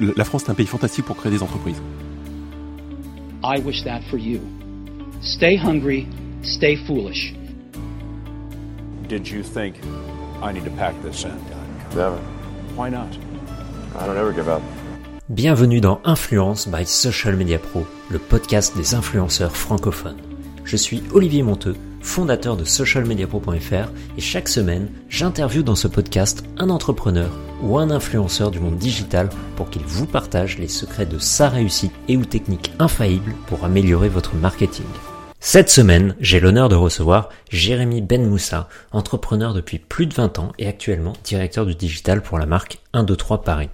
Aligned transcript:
La 0.00 0.24
France 0.24 0.44
est 0.44 0.50
un 0.50 0.54
pays 0.54 0.66
fantastique 0.66 1.04
pour 1.04 1.16
créer 1.16 1.32
des 1.32 1.42
entreprises. 1.42 1.80
I 3.44 3.60
wish 3.64 3.82
that 3.84 4.00
for 4.10 4.18
you. 4.18 4.40
Stay 5.20 5.56
hungry, 5.56 6.06
stay 6.42 6.76
foolish. 6.86 7.34
Did 9.08 9.28
you 9.28 9.42
think 9.42 9.76
I 10.42 10.52
need 10.52 10.64
to 10.64 10.70
pack 10.70 10.94
this 11.02 11.24
in? 11.24 11.32
Never. 11.96 12.18
Why 12.76 12.90
not? 12.90 13.08
I 14.00 14.06
don't 14.06 14.16
ever 14.16 14.32
give 14.32 14.48
up. 14.48 14.62
Bienvenue 15.28 15.80
dans 15.80 16.00
Influence 16.04 16.68
by 16.68 16.84
Social 16.84 17.36
Media 17.36 17.58
Pro, 17.58 17.86
le 18.10 18.18
podcast 18.18 18.76
des 18.76 18.94
influenceurs 18.94 19.56
francophones. 19.56 20.18
Je 20.64 20.76
suis 20.76 21.02
Olivier 21.12 21.42
Monteux, 21.42 21.76
fondateur 22.00 22.56
de 22.56 22.64
socialmediapro.fr 22.64 23.90
et 24.16 24.20
chaque 24.20 24.48
semaine, 24.48 24.88
j'interviewe 25.08 25.62
dans 25.62 25.76
ce 25.76 25.88
podcast 25.88 26.44
un 26.58 26.70
entrepreneur 26.70 27.30
ou 27.62 27.78
un 27.78 27.90
influenceur 27.90 28.50
du 28.50 28.60
monde 28.60 28.76
digital 28.76 29.28
pour 29.56 29.70
qu'il 29.70 29.82
vous 29.82 30.06
partage 30.06 30.58
les 30.58 30.68
secrets 30.68 31.06
de 31.06 31.18
sa 31.18 31.48
réussite 31.48 31.92
et 32.08 32.16
ou 32.16 32.24
techniques 32.24 32.72
infaillibles 32.78 33.34
pour 33.46 33.64
améliorer 33.64 34.08
votre 34.08 34.34
marketing. 34.34 34.86
Cette 35.40 35.70
semaine, 35.70 36.14
j'ai 36.20 36.38
l'honneur 36.38 36.68
de 36.68 36.76
recevoir 36.76 37.28
Jérémy 37.50 38.00
Ben 38.00 38.24
Moussa, 38.24 38.68
entrepreneur 38.92 39.54
depuis 39.54 39.78
plus 39.78 40.06
de 40.06 40.14
20 40.14 40.38
ans 40.38 40.52
et 40.58 40.68
actuellement 40.68 41.14
directeur 41.24 41.66
du 41.66 41.74
digital 41.74 42.22
pour 42.22 42.38
la 42.38 42.46
marque 42.46 42.78
123 42.94 43.42
Paris. 43.42 43.70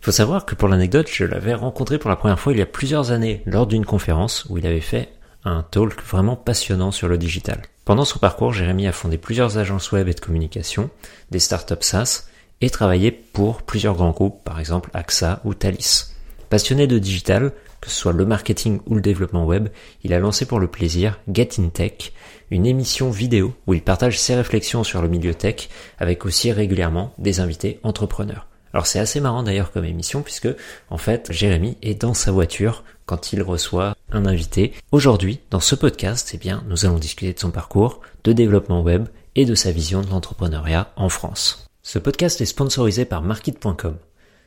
Il 0.00 0.04
faut 0.04 0.10
savoir 0.10 0.44
que 0.44 0.54
pour 0.54 0.68
l'anecdote, 0.68 1.08
je 1.12 1.24
l'avais 1.24 1.54
rencontré 1.54 1.98
pour 1.98 2.10
la 2.10 2.16
première 2.16 2.40
fois 2.40 2.52
il 2.52 2.58
y 2.58 2.62
a 2.62 2.66
plusieurs 2.66 3.10
années 3.10 3.42
lors 3.46 3.66
d'une 3.66 3.84
conférence 3.84 4.44
où 4.48 4.58
il 4.58 4.66
avait 4.66 4.80
fait 4.80 5.12
un 5.44 5.62
talk 5.62 6.02
vraiment 6.02 6.36
passionnant 6.36 6.90
sur 6.90 7.08
le 7.08 7.18
digital. 7.18 7.62
Pendant 7.84 8.04
son 8.04 8.18
parcours, 8.18 8.52
Jérémy 8.52 8.88
a 8.88 8.92
fondé 8.92 9.18
plusieurs 9.18 9.58
agences 9.58 9.92
web 9.92 10.08
et 10.08 10.14
de 10.14 10.20
communication, 10.20 10.90
des 11.30 11.38
startups 11.38 11.74
SaaS 11.80 12.26
et 12.60 12.70
travaillé 12.70 13.10
pour 13.10 13.62
plusieurs 13.62 13.94
grands 13.94 14.10
groupes, 14.10 14.42
par 14.44 14.60
exemple 14.60 14.90
AXA 14.94 15.40
ou 15.44 15.54
Thalys. 15.54 16.14
Passionné 16.48 16.86
de 16.86 16.98
digital, 16.98 17.52
que 17.80 17.90
ce 17.90 17.96
soit 17.96 18.12
le 18.12 18.24
marketing 18.24 18.80
ou 18.86 18.94
le 18.94 19.00
développement 19.00 19.44
web, 19.44 19.68
il 20.04 20.14
a 20.14 20.18
lancé 20.18 20.46
pour 20.46 20.60
le 20.60 20.68
plaisir 20.68 21.18
Get 21.32 21.50
in 21.58 21.68
Tech, 21.68 22.12
une 22.50 22.66
émission 22.66 23.10
vidéo 23.10 23.54
où 23.66 23.74
il 23.74 23.82
partage 23.82 24.18
ses 24.18 24.34
réflexions 24.34 24.84
sur 24.84 25.02
le 25.02 25.08
milieu 25.08 25.34
tech 25.34 25.68
avec 25.98 26.24
aussi 26.24 26.52
régulièrement 26.52 27.12
des 27.18 27.40
invités 27.40 27.80
entrepreneurs. 27.82 28.46
Alors 28.72 28.86
c'est 28.86 28.98
assez 28.98 29.20
marrant 29.20 29.42
d'ailleurs 29.42 29.72
comme 29.72 29.84
émission 29.84 30.22
puisque 30.22 30.48
en 30.90 30.98
fait 30.98 31.32
Jérémy 31.32 31.78
est 31.82 32.00
dans 32.00 32.14
sa 32.14 32.30
voiture 32.30 32.84
quand 33.06 33.32
il 33.32 33.42
reçoit 33.42 33.96
un 34.10 34.26
invité. 34.26 34.72
Aujourd'hui, 34.92 35.40
dans 35.50 35.60
ce 35.60 35.74
podcast, 35.74 36.32
eh 36.34 36.38
bien, 36.38 36.64
nous 36.68 36.84
allons 36.84 36.98
discuter 36.98 37.32
de 37.32 37.38
son 37.38 37.50
parcours, 37.50 38.00
de 38.24 38.32
développement 38.32 38.82
web 38.82 39.08
et 39.34 39.44
de 39.44 39.54
sa 39.54 39.70
vision 39.70 40.02
de 40.02 40.10
l'entrepreneuriat 40.10 40.92
en 40.96 41.08
France. 41.08 41.66
Ce 41.88 42.00
podcast 42.00 42.40
est 42.40 42.46
sponsorisé 42.46 43.04
par 43.04 43.22
Market.com. 43.22 43.96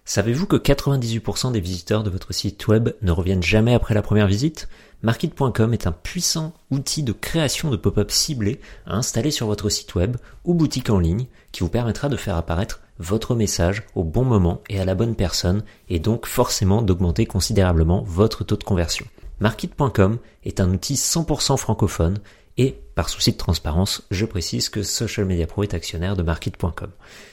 Savez-vous 0.03 0.45
que 0.45 0.57
98% 0.57 1.53
des 1.53 1.61
visiteurs 1.61 2.03
de 2.03 2.09
votre 2.09 2.33
site 2.33 2.67
web 2.67 2.89
ne 3.01 3.13
reviennent 3.13 3.41
jamais 3.41 3.73
après 3.73 3.93
la 3.93 4.01
première 4.01 4.27
visite? 4.27 4.67
Market.com 5.03 5.73
est 5.73 5.87
un 5.87 5.93
puissant 5.93 6.53
outil 6.69 7.01
de 7.01 7.13
création 7.13 7.69
de 7.69 7.77
pop-up 7.77 8.11
ciblés 8.11 8.59
à 8.85 8.97
installer 8.97 9.31
sur 9.31 9.47
votre 9.47 9.69
site 9.69 9.95
web 9.95 10.17
ou 10.43 10.53
boutique 10.53 10.89
en 10.89 10.99
ligne 10.99 11.27
qui 11.53 11.61
vous 11.61 11.69
permettra 11.69 12.09
de 12.09 12.17
faire 12.17 12.35
apparaître 12.35 12.81
votre 12.97 13.35
message 13.35 13.83
au 13.95 14.03
bon 14.03 14.25
moment 14.25 14.59
et 14.67 14.81
à 14.81 14.83
la 14.83 14.93
bonne 14.93 15.15
personne 15.15 15.63
et 15.87 15.99
donc 15.99 16.25
forcément 16.25 16.81
d'augmenter 16.81 17.25
considérablement 17.25 18.03
votre 18.05 18.43
taux 18.43 18.57
de 18.57 18.65
conversion. 18.65 19.05
Market.com 19.39 20.17
est 20.43 20.59
un 20.59 20.73
outil 20.73 20.95
100% 20.95 21.55
francophone 21.55 22.19
et 22.59 22.75
par 22.93 23.07
souci 23.07 23.31
de 23.31 23.37
transparence, 23.37 24.03
je 24.11 24.25
précise 24.25 24.67
que 24.67 24.83
Social 24.83 25.25
Media 25.25 25.47
Pro 25.47 25.63
est 25.63 25.73
actionnaire 25.73 26.17
de 26.17 26.23
Market.com. 26.23 26.89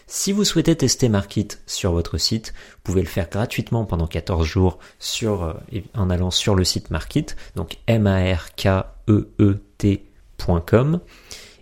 Si 0.07 0.31
vous 0.31 0.45
souhaitez 0.45 0.77
tester 0.77 1.09
Market 1.09 1.61
sur 1.67 1.91
votre 1.91 2.17
site, 2.17 2.55
vous 2.57 2.81
pouvez 2.85 3.03
le 3.03 3.09
faire 3.09 3.29
gratuitement 3.29 3.85
pendant 3.85 4.07
14 4.07 4.47
jours 4.47 4.79
euh, 5.25 5.53
en 5.95 6.11
allant 6.11 6.31
sur 6.31 6.55
le 6.55 6.63
site 6.63 6.93
Market, 6.93 7.35
donc 7.57 7.79
m 7.89 8.07
a 8.07 8.37
r 8.37 8.55
k 8.55 8.87
e 9.09 9.29
e 9.41 9.59
t.com. 9.79 11.01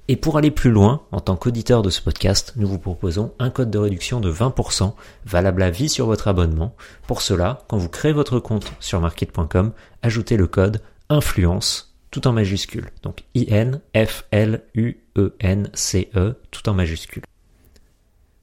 Et 0.08 0.16
pour 0.16 0.36
aller 0.36 0.50
plus 0.50 0.70
loin, 0.70 1.00
en 1.10 1.20
tant 1.20 1.36
qu'auditeur 1.36 1.80
de 1.80 1.88
ce 1.88 2.02
podcast, 2.02 2.52
nous 2.56 2.68
vous 2.68 2.78
proposons 2.78 3.32
un 3.38 3.48
code 3.48 3.70
de 3.70 3.78
réduction 3.78 4.20
de 4.20 4.30
20% 4.30 4.92
valable 5.24 5.62
à 5.62 5.70
vie 5.70 5.88
sur 5.88 6.04
votre 6.04 6.28
abonnement. 6.28 6.76
Pour 7.06 7.22
cela, 7.22 7.62
quand 7.68 7.78
vous 7.78 7.88
créez 7.88 8.12
votre 8.12 8.40
compte 8.40 8.70
sur 8.78 9.00
market.com, 9.00 9.72
ajoutez 10.02 10.36
le 10.36 10.48
code 10.48 10.82
influence 11.08 11.93
tout 12.14 12.26
en 12.28 12.32
majuscule. 12.32 12.90
Donc 13.02 13.24
I-N-F-L-U-E-N-C-E 13.34 13.74
tout 16.52 16.68
en 16.68 16.74
majuscule. 16.74 17.24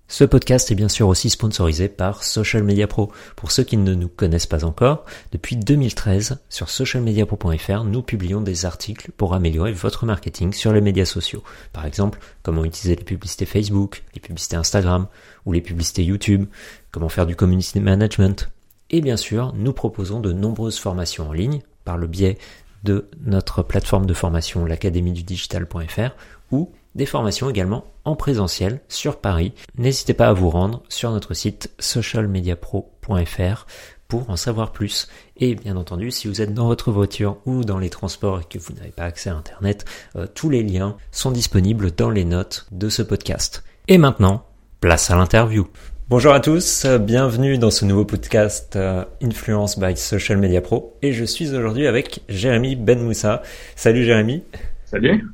Ce 0.10 0.26
podcast 0.26 0.70
est 0.72 0.76
bien 0.76 0.90
sûr 0.90 1.08
aussi 1.08 1.30
sponsorisé 1.30 1.88
par 1.88 2.24
Social 2.24 2.64
Media 2.64 2.86
Pro. 2.86 3.14
Pour 3.38 3.52
ceux 3.52 3.64
qui 3.64 3.78
ne 3.78 3.94
nous 3.94 4.10
connaissent 4.10 4.46
pas 4.46 4.66
encore, 4.66 5.06
depuis 5.32 5.56
2013, 5.56 6.40
sur 6.50 6.68
socialmediapro.fr, 6.68 7.86
nous 7.86 8.02
publions 8.02 8.42
des 8.42 8.66
articles 8.66 9.10
pour 9.16 9.34
améliorer 9.34 9.72
votre 9.72 10.06
marketing 10.06 10.52
sur 10.52 10.74
les 10.74 10.82
médias 10.82 11.06
sociaux. 11.06 11.42
Par 11.72 11.86
exemple, 11.86 12.20
comment 12.44 12.66
utiliser 12.66 12.98
les 12.98 13.06
publicités 13.06 13.46
Facebook, 13.46 14.04
les 14.16 14.20
publicités 14.20 14.58
Instagram 14.58 15.08
ou 15.46 15.54
les 15.54 15.62
publicités 15.62 16.04
YouTube, 16.04 16.46
comment 16.92 17.08
faire 17.08 17.26
du 17.26 17.38
community 17.38 17.80
management. 17.80 18.50
Et 18.90 19.00
bien 19.00 19.16
sûr, 19.16 19.54
nous 19.56 19.72
proposons 19.72 20.20
de 20.20 20.34
nombreuses 20.34 20.78
formations 20.78 21.30
en 21.30 21.32
ligne 21.32 21.62
par 21.86 21.96
le 21.96 22.08
biais 22.08 22.38
de 22.84 23.10
notre 23.24 23.64
plateforme 23.64 24.06
de 24.06 24.14
formation 24.14 24.66
l'académie 24.66 25.14
du 25.14 25.24
digital.fr 25.24 26.16
ou 26.52 26.72
des 26.96 27.06
formations 27.06 27.50
également 27.50 27.86
en 28.04 28.16
présentiel 28.16 28.82
sur 28.90 29.20
Paris. 29.20 29.54
N'hésitez 29.78 30.14
pas 30.14 30.28
à 30.28 30.34
vous 30.34 30.50
rendre 30.50 30.84
sur 30.90 31.12
notre 31.12 31.34
site 31.34 31.72
socialmediapro.fr 31.80 33.66
pour 34.08 34.30
en 34.30 34.36
savoir 34.36 34.74
plus. 34.74 35.08
Et 35.38 35.56
bien 35.56 35.78
entendu, 35.78 36.12
si 36.12 36.28
vous 36.28 36.42
êtes 36.42 36.54
dans 36.54 36.68
votre 36.68 36.92
voiture 36.92 37.38
ou 37.46 37.64
dans 37.64 37.78
les 37.78 37.90
transports 37.90 38.42
et 38.42 38.44
que 38.44 38.60
vous 38.60 38.74
n'avez 38.74 38.92
pas 38.92 39.06
accès 39.06 39.30
à 39.30 39.36
Internet, 39.36 39.86
euh, 40.18 40.28
tous 40.28 40.50
les 40.50 40.64
liens 40.64 40.98
sont 41.12 41.32
disponibles 41.32 41.92
dans 41.92 42.10
les 42.10 42.26
notes 42.26 42.68
de 42.72 42.90
ce 42.90 43.04
podcast. 43.04 43.64
Et 43.88 43.98
maintenant, 43.98 44.46
place 44.82 45.10
à 45.12 45.16
l'interview. 45.16 45.68
Bonjour 46.12 46.34
à 46.34 46.42
tous, 46.42 46.86
bienvenue 47.00 47.58
dans 47.58 47.72
ce 47.72 47.86
nouveau 47.86 48.04
podcast 48.04 48.76
euh, 48.76 49.06
Influence 49.24 49.80
by 49.80 49.96
Social 49.96 50.40
Media 50.40 50.60
Pro 50.60 50.98
et 51.02 51.14
je 51.14 51.24
suis 51.24 51.56
aujourd'hui 51.56 51.88
avec 51.88 52.20
Jérémy 52.28 52.76
Ben 52.76 53.00
Moussa. 53.02 53.42
Salut 53.78 54.04
Jérémy. 54.04 54.44
Salut. 54.84 55.26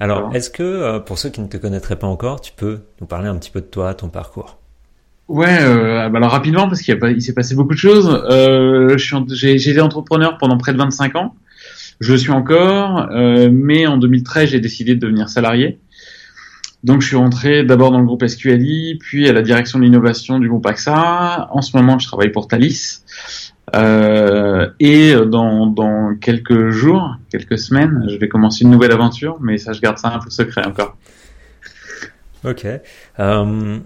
Alors, 0.00 0.30
est-ce 0.36 0.50
que 0.50 0.62
euh, 0.62 1.00
pour 1.00 1.18
ceux 1.18 1.30
qui 1.30 1.40
ne 1.40 1.46
te 1.46 1.56
connaîtraient 1.56 1.98
pas 1.98 2.08
encore, 2.08 2.42
tu 2.42 2.52
peux 2.54 2.80
nous 3.00 3.06
parler 3.06 3.26
un 3.26 3.36
petit 3.36 3.50
peu 3.50 3.62
de 3.62 3.66
toi, 3.66 3.94
ton 3.94 4.10
parcours? 4.10 4.58
Ouais, 5.28 5.62
euh, 5.62 6.10
bah 6.10 6.18
alors 6.18 6.32
rapidement 6.32 6.68
parce 6.68 6.82
qu'il 6.82 6.98
il 7.16 7.22
s'est 7.22 7.32
passé 7.32 7.54
beaucoup 7.54 7.72
de 7.72 7.78
choses. 7.78 8.22
Euh, 8.30 8.98
j'ai 8.98 9.54
été 9.54 9.80
entrepreneur 9.80 10.36
pendant 10.36 10.58
près 10.58 10.74
de 10.74 10.78
25 10.78 11.16
ans. 11.16 11.34
Je 12.00 12.14
suis 12.14 12.32
encore, 12.32 13.08
mais 13.50 13.86
en 13.86 13.96
2013 13.96 14.50
j'ai 14.50 14.60
décidé 14.60 14.94
de 14.94 15.00
devenir 15.00 15.30
salarié. 15.30 15.78
Donc 16.84 17.00
je 17.00 17.08
suis 17.08 17.16
rentré 17.16 17.62
d'abord 17.62 17.92
dans 17.92 17.98
le 17.98 18.04
groupe 18.04 18.26
SQLI, 18.26 18.98
puis 18.98 19.28
à 19.28 19.32
la 19.32 19.42
direction 19.42 19.78
de 19.78 19.84
l'innovation 19.84 20.38
du 20.38 20.48
groupe 20.48 20.66
AXA. 20.66 21.48
En 21.50 21.62
ce 21.62 21.76
moment, 21.76 21.98
je 21.98 22.08
travaille 22.08 22.30
pour 22.30 22.48
Thalys. 22.48 23.04
Euh, 23.76 24.68
et 24.80 25.14
dans, 25.14 25.66
dans 25.66 26.16
quelques 26.20 26.70
jours, 26.70 27.16
quelques 27.30 27.58
semaines, 27.58 28.04
je 28.08 28.16
vais 28.16 28.28
commencer 28.28 28.64
une 28.64 28.70
nouvelle 28.70 28.92
aventure, 28.92 29.38
mais 29.40 29.58
ça, 29.58 29.72
je 29.72 29.80
garde 29.80 29.98
ça 29.98 30.08
un 30.08 30.18
peu 30.18 30.30
secret 30.30 30.66
encore. 30.66 30.96
Ok. 32.44 32.66
Euh, 32.66 33.78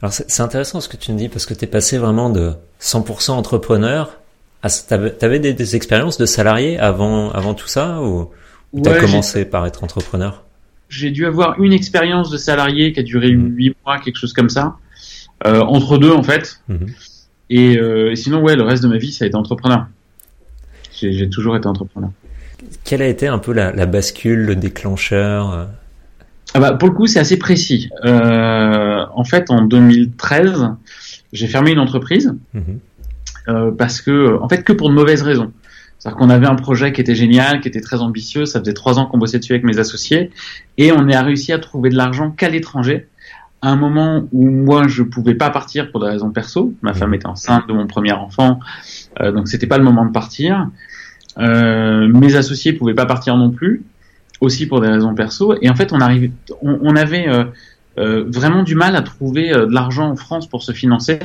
alors 0.00 0.12
c'est 0.12 0.40
intéressant 0.42 0.80
ce 0.80 0.88
que 0.88 0.96
tu 0.96 1.12
me 1.12 1.18
dis 1.18 1.28
parce 1.28 1.46
que 1.46 1.54
tu 1.54 1.64
es 1.64 1.66
passé 1.66 1.98
vraiment 1.98 2.30
de 2.30 2.52
100% 2.80 3.32
entrepreneur. 3.32 4.18
À, 4.62 4.68
t'avais, 4.70 5.40
des, 5.40 5.52
des, 5.52 5.76
expériences 5.76 6.16
de 6.16 6.24
salarié 6.24 6.78
avant, 6.78 7.30
avant 7.32 7.52
tout 7.52 7.66
ça 7.68 8.00
ou, 8.00 8.30
ou 8.72 8.80
t'as 8.80 8.98
commencé 8.98 9.44
par 9.44 9.66
être 9.66 9.84
entrepreneur? 9.84 10.43
J'ai 10.94 11.10
dû 11.10 11.26
avoir 11.26 11.60
une 11.60 11.72
expérience 11.72 12.30
de 12.30 12.36
salarié 12.36 12.92
qui 12.92 13.00
a 13.00 13.02
duré 13.02 13.32
mmh. 13.32 13.54
huit 13.54 13.76
mois, 13.84 13.98
quelque 13.98 14.16
chose 14.16 14.32
comme 14.32 14.48
ça, 14.48 14.76
euh, 15.46 15.60
entre 15.60 15.98
deux 15.98 16.12
en 16.12 16.22
fait. 16.22 16.60
Mmh. 16.68 16.76
Et, 17.50 17.76
euh, 17.76 18.12
et, 18.12 18.16
sinon, 18.16 18.40
ouais, 18.40 18.56
le 18.56 18.62
reste 18.62 18.82
de 18.82 18.88
ma 18.88 18.96
vie, 18.96 19.12
ça 19.12 19.24
a 19.24 19.28
été 19.28 19.36
entrepreneur. 19.36 19.86
J'ai 20.92 21.28
toujours 21.28 21.56
été 21.56 21.66
entrepreneur. 21.66 22.10
Quelle 22.84 23.02
a 23.02 23.08
été 23.08 23.26
un 23.26 23.38
peu 23.38 23.52
la, 23.52 23.72
la 23.72 23.86
bascule, 23.86 24.40
le 24.40 24.56
déclencheur 24.56 25.52
euh? 25.52 25.64
Ah 26.54 26.60
bah, 26.60 26.72
Pour 26.72 26.88
le 26.88 26.94
coup, 26.94 27.06
c'est 27.06 27.18
assez 27.18 27.36
précis. 27.36 27.90
Euh, 28.04 29.04
en 29.12 29.24
fait, 29.24 29.50
en 29.50 29.62
2013, 29.62 30.70
j'ai 31.32 31.46
fermé 31.48 31.72
une 31.72 31.80
entreprise 31.80 32.34
mmh. 32.54 32.60
euh, 33.48 33.70
parce 33.72 34.00
que, 34.00 34.38
en 34.40 34.48
fait, 34.48 34.62
que 34.62 34.72
pour 34.72 34.88
de 34.88 34.94
mauvaises 34.94 35.22
raisons. 35.22 35.52
C'est-à-dire 36.04 36.18
qu'on 36.18 36.28
avait 36.28 36.46
un 36.46 36.54
projet 36.54 36.92
qui 36.92 37.00
était 37.00 37.14
génial, 37.14 37.62
qui 37.62 37.68
était 37.68 37.80
très 37.80 38.02
ambitieux. 38.02 38.44
Ça 38.44 38.60
faisait 38.60 38.74
trois 38.74 38.98
ans 38.98 39.06
qu'on 39.06 39.16
bossait 39.16 39.38
dessus 39.38 39.52
avec 39.52 39.64
mes 39.64 39.78
associés, 39.78 40.30
et 40.76 40.92
on 40.92 41.08
a 41.08 41.22
réussi 41.22 41.50
à 41.50 41.58
trouver 41.58 41.88
de 41.88 41.96
l'argent 41.96 42.30
qu'à 42.30 42.50
l'étranger. 42.50 43.08
À 43.62 43.70
un 43.70 43.76
moment 43.76 44.28
où 44.30 44.50
moi 44.50 44.86
je 44.86 45.02
pouvais 45.02 45.34
pas 45.34 45.48
partir 45.48 45.90
pour 45.90 46.00
des 46.00 46.08
raisons 46.10 46.30
perso, 46.30 46.74
ma 46.82 46.92
femme 46.92 47.14
était 47.14 47.26
enceinte 47.26 47.66
de 47.66 47.72
mon 47.72 47.86
premier 47.86 48.12
enfant, 48.12 48.60
euh, 49.22 49.32
donc 49.32 49.48
c'était 49.48 49.66
pas 49.66 49.78
le 49.78 49.84
moment 49.84 50.04
de 50.04 50.12
partir. 50.12 50.68
Euh, 51.38 52.06
mes 52.06 52.36
associés 52.36 52.74
pouvaient 52.74 52.92
pas 52.92 53.06
partir 53.06 53.38
non 53.38 53.50
plus, 53.50 53.82
aussi 54.42 54.66
pour 54.66 54.82
des 54.82 54.88
raisons 54.88 55.14
perso. 55.14 55.56
Et 55.62 55.70
en 55.70 55.74
fait, 55.74 55.94
on 55.94 56.00
arrivait, 56.00 56.32
on, 56.60 56.96
avait 56.96 57.28
euh, 57.28 57.44
euh, 57.96 58.24
vraiment 58.28 58.62
du 58.62 58.74
mal 58.74 58.96
à 58.96 59.02
trouver 59.02 59.52
euh, 59.52 59.66
de 59.66 59.72
l'argent 59.72 60.10
en 60.10 60.16
France 60.16 60.48
pour 60.48 60.62
se 60.62 60.72
financer. 60.72 61.18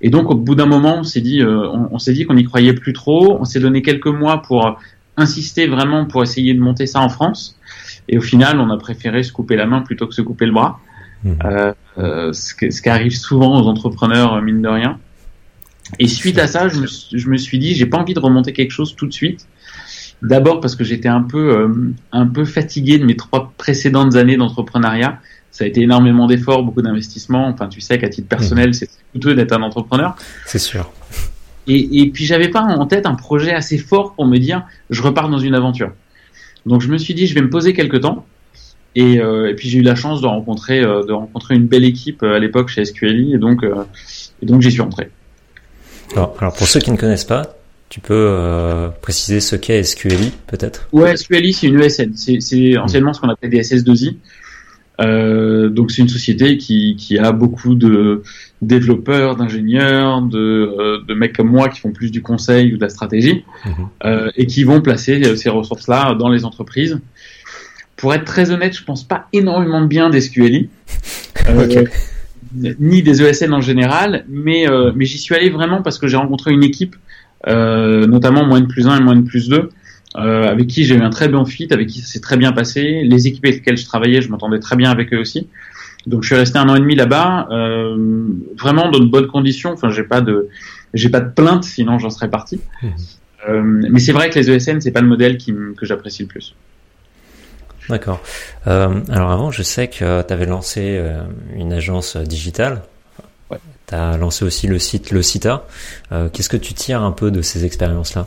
Et 0.00 0.10
donc, 0.10 0.30
au 0.30 0.34
bout 0.34 0.54
d'un 0.54 0.66
moment, 0.66 0.98
on 0.98 1.04
s'est 1.04 1.20
dit, 1.20 1.42
on, 1.42 1.88
on 1.92 1.98
s'est 1.98 2.12
dit 2.12 2.24
qu'on 2.24 2.34
n'y 2.34 2.44
croyait 2.44 2.74
plus 2.74 2.92
trop. 2.92 3.38
On 3.40 3.44
s'est 3.44 3.60
donné 3.60 3.82
quelques 3.82 4.06
mois 4.06 4.42
pour 4.42 4.78
insister 5.16 5.66
vraiment 5.66 6.04
pour 6.04 6.22
essayer 6.22 6.54
de 6.54 6.60
monter 6.60 6.86
ça 6.86 7.00
en 7.00 7.08
France. 7.08 7.58
Et 8.08 8.18
au 8.18 8.20
final, 8.20 8.60
on 8.60 8.70
a 8.70 8.76
préféré 8.76 9.22
se 9.22 9.32
couper 9.32 9.56
la 9.56 9.66
main 9.66 9.80
plutôt 9.80 10.06
que 10.06 10.14
se 10.14 10.22
couper 10.22 10.46
le 10.46 10.52
bras. 10.52 10.80
Mmh. 11.24 11.30
Euh, 11.44 11.72
euh, 11.98 12.32
ce, 12.32 12.54
ce, 12.70 12.82
qui 12.82 12.88
arrive 12.88 13.16
souvent 13.16 13.60
aux 13.60 13.66
entrepreneurs, 13.66 14.40
mine 14.42 14.62
de 14.62 14.68
rien. 14.68 14.98
Et 15.98 16.08
suite 16.08 16.38
à 16.38 16.46
ça, 16.46 16.68
je 16.68 16.80
me, 16.80 16.86
je 16.86 17.28
me 17.28 17.36
suis 17.36 17.58
dit, 17.58 17.74
j'ai 17.74 17.86
pas 17.86 17.98
envie 17.98 18.14
de 18.14 18.20
remonter 18.20 18.52
quelque 18.52 18.72
chose 18.72 18.94
tout 18.94 19.06
de 19.06 19.12
suite. 19.12 19.46
D'abord 20.22 20.60
parce 20.60 20.76
que 20.76 20.84
j'étais 20.84 21.08
un 21.08 21.22
peu, 21.22 21.56
euh, 21.56 21.92
un 22.12 22.26
peu 22.26 22.44
fatigué 22.44 22.98
de 22.98 23.04
mes 23.04 23.16
trois 23.16 23.52
précédentes 23.56 24.16
années 24.16 24.36
d'entrepreneuriat. 24.36 25.20
Ça 25.56 25.64
a 25.64 25.68
été 25.68 25.80
énormément 25.80 26.26
d'efforts, 26.26 26.62
beaucoup 26.62 26.82
d'investissements. 26.82 27.48
Enfin, 27.48 27.66
tu 27.68 27.80
sais 27.80 27.96
qu'à 27.96 28.10
titre 28.10 28.28
personnel, 28.28 28.70
mmh. 28.70 28.74
c'est 28.74 28.90
coûteux 29.14 29.34
d'être 29.34 29.52
un 29.52 29.62
entrepreneur. 29.62 30.14
C'est 30.44 30.58
sûr. 30.58 30.92
Et, 31.66 32.02
et 32.02 32.10
puis 32.10 32.26
j'avais 32.26 32.50
pas 32.50 32.60
en 32.60 32.84
tête 32.84 33.06
un 33.06 33.14
projet 33.14 33.54
assez 33.54 33.78
fort 33.78 34.12
pour 34.12 34.26
me 34.26 34.36
dire, 34.36 34.64
je 34.90 35.00
repars 35.00 35.30
dans 35.30 35.38
une 35.38 35.54
aventure. 35.54 35.92
Donc 36.66 36.82
je 36.82 36.88
me 36.88 36.98
suis 36.98 37.14
dit, 37.14 37.26
je 37.26 37.34
vais 37.34 37.40
me 37.40 37.48
poser 37.48 37.72
quelques 37.72 38.02
temps. 38.02 38.26
Et, 38.96 39.18
euh, 39.18 39.48
et 39.48 39.54
puis 39.54 39.70
j'ai 39.70 39.78
eu 39.78 39.82
la 39.82 39.94
chance 39.94 40.20
de 40.20 40.26
rencontrer, 40.26 40.82
euh, 40.82 41.02
de 41.04 41.14
rencontrer 41.14 41.54
une 41.54 41.66
belle 41.66 41.84
équipe 41.84 42.22
euh, 42.22 42.36
à 42.36 42.38
l'époque 42.38 42.68
chez 42.68 42.84
SQLI, 42.84 43.32
et 43.32 43.38
donc, 43.38 43.64
euh, 43.64 43.84
et 44.42 44.46
donc 44.46 44.60
j'y 44.60 44.70
suis 44.70 44.82
entré. 44.82 45.08
Alors, 46.12 46.36
alors, 46.38 46.52
pour 46.52 46.66
ceux 46.66 46.80
qui 46.80 46.90
ne 46.90 46.98
connaissent 46.98 47.24
pas, 47.24 47.56
tu 47.88 48.00
peux 48.00 48.12
euh, 48.14 48.88
préciser 49.00 49.40
ce 49.40 49.56
qu'est 49.56 49.82
SQLI 49.82 50.32
peut-être? 50.46 50.86
Ouais, 50.92 51.16
SQLI 51.16 51.54
c'est 51.54 51.66
une 51.66 51.80
ESN. 51.80 52.12
C'est 52.14 52.76
anciennement 52.76 53.14
ce 53.14 53.22
qu'on 53.22 53.30
appelait 53.30 53.48
des 53.48 53.62
SS2I. 53.62 54.16
Euh, 55.00 55.68
donc 55.68 55.90
c'est 55.90 56.02
une 56.02 56.08
société 56.08 56.56
qui, 56.56 56.96
qui, 56.96 57.18
a 57.18 57.32
beaucoup 57.32 57.74
de 57.74 58.22
développeurs, 58.62 59.36
d'ingénieurs, 59.36 60.22
de, 60.22 60.38
euh, 60.38 60.98
de, 61.06 61.14
mecs 61.14 61.36
comme 61.36 61.48
moi 61.50 61.68
qui 61.68 61.80
font 61.80 61.92
plus 61.92 62.10
du 62.10 62.22
conseil 62.22 62.72
ou 62.72 62.76
de 62.76 62.82
la 62.82 62.88
stratégie 62.88 63.44
mhm. 63.64 63.72
euh, 64.04 64.30
et 64.36 64.46
qui 64.46 64.64
vont 64.64 64.80
placer 64.80 65.22
euh, 65.22 65.36
ces 65.36 65.50
ressources-là 65.50 66.14
dans 66.14 66.30
les 66.30 66.44
entreprises. 66.44 66.98
Pour 67.96 68.14
être 68.14 68.24
très 68.24 68.50
honnête, 68.50 68.76
je 68.76 68.84
pense 68.84 69.04
pas 69.04 69.26
énormément 69.32 69.82
bien 69.82 70.08
des 70.10 70.20
SQLI, 70.20 70.68
euh, 71.48 71.84
ni 72.78 73.02
des 73.02 73.22
ESN 73.22 73.52
en 73.52 73.60
général, 73.60 74.24
mais, 74.28 74.66
mais 74.94 75.04
j'y 75.04 75.18
suis 75.18 75.34
allé 75.34 75.50
vraiment 75.50 75.82
parce 75.82 75.98
que 75.98 76.06
j'ai 76.06 76.16
rencontré 76.16 76.52
une 76.52 76.62
équipe, 76.62 76.94
notamment 77.46 78.46
moins 78.46 78.60
de 78.60 78.66
plus 78.66 78.86
1 78.86 78.98
et 78.98 79.00
moins 79.00 79.16
de 79.16 79.22
plus 79.22 79.48
2, 79.48 79.70
euh, 80.14 80.44
avec 80.44 80.66
qui 80.68 80.84
j'ai 80.84 80.94
eu 80.94 81.00
un 81.00 81.10
très 81.10 81.28
bon 81.28 81.44
fit, 81.44 81.68
avec 81.72 81.88
qui 81.88 82.00
ça 82.00 82.06
s'est 82.06 82.20
très 82.20 82.36
bien 82.36 82.52
passé. 82.52 83.02
Les 83.04 83.26
équipes 83.26 83.44
avec 83.44 83.58
lesquelles 83.58 83.76
je 83.76 83.84
travaillais, 83.84 84.22
je 84.22 84.30
m'entendais 84.30 84.60
très 84.60 84.76
bien 84.76 84.90
avec 84.90 85.12
eux 85.12 85.18
aussi. 85.18 85.48
Donc 86.06 86.22
je 86.22 86.28
suis 86.28 86.36
resté 86.36 86.58
un 86.58 86.68
an 86.68 86.76
et 86.76 86.80
demi 86.80 86.94
là-bas, 86.94 87.48
euh, 87.50 87.96
vraiment 88.56 88.90
dans 88.90 89.00
de 89.00 89.06
bonnes 89.06 89.26
conditions. 89.26 89.72
Enfin, 89.72 89.90
j'ai 89.90 90.04
pas 90.04 90.20
de, 90.20 90.48
j'ai 90.94 91.08
pas 91.08 91.20
de 91.20 91.30
plainte, 91.30 91.64
sinon 91.64 91.98
j'en 91.98 92.10
serais 92.10 92.30
parti. 92.30 92.60
Mmh. 92.82 92.88
Euh, 93.48 93.62
mais 93.62 94.00
c'est 94.00 94.12
vrai 94.12 94.30
que 94.30 94.38
les 94.38 94.50
ESN, 94.50 94.80
c'est 94.80 94.92
pas 94.92 95.00
le 95.00 95.08
modèle 95.08 95.36
qui, 95.36 95.52
que 95.76 95.84
j'apprécie 95.84 96.22
le 96.22 96.28
plus. 96.28 96.54
D'accord. 97.88 98.20
Euh, 98.66 99.00
alors 99.10 99.30
avant, 99.30 99.50
je 99.50 99.62
sais 99.62 99.88
que 99.88 100.22
tu 100.22 100.32
avais 100.32 100.46
lancé 100.46 101.00
une 101.54 101.72
agence 101.72 102.16
digitale. 102.16 102.82
Ouais. 103.50 103.58
Tu 103.86 103.94
as 103.94 104.16
lancé 104.16 104.44
aussi 104.44 104.66
le 104.66 104.78
site 104.78 105.10
Le 105.10 105.22
Cita. 105.22 105.66
Euh, 106.12 106.28
qu'est-ce 106.28 106.48
que 106.48 106.56
tu 106.56 106.74
tires 106.74 107.02
un 107.02 107.12
peu 107.12 107.30
de 107.30 107.42
ces 107.42 107.64
expériences-là? 107.64 108.26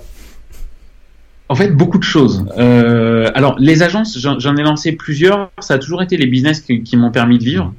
En 1.49 1.55
fait, 1.55 1.69
beaucoup 1.69 1.97
de 1.97 2.03
choses. 2.03 2.45
Euh, 2.57 3.29
alors, 3.33 3.57
les 3.59 3.81
agences, 3.81 4.17
j'en 4.19 4.55
ai 4.55 4.61
lancé 4.61 4.91
plusieurs. 4.91 5.51
Ça 5.59 5.73
a 5.73 5.77
toujours 5.79 6.03
été 6.03 6.15
les 6.15 6.27
business 6.27 6.61
qui, 6.61 6.97
m'ont 6.97 7.11
permis 7.11 7.39
de 7.39 7.43
vivre. 7.43 7.73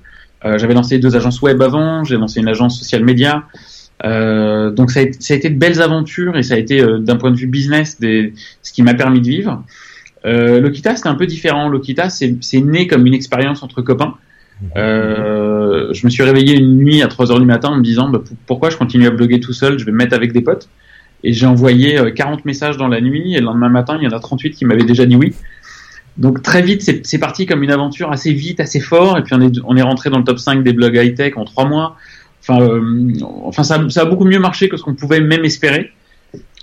Euh, 0.44 0.58
J'avais 0.58 0.74
lancé 0.74 0.98
deux 0.98 1.14
agences 1.14 1.40
web 1.40 1.62
avant. 1.62 2.02
J'ai 2.02 2.16
lancé 2.16 2.40
une 2.40 2.48
agence 2.48 2.78
social 2.78 3.04
média. 3.04 3.44
Euh, 4.04 4.72
donc, 4.72 4.90
ça 4.90 5.00
a, 5.00 5.02
été, 5.02 5.50
de 5.50 5.58
belles 5.58 5.80
aventures 5.80 6.36
et 6.36 6.42
ça 6.42 6.54
a 6.54 6.56
été, 6.56 6.80
euh, 6.80 6.98
d'un 6.98 7.16
point 7.16 7.30
de 7.30 7.36
vue 7.36 7.46
business, 7.46 8.00
des, 8.00 8.34
ce 8.62 8.72
qui 8.72 8.82
m'a 8.82 8.94
permis 8.94 9.20
de 9.20 9.28
vivre. 9.28 9.62
Euh, 10.26 10.60
Lokita, 10.60 10.96
c'était 10.96 11.08
un 11.08 11.14
peu 11.14 11.26
différent. 11.26 11.68
Lokita, 11.68 12.10
c'est 12.10 12.60
né 12.60 12.88
comme 12.88 13.06
une 13.06 13.14
expérience 13.14 13.62
entre 13.62 13.82
copains. 13.82 14.14
Euh, 14.76 15.92
je 15.92 16.04
me 16.04 16.10
suis 16.10 16.22
réveillé 16.22 16.56
une 16.56 16.76
nuit 16.76 17.02
à 17.02 17.08
3 17.08 17.32
heures 17.32 17.40
du 17.40 17.46
matin 17.46 17.68
en 17.68 17.76
me 17.76 17.82
disant 17.82 18.10
bah, 18.10 18.22
pourquoi 18.46 18.70
je 18.70 18.76
continue 18.76 19.06
à 19.06 19.10
bloguer 19.10 19.40
tout 19.40 19.54
seul, 19.54 19.78
je 19.78 19.84
vais 19.84 19.92
me 19.92 19.96
mettre 19.96 20.14
avec 20.14 20.32
des 20.32 20.42
potes. 20.42 20.68
Et 21.22 21.32
j'ai 21.32 21.46
envoyé 21.46 21.98
40 22.14 22.38
euh, 22.38 22.42
messages 22.44 22.76
dans 22.76 22.88
la 22.88 23.00
nuit 23.00 23.34
et 23.34 23.40
le 23.40 23.46
lendemain 23.46 23.68
matin, 23.68 23.98
il 24.00 24.04
y 24.04 24.08
en 24.08 24.16
a 24.16 24.20
38 24.20 24.52
qui 24.52 24.64
m'avaient 24.64 24.84
déjà 24.84 25.06
dit 25.06 25.16
oui. 25.16 25.34
Donc 26.16 26.42
très 26.42 26.62
vite, 26.62 26.82
c'est 27.04 27.18
parti 27.18 27.46
comme 27.46 27.62
une 27.62 27.70
aventure 27.70 28.10
assez 28.10 28.32
vite, 28.32 28.60
assez 28.60 28.80
fort. 28.80 29.16
Et 29.18 29.22
puis 29.22 29.34
on 29.34 29.40
est, 29.40 29.58
on 29.64 29.76
est 29.76 29.82
rentré 29.82 30.10
dans 30.10 30.18
le 30.18 30.24
top 30.24 30.38
5 30.38 30.62
des 30.62 30.72
blogs 30.72 30.96
high-tech 30.96 31.36
en 31.36 31.44
trois 31.44 31.66
mois. 31.66 31.96
Enfin, 32.42 32.60
euh, 32.60 33.12
enfin 33.44 33.62
ça, 33.62 33.76
a 33.76 34.04
beaucoup 34.04 34.24
mieux 34.24 34.38
marché 34.38 34.68
que 34.68 34.76
ce 34.76 34.82
qu'on 34.82 34.94
pouvait 34.94 35.20
même 35.20 35.44
espérer. 35.44 35.92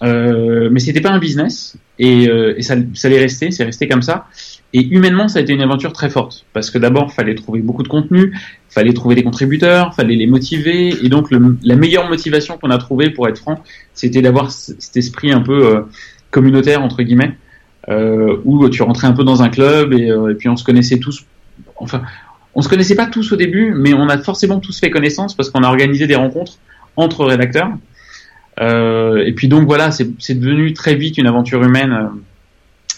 Euh, 0.04 0.70
mais 0.72 0.80
c'était 0.80 1.02
pas 1.02 1.10
un 1.10 1.18
business 1.18 1.76
et, 1.98 2.30
euh, 2.30 2.54
et 2.56 2.62
ça, 2.62 2.76
ça 2.94 3.08
allait 3.08 3.20
rester, 3.20 3.50
c'est 3.52 3.64
resté 3.64 3.88
comme 3.88 4.04
ça. 4.04 4.28
Et 4.74 4.86
humainement, 4.86 5.28
ça 5.28 5.40
a 5.40 5.42
été 5.42 5.54
une 5.54 5.62
aventure 5.62 5.94
très 5.94 6.10
forte 6.10 6.46
parce 6.54 6.70
que 6.72 6.78
d'abord, 6.78 7.14
fallait 7.14 7.36
trouver 7.36 7.62
beaucoup 7.62 7.84
de 7.84 7.88
contenu, 7.88 8.38
fallait 8.70 8.94
trouver 8.94 9.16
des 9.16 9.24
contributeurs, 9.24 9.96
fallait 9.96 10.16
les 10.16 10.28
motiver. 10.28 10.94
Et 11.04 11.10
donc, 11.10 11.32
le, 11.32 11.58
la 11.64 11.76
meilleure 11.76 12.10
motivation 12.10 12.58
qu'on 12.58 12.70
a 12.70 12.78
trouvée, 12.78 13.10
pour 13.10 13.28
être 13.28 13.40
franc, 13.40 13.64
c'était 13.94 14.22
d'avoir 14.22 14.52
cet 14.52 14.98
esprit 14.98 15.32
un 15.32 15.42
peu 15.42 15.66
euh, 15.66 15.82
communautaire 16.32 16.84
entre 16.84 17.02
guillemets, 17.02 17.38
euh, 17.90 18.38
où 18.44 18.68
tu 18.70 18.84
rentrais 18.84 19.08
un 19.08 19.14
peu 19.14 19.24
dans 19.24 19.42
un 19.42 19.50
club 19.50 19.94
et, 19.94 20.12
euh, 20.12 20.32
et, 20.32 20.36
puis 20.36 20.50
on 20.50 20.58
se 20.58 20.64
connaissait 20.64 21.00
tous. 21.00 21.26
Enfin, 21.78 22.02
on 22.54 22.62
se 22.62 22.70
connaissait 22.70 22.96
pas 22.96 23.06
tous 23.06 23.32
au 23.32 23.36
début, 23.36 23.74
mais 23.76 23.94
on 23.94 24.10
a 24.10 24.18
forcément 24.18 24.60
tous 24.60 24.80
fait 24.80 24.90
connaissance 24.90 25.36
parce 25.36 25.50
qu'on 25.50 25.64
a 25.64 25.68
organisé 25.68 26.08
des 26.08 26.16
rencontres 26.16 26.58
entre 26.98 27.24
rédacteurs. 27.24 27.70
Euh, 28.60 29.24
et 29.24 29.34
puis 29.34 29.48
donc 29.48 29.66
voilà, 29.68 29.92
c'est 29.92 30.40
devenu 30.40 30.74
très 30.74 30.96
vite 30.96 31.18
une 31.18 31.28
aventure 31.28 31.64
humaine 31.64 31.94
euh, 31.94 32.08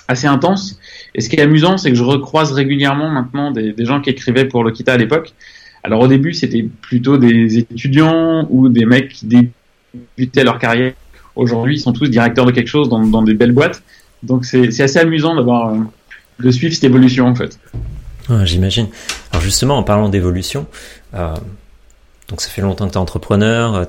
assez 0.10 0.28
intense. 0.28 0.78
Et 1.16 1.22
ce 1.22 1.30
qui 1.30 1.38
est 1.38 1.42
amusant, 1.42 1.78
c'est 1.78 1.90
que 1.90 1.96
je 1.96 2.04
recroise 2.04 2.52
régulièrement 2.52 3.10
maintenant 3.10 3.52
des, 3.52 3.72
des 3.72 3.86
gens 3.86 4.02
qui 4.02 4.10
écrivaient 4.10 4.46
pour 4.46 4.64
Lokita 4.66 4.94
à 4.94 4.98
l'époque. 4.98 5.34
Alors 5.84 6.02
au 6.02 6.08
début, 6.08 6.34
c'était 6.34 6.64
plutôt 6.82 7.18
des 7.18 7.60
étudiants 7.60 8.46
ou 8.50 8.68
des 8.68 8.86
mecs 8.86 9.10
qui 9.10 9.26
débutaient 10.18 10.44
leur 10.44 10.60
carrière. 10.60 10.94
Aujourd'hui, 11.36 11.78
ils 11.78 11.80
sont 11.80 11.94
tous 11.94 12.10
directeurs 12.10 12.46
de 12.46 12.52
quelque 12.52 12.68
chose 12.68 12.90
dans, 12.90 13.06
dans 13.06 13.22
des 13.22 13.34
belles 13.36 13.54
boîtes. 13.54 13.82
Donc 14.24 14.44
c'est 14.44 14.82
assez 14.82 15.00
amusant 15.00 15.36
d'avoir 15.36 15.74
euh, 15.74 15.78
de 16.40 16.52
suivre 16.52 16.74
cette 16.74 16.84
évolution 16.84 17.28
en 17.28 17.36
fait. 17.36 17.58
Ah, 18.28 18.44
J'imagine. 18.46 18.88
Alors 19.32 19.42
justement, 19.42 19.78
en 19.78 19.84
parlant 19.84 20.10
d'évolution, 20.10 20.68
euh, 21.14 21.34
donc 22.28 22.42
ça 22.42 22.50
fait 22.50 22.62
longtemps 22.62 22.88
que 22.88 22.92
tu 22.92 22.98
es 22.98 23.02
entrepreneur. 23.02 23.76
Euh, 23.76 23.86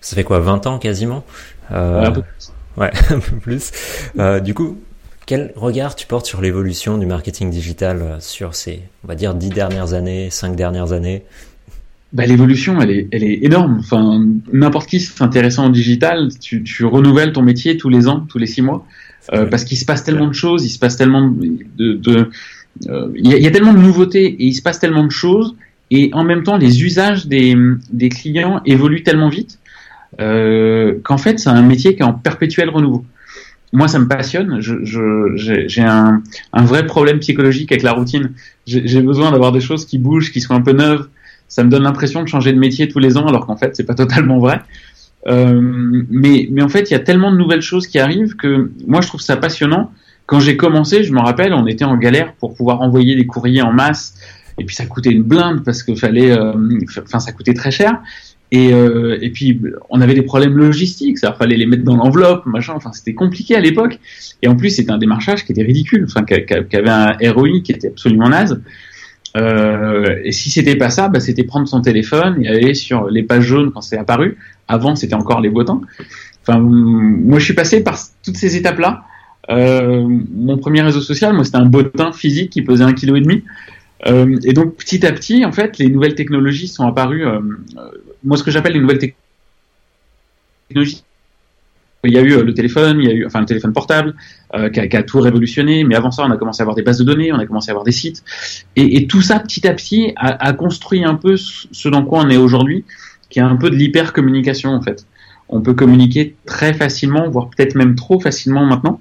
ça 0.00 0.16
fait 0.16 0.24
quoi, 0.24 0.38
20 0.38 0.66
ans 0.66 0.78
quasiment? 0.78 1.24
Euh, 1.72 2.04
Un 2.04 2.12
peu 2.12 2.22
plus. 2.22 2.52
Ouais, 2.76 2.90
un 3.10 3.20
peu 3.20 3.36
plus. 3.36 3.70
Euh, 4.18 4.40
du 4.40 4.54
coup, 4.54 4.78
quel 5.26 5.52
regard 5.56 5.96
tu 5.96 6.06
portes 6.06 6.26
sur 6.26 6.40
l'évolution 6.40 6.98
du 6.98 7.06
marketing 7.06 7.50
digital 7.50 8.02
euh, 8.02 8.20
sur 8.20 8.54
ces, 8.54 8.80
on 9.04 9.08
va 9.08 9.14
dire, 9.14 9.34
dix 9.34 9.50
dernières 9.50 9.94
années, 9.94 10.28
cinq 10.30 10.56
dernières 10.56 10.92
années? 10.92 11.22
Bah, 12.12 12.26
l'évolution, 12.26 12.80
elle 12.80 12.90
est, 12.90 13.08
elle 13.10 13.24
est 13.24 13.42
énorme. 13.42 13.78
Enfin, 13.80 14.24
n'importe 14.52 14.88
qui 14.88 15.00
s'intéressant 15.00 15.66
au 15.66 15.70
digital, 15.70 16.28
tu, 16.40 16.62
tu, 16.62 16.84
renouvelles 16.84 17.32
ton 17.32 17.42
métier 17.42 17.76
tous 17.76 17.88
les 17.88 18.06
ans, 18.06 18.20
tous 18.20 18.38
les 18.38 18.46
six 18.46 18.62
mois, 18.62 18.86
euh, 19.32 19.46
parce 19.46 19.64
qu'il 19.64 19.76
se 19.76 19.84
passe 19.84 20.04
tellement 20.04 20.28
de 20.28 20.34
choses, 20.34 20.64
il 20.64 20.68
se 20.68 20.78
passe 20.78 20.96
tellement 20.96 21.28
de, 21.28 21.94
de 21.94 22.30
euh, 22.88 23.08
il, 23.16 23.28
y 23.28 23.34
a, 23.34 23.36
il 23.38 23.42
y, 23.42 23.46
a, 23.46 23.50
tellement 23.50 23.72
de 23.72 23.80
nouveautés 23.80 24.26
et 24.26 24.44
il 24.44 24.54
se 24.54 24.62
passe 24.62 24.78
tellement 24.78 25.04
de 25.04 25.10
choses, 25.10 25.56
et 25.90 26.10
en 26.12 26.22
même 26.22 26.44
temps, 26.44 26.56
les 26.56 26.84
usages 26.84 27.26
des, 27.26 27.56
des 27.92 28.08
clients 28.10 28.60
évoluent 28.64 29.02
tellement 29.02 29.28
vite 29.28 29.58
euh, 30.20 30.98
qu'en 31.02 31.18
fait, 31.18 31.38
c'est 31.38 31.50
un 31.50 31.62
métier 31.62 31.96
qui 31.96 32.02
est 32.02 32.06
en 32.06 32.14
perpétuel 32.14 32.70
renouveau 32.70 33.04
moi, 33.72 33.88
ça 33.88 33.98
me 33.98 34.06
passionne. 34.06 34.60
J'ai 34.60 34.76
je, 34.84 35.80
un, 35.80 36.22
un, 36.52 36.64
vrai 36.64 36.86
problème 36.86 37.18
psychologique 37.18 37.72
avec 37.72 37.82
la 37.82 37.92
routine. 37.92 38.32
J'ai 38.66 39.02
besoin 39.02 39.32
d'avoir 39.32 39.52
des 39.52 39.60
choses 39.60 39.84
qui 39.84 39.98
bougent, 39.98 40.32
qui 40.32 40.40
sont 40.40 40.54
un 40.54 40.60
peu 40.60 40.72
neuves. 40.72 41.08
Ça 41.48 41.64
me 41.64 41.70
donne 41.70 41.82
l'impression 41.82 42.22
de 42.22 42.28
changer 42.28 42.52
de 42.52 42.58
métier 42.58 42.88
tous 42.88 42.98
les 42.98 43.16
ans, 43.16 43.26
alors 43.26 43.46
qu'en 43.46 43.56
fait, 43.56 43.74
c'est 43.76 43.84
pas 43.84 43.94
totalement 44.04 44.38
vrai. 44.38 44.60
Euh, 45.26 45.60
mais, 46.10 46.48
mais 46.50 46.62
en 46.62 46.68
fait, 46.68 46.90
il 46.90 46.92
y 46.92 46.96
a 46.96 47.00
tellement 47.00 47.32
de 47.32 47.36
nouvelles 47.36 47.62
choses 47.62 47.86
qui 47.86 47.98
arrivent 47.98 48.36
que 48.36 48.70
moi, 48.86 49.00
je 49.00 49.08
trouve 49.08 49.20
ça 49.20 49.36
passionnant. 49.36 49.90
Quand 50.26 50.40
j'ai 50.40 50.56
commencé, 50.56 51.04
je 51.04 51.12
me 51.12 51.20
rappelle, 51.20 51.52
on 51.52 51.66
était 51.66 51.84
en 51.84 51.96
galère 51.96 52.32
pour 52.34 52.54
pouvoir 52.54 52.80
envoyer 52.80 53.14
des 53.16 53.26
courriers 53.26 53.62
en 53.62 53.72
masse. 53.72 54.14
Et 54.58 54.64
puis 54.64 54.74
ça 54.76 54.86
coûtait 54.86 55.10
une 55.10 55.22
blinde 55.22 55.64
parce 55.64 55.82
que 55.82 55.94
fallait, 55.94 56.30
euh, 56.30 56.52
enfin 57.02 57.18
ça 57.18 57.32
coûtait 57.32 57.54
très 57.54 57.70
cher. 57.70 58.00
Et, 58.50 58.72
euh, 58.72 59.18
et 59.20 59.30
puis 59.30 59.60
on 59.90 60.00
avait 60.00 60.14
des 60.14 60.22
problèmes 60.22 60.56
logistiques, 60.56 61.18
ça 61.18 61.32
fallait 61.32 61.56
les 61.56 61.66
mettre 61.66 61.82
dans 61.82 61.96
l'enveloppe, 61.96 62.46
machin. 62.46 62.74
Enfin, 62.76 62.92
c'était 62.92 63.14
compliqué 63.14 63.56
à 63.56 63.60
l'époque. 63.60 63.98
Et 64.42 64.48
en 64.48 64.56
plus, 64.56 64.70
c'était 64.70 64.92
un 64.92 64.98
démarchage 64.98 65.44
qui 65.44 65.52
était 65.52 65.62
ridicule, 65.62 66.06
enfin, 66.08 66.24
qui, 66.24 66.34
avait 66.34 66.90
un 66.90 67.16
ROI 67.32 67.60
qui 67.64 67.72
était 67.72 67.88
absolument 67.88 68.28
naze. 68.28 68.60
Euh, 69.36 70.20
et 70.22 70.30
si 70.30 70.50
c'était 70.50 70.76
pas 70.76 70.90
ça, 70.90 71.08
bah, 71.08 71.18
c'était 71.18 71.42
prendre 71.42 71.66
son 71.66 71.80
téléphone 71.80 72.44
et 72.44 72.48
aller 72.48 72.74
sur 72.74 73.10
les 73.10 73.24
pages 73.24 73.44
jaunes 73.44 73.72
quand 73.72 73.80
c'est 73.80 73.98
apparu. 73.98 74.36
Avant, 74.68 74.94
c'était 74.94 75.14
encore 75.14 75.40
les 75.40 75.48
beaux. 75.48 75.64
Enfin, 76.46 76.60
moi, 76.60 77.38
je 77.38 77.44
suis 77.44 77.54
passé 77.54 77.82
par 77.82 77.98
toutes 78.24 78.36
ces 78.36 78.56
étapes-là. 78.56 79.02
Euh, 79.50 80.06
mon 80.34 80.58
premier 80.58 80.82
réseau 80.82 81.00
social, 81.00 81.34
moi, 81.34 81.44
c'était 81.44 81.56
un 81.56 81.66
bottin 81.66 82.12
physique 82.12 82.50
qui 82.50 82.62
pesait 82.62 82.84
un 82.84 82.92
kilo 82.92 83.16
et 83.16 83.20
demi. 83.20 83.42
Euh, 84.06 84.38
et 84.44 84.52
donc, 84.52 84.76
petit 84.76 85.06
à 85.06 85.12
petit, 85.12 85.44
en 85.44 85.52
fait, 85.52 85.78
les 85.78 85.88
nouvelles 85.88 86.14
technologies 86.14 86.68
sont 86.68 86.86
apparues. 86.86 87.26
Euh, 87.26 87.40
moi, 88.22 88.36
ce 88.36 88.42
que 88.42 88.50
j'appelle 88.50 88.74
les 88.74 88.80
nouvelles 88.80 88.98
technologie 90.68 91.02
il 92.06 92.12
y 92.12 92.18
a 92.18 92.20
eu 92.20 92.44
le 92.44 92.52
téléphone, 92.52 93.00
il 93.00 93.08
y 93.08 93.10
a 93.10 93.14
eu 93.14 93.24
enfin 93.24 93.40
le 93.40 93.46
téléphone 93.46 93.72
portable 93.72 94.14
qui, 94.74 94.78
a, 94.78 95.02
tout 95.02 95.20
révolutionné. 95.20 95.84
Mais 95.84 95.94
avant 95.94 96.10
ça, 96.10 96.22
on 96.22 96.30
a 96.30 96.36
commencé 96.36 96.60
à 96.60 96.64
avoir 96.64 96.76
des 96.76 96.82
bases 96.82 96.98
de 96.98 97.04
données, 97.04 97.32
on 97.32 97.38
a 97.38 97.46
commencé 97.46 97.70
à 97.70 97.72
avoir 97.72 97.82
des 97.82 97.92
sites, 97.92 98.22
et, 98.76 99.06
tout 99.06 99.22
ça 99.22 99.38
petit 99.38 99.66
à 99.66 99.72
petit 99.72 100.12
a, 100.16 100.48
a, 100.48 100.52
construit 100.52 101.02
un 101.02 101.14
peu 101.14 101.38
ce 101.38 101.88
dans 101.88 102.04
quoi 102.04 102.20
on 102.20 102.28
est 102.28 102.36
aujourd'hui, 102.36 102.84
qui 103.30 103.38
est 103.38 103.42
un 103.42 103.56
peu 103.56 103.70
de 103.70 103.74
l'hyper-communication 103.74 104.70
en 104.70 104.82
fait. 104.82 105.06
On 105.48 105.60
peut 105.60 105.74
communiquer 105.74 106.36
très 106.46 106.72
facilement, 106.72 107.28
voire 107.28 107.48
peut-être 107.50 107.74
même 107.74 107.94
trop 107.94 108.20
facilement 108.20 108.64
maintenant. 108.64 109.00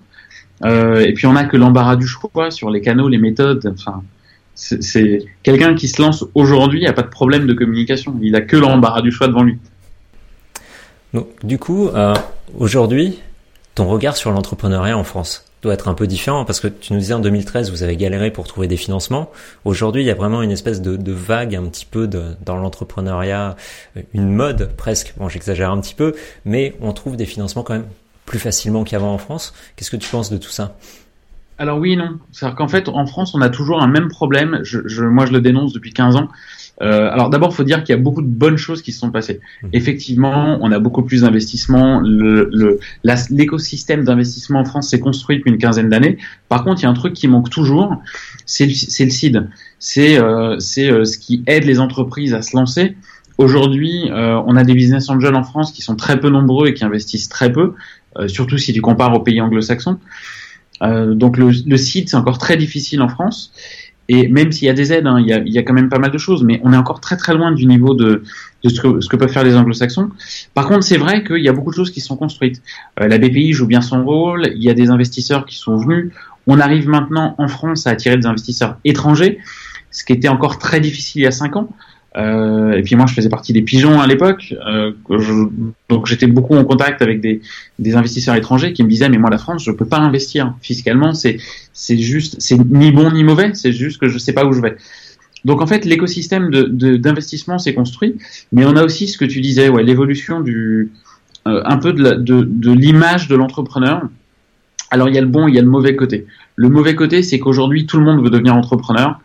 Euh, 0.64 1.02
et 1.02 1.14
puis 1.14 1.26
on 1.26 1.34
n'a 1.34 1.46
que 1.46 1.58
l'embarras 1.58 1.96
du 1.96 2.08
choix 2.08 2.52
sur 2.52 2.70
les 2.70 2.82
canaux, 2.82 3.10
les 3.10 3.18
méthodes. 3.18 3.74
Enfin, 3.78 4.04
c'est 4.56 5.26
quelqu'un 5.42 5.76
qui 5.76 5.88
se 5.88 6.02
lance 6.02 6.26
aujourd'hui 6.36 6.86
a 6.86 6.94
pas 6.94 7.02
de 7.02 7.08
problème 7.08 7.48
de 7.48 7.54
communication. 7.54 8.18
Il 8.22 8.36
a 8.36 8.42
que 8.42 8.58
l'embarras 8.58 9.02
du 9.02 9.12
choix 9.12 9.28
devant 9.28 9.44
lui. 9.44 9.58
Donc, 11.14 11.28
du 11.44 11.58
coup, 11.60 11.90
euh, 11.90 12.14
aujourd'hui, 12.58 13.20
ton 13.76 13.88
regard 13.88 14.18
sur 14.18 14.32
l'entrepreneuriat 14.32 14.98
en 14.98 15.04
France 15.04 15.46
doit 15.62 15.74
être 15.74 15.88
un 15.88 15.94
peu 15.94 16.08
différent 16.08 16.44
parce 16.44 16.60
que 16.60 16.68
tu 16.68 16.94
nous 16.94 17.00
disais 17.00 17.14
en 17.14 17.20
2013 17.20 17.72
vous 17.72 17.84
avez 17.84 17.96
galéré 17.96 18.32
pour 18.32 18.48
trouver 18.48 18.68
des 18.68 18.78
financements. 18.78 19.32
Aujourd'hui, 19.64 20.04
il 20.04 20.06
y 20.06 20.12
a 20.12 20.16
vraiment 20.16 20.42
une 20.42 20.52
espèce 20.52 20.82
de, 20.82 21.12
vague 21.12 21.56
un 21.56 21.64
petit 21.66 21.86
peu 21.86 22.08
dans 22.08 22.58
l'entrepreneuriat, 22.58 23.56
une 24.14 24.30
mode 24.30 24.76
presque. 24.76 25.14
Bon, 25.18 25.30
j'exagère 25.30 25.72
un 25.72 25.80
petit 25.80 25.96
peu, 25.96 26.16
mais 26.46 26.76
on 26.82 26.92
trouve 26.92 27.16
des 27.16 27.26
financements 27.26 27.64
quand 27.64 27.74
même 27.74 27.88
plus 28.26 28.40
facilement 28.40 28.84
qu'avant 28.84 29.14
en 29.14 29.18
France. 29.18 29.54
Qu'est-ce 29.76 29.92
que 29.92 29.98
tu 29.98 30.10
penses 30.10 30.30
de 30.30 30.38
tout 30.38 30.50
ça? 30.50 30.76
Alors 31.58 31.80
oui 31.80 31.94
et 31.94 31.96
non. 31.96 32.20
C'est-à-dire 32.32 32.56
qu'en 32.56 32.68
fait, 32.68 32.90
en 32.90 33.06
France, 33.06 33.36
on 33.36 33.42
a 33.42 33.50
toujours 33.50 33.82
un 33.82 33.88
même 33.88 34.08
problème. 34.08 34.60
Je, 34.64 34.80
je, 34.86 35.04
moi, 35.04 35.26
je 35.26 35.32
le 35.32 35.42
dénonce 35.42 35.74
depuis 35.74 35.94
15 35.94 36.16
ans. 36.16 36.30
Euh, 36.82 37.12
alors 37.12 37.30
d'abord, 37.30 37.50
il 37.52 37.56
faut 37.56 37.64
dire 37.64 37.84
qu'il 37.84 37.96
y 37.96 37.98
a 37.98 38.02
beaucoup 38.02 38.24
de 38.24 38.28
bonnes 38.28 38.58
choses 38.58 38.82
qui 38.82 38.92
se 38.92 39.00
sont 39.00 39.12
passées. 39.12 39.40
Mmh. 39.62 39.68
Effectivement, 39.74 40.58
on 40.62 40.72
a 40.72 40.80
beaucoup 40.80 41.04
plus 41.04 41.22
d'investissements. 41.22 42.02
L'écosystème 43.04 44.00
le, 44.00 44.06
d'investissement 44.06 44.60
en 44.60 44.66
France 44.66 44.90
s'est 44.90 45.00
construit 45.00 45.38
depuis 45.38 45.52
une 45.52 45.60
quinzaine 45.60 45.90
d'années. 45.90 46.18
Par 46.50 46.64
contre, 46.64 46.82
il 46.82 46.84
y 46.84 46.88
a 46.88 46.90
un 46.90 46.96
truc 46.96 47.14
qui 47.14 47.28
manque 47.28 47.52
toujours, 47.52 48.02
c'est 48.46 48.66
le, 48.66 48.72
le 48.72 49.10
CID. 49.12 49.48
C'est 49.78 50.18
euh, 50.18 50.58
euh, 50.58 51.06
ce 51.06 51.18
qui 51.20 51.44
aide 51.46 51.66
les 51.66 51.80
entreprises 51.80 52.34
à 52.34 52.42
se 52.42 52.58
lancer. 52.58 52.96
Aujourd'hui, 53.38 54.10
euh, 54.12 54.42
on 54.46 54.56
a 54.56 54.64
des 54.64 54.74
business 54.74 55.10
angels 55.10 55.36
en 55.36 55.44
France 55.44 55.72
qui 55.72 55.82
sont 55.82 55.96
très 55.96 56.20
peu 56.20 56.30
nombreux 56.30 56.68
et 56.68 56.74
qui 56.74 56.86
investissent 56.86 57.30
très 57.30 57.52
peu. 57.52 57.74
Euh, 58.18 58.28
surtout 58.28 58.58
si 58.58 58.74
tu 58.74 58.82
compares 58.82 59.14
aux 59.14 59.22
pays 59.22 59.42
anglo-saxons. 59.42 60.00
Euh, 60.82 61.14
donc 61.14 61.38
le, 61.38 61.52
le 61.66 61.78
site, 61.78 62.10
c'est 62.10 62.18
encore 62.18 62.38
très 62.38 62.58
difficile 62.58 63.02
en 63.02 63.08
France. 63.08 63.52
Et 64.10 64.28
même 64.28 64.52
s'il 64.52 64.68
y 64.68 64.70
a 64.70 64.74
des 64.74 64.92
aides, 64.92 65.08
hein, 65.08 65.18
il, 65.20 65.28
y 65.28 65.34
a, 65.34 65.38
il, 65.38 65.54
y 65.54 65.58
a, 65.58 65.64
quand 65.64 65.74
même 65.74 65.88
pas 65.88 66.00
mal 66.00 66.12
de 66.12 66.18
choses, 66.18 66.44
mais 66.44 66.60
on 66.64 66.74
est 66.74 66.78
encore 66.78 67.00
très 67.00 67.16
très 67.16 67.34
loin 67.34 67.54
du 67.54 67.66
niveau 67.66 67.94
de, 67.94 68.24
de 68.64 68.70
ce, 68.70 68.82
que, 68.82 69.00
ce, 69.00 69.08
que, 69.08 69.16
peuvent 69.16 69.32
faire 69.32 69.46
les 69.46 69.56
anglo-saxons. 69.56 70.10
Par 70.54 70.68
contre, 70.68 70.84
c'est 70.84 70.98
vrai 70.98 71.24
qu'il 71.24 71.42
y 71.42 71.48
a 71.48 71.54
beaucoup 71.54 71.72
de 71.72 71.76
choses 71.76 71.92
qui 71.92 72.02
sont 72.02 72.18
construites. 72.18 72.62
Euh, 73.00 73.08
la 73.08 73.18
BPI 73.18 73.54
joue 73.54 73.66
bien 73.66 73.80
son 73.80 74.04
rôle, 74.04 74.52
il 74.56 74.62
y 74.64 74.70
a 74.70 74.74
des 74.74 74.90
investisseurs 74.90 75.46
qui 75.46 75.56
sont 75.56 75.78
venus. 75.78 76.12
On 76.48 76.60
arrive 76.60 76.90
maintenant 76.90 77.36
en 77.38 77.48
France 77.48 77.88
à 77.88 77.92
attirer 77.92 78.18
des 78.18 78.26
investisseurs 78.26 78.78
étrangers, 78.84 79.40
ce 79.90 80.04
qui 80.04 80.12
était 80.12 80.28
encore 80.28 80.60
très 80.60 80.82
difficile 80.82 81.22
il 81.22 81.24
y 81.24 81.28
a 81.28 81.32
cinq 81.32 81.56
ans. 81.56 81.70
Euh, 82.16 82.74
et 82.74 82.84
puis 82.84 82.96
moi, 82.96 83.06
je 83.08 83.14
faisais 83.14 83.30
partie 83.30 83.54
des 83.54 83.64
pigeons 83.64 84.00
à 84.00 84.06
l'époque, 84.06 84.54
euh, 84.68 84.92
donc 85.90 86.06
j'étais 86.06 86.28
beaucoup 86.28 86.56
en 86.56 86.64
contact 86.64 87.02
avec 87.02 87.22
des, 87.22 87.42
investisseurs 87.96 88.36
étrangers 88.36 88.74
qui 88.74 88.84
me 88.84 88.90
disaient 88.90 89.10
mais 89.10 89.18
moi 89.18 89.32
la 89.32 89.40
France, 89.40 89.64
je 89.64 89.72
peux 89.72 89.86
pas 89.86 89.98
investir 89.98 90.54
fiscalement, 90.62 91.14
c'est 91.14 91.38
c'est 91.74 91.98
juste, 91.98 92.36
c'est 92.40 92.58
ni 92.58 92.92
bon 92.92 93.12
ni 93.12 93.24
mauvais, 93.24 93.52
c'est 93.56 93.72
juste 93.72 94.00
que 94.00 94.10
je 94.10 94.18
sais 94.20 94.34
pas 94.34 94.46
où 94.46 94.54
je 94.54 94.62
vais. 94.62 94.76
Donc 95.44 95.62
en 95.62 95.68
fait, 95.68 95.86
l'écosystème 95.86 96.50
d'investissement 96.52 97.58
s'est 97.58 97.74
construit, 97.74 98.16
mais 98.52 98.66
on 98.66 98.76
a 98.76 98.84
aussi 98.84 99.08
ce 99.08 99.18
que 99.18 99.26
tu 99.26 99.42
disais, 99.42 99.70
ouais, 99.70 99.84
l'évolution 99.84 100.40
du 100.40 100.92
euh, 101.48 101.62
un 101.66 101.78
peu 101.78 101.94
de, 101.94 102.14
de, 102.14 102.44
de 102.44 102.72
l'image 102.72 103.28
de 103.28 103.36
l'entrepreneur. 103.36 104.04
Alors 104.92 105.10
il 105.10 105.16
y 105.16 105.18
a 105.18 105.22
le 105.22 105.28
bon, 105.28 105.48
il 105.48 105.56
y 105.56 105.60
a 105.60 105.62
le 105.62 105.68
mauvais 105.68 105.96
côté. 105.96 106.28
Le 106.56 106.70
mauvais 106.70 106.96
côté, 106.96 107.24
c'est 107.24 107.40
qu'aujourd'hui 107.40 107.88
tout 107.88 107.98
le 107.98 108.06
monde 108.06 108.24
veut 108.24 108.30
devenir 108.30 108.56
entrepreneur 108.56 109.20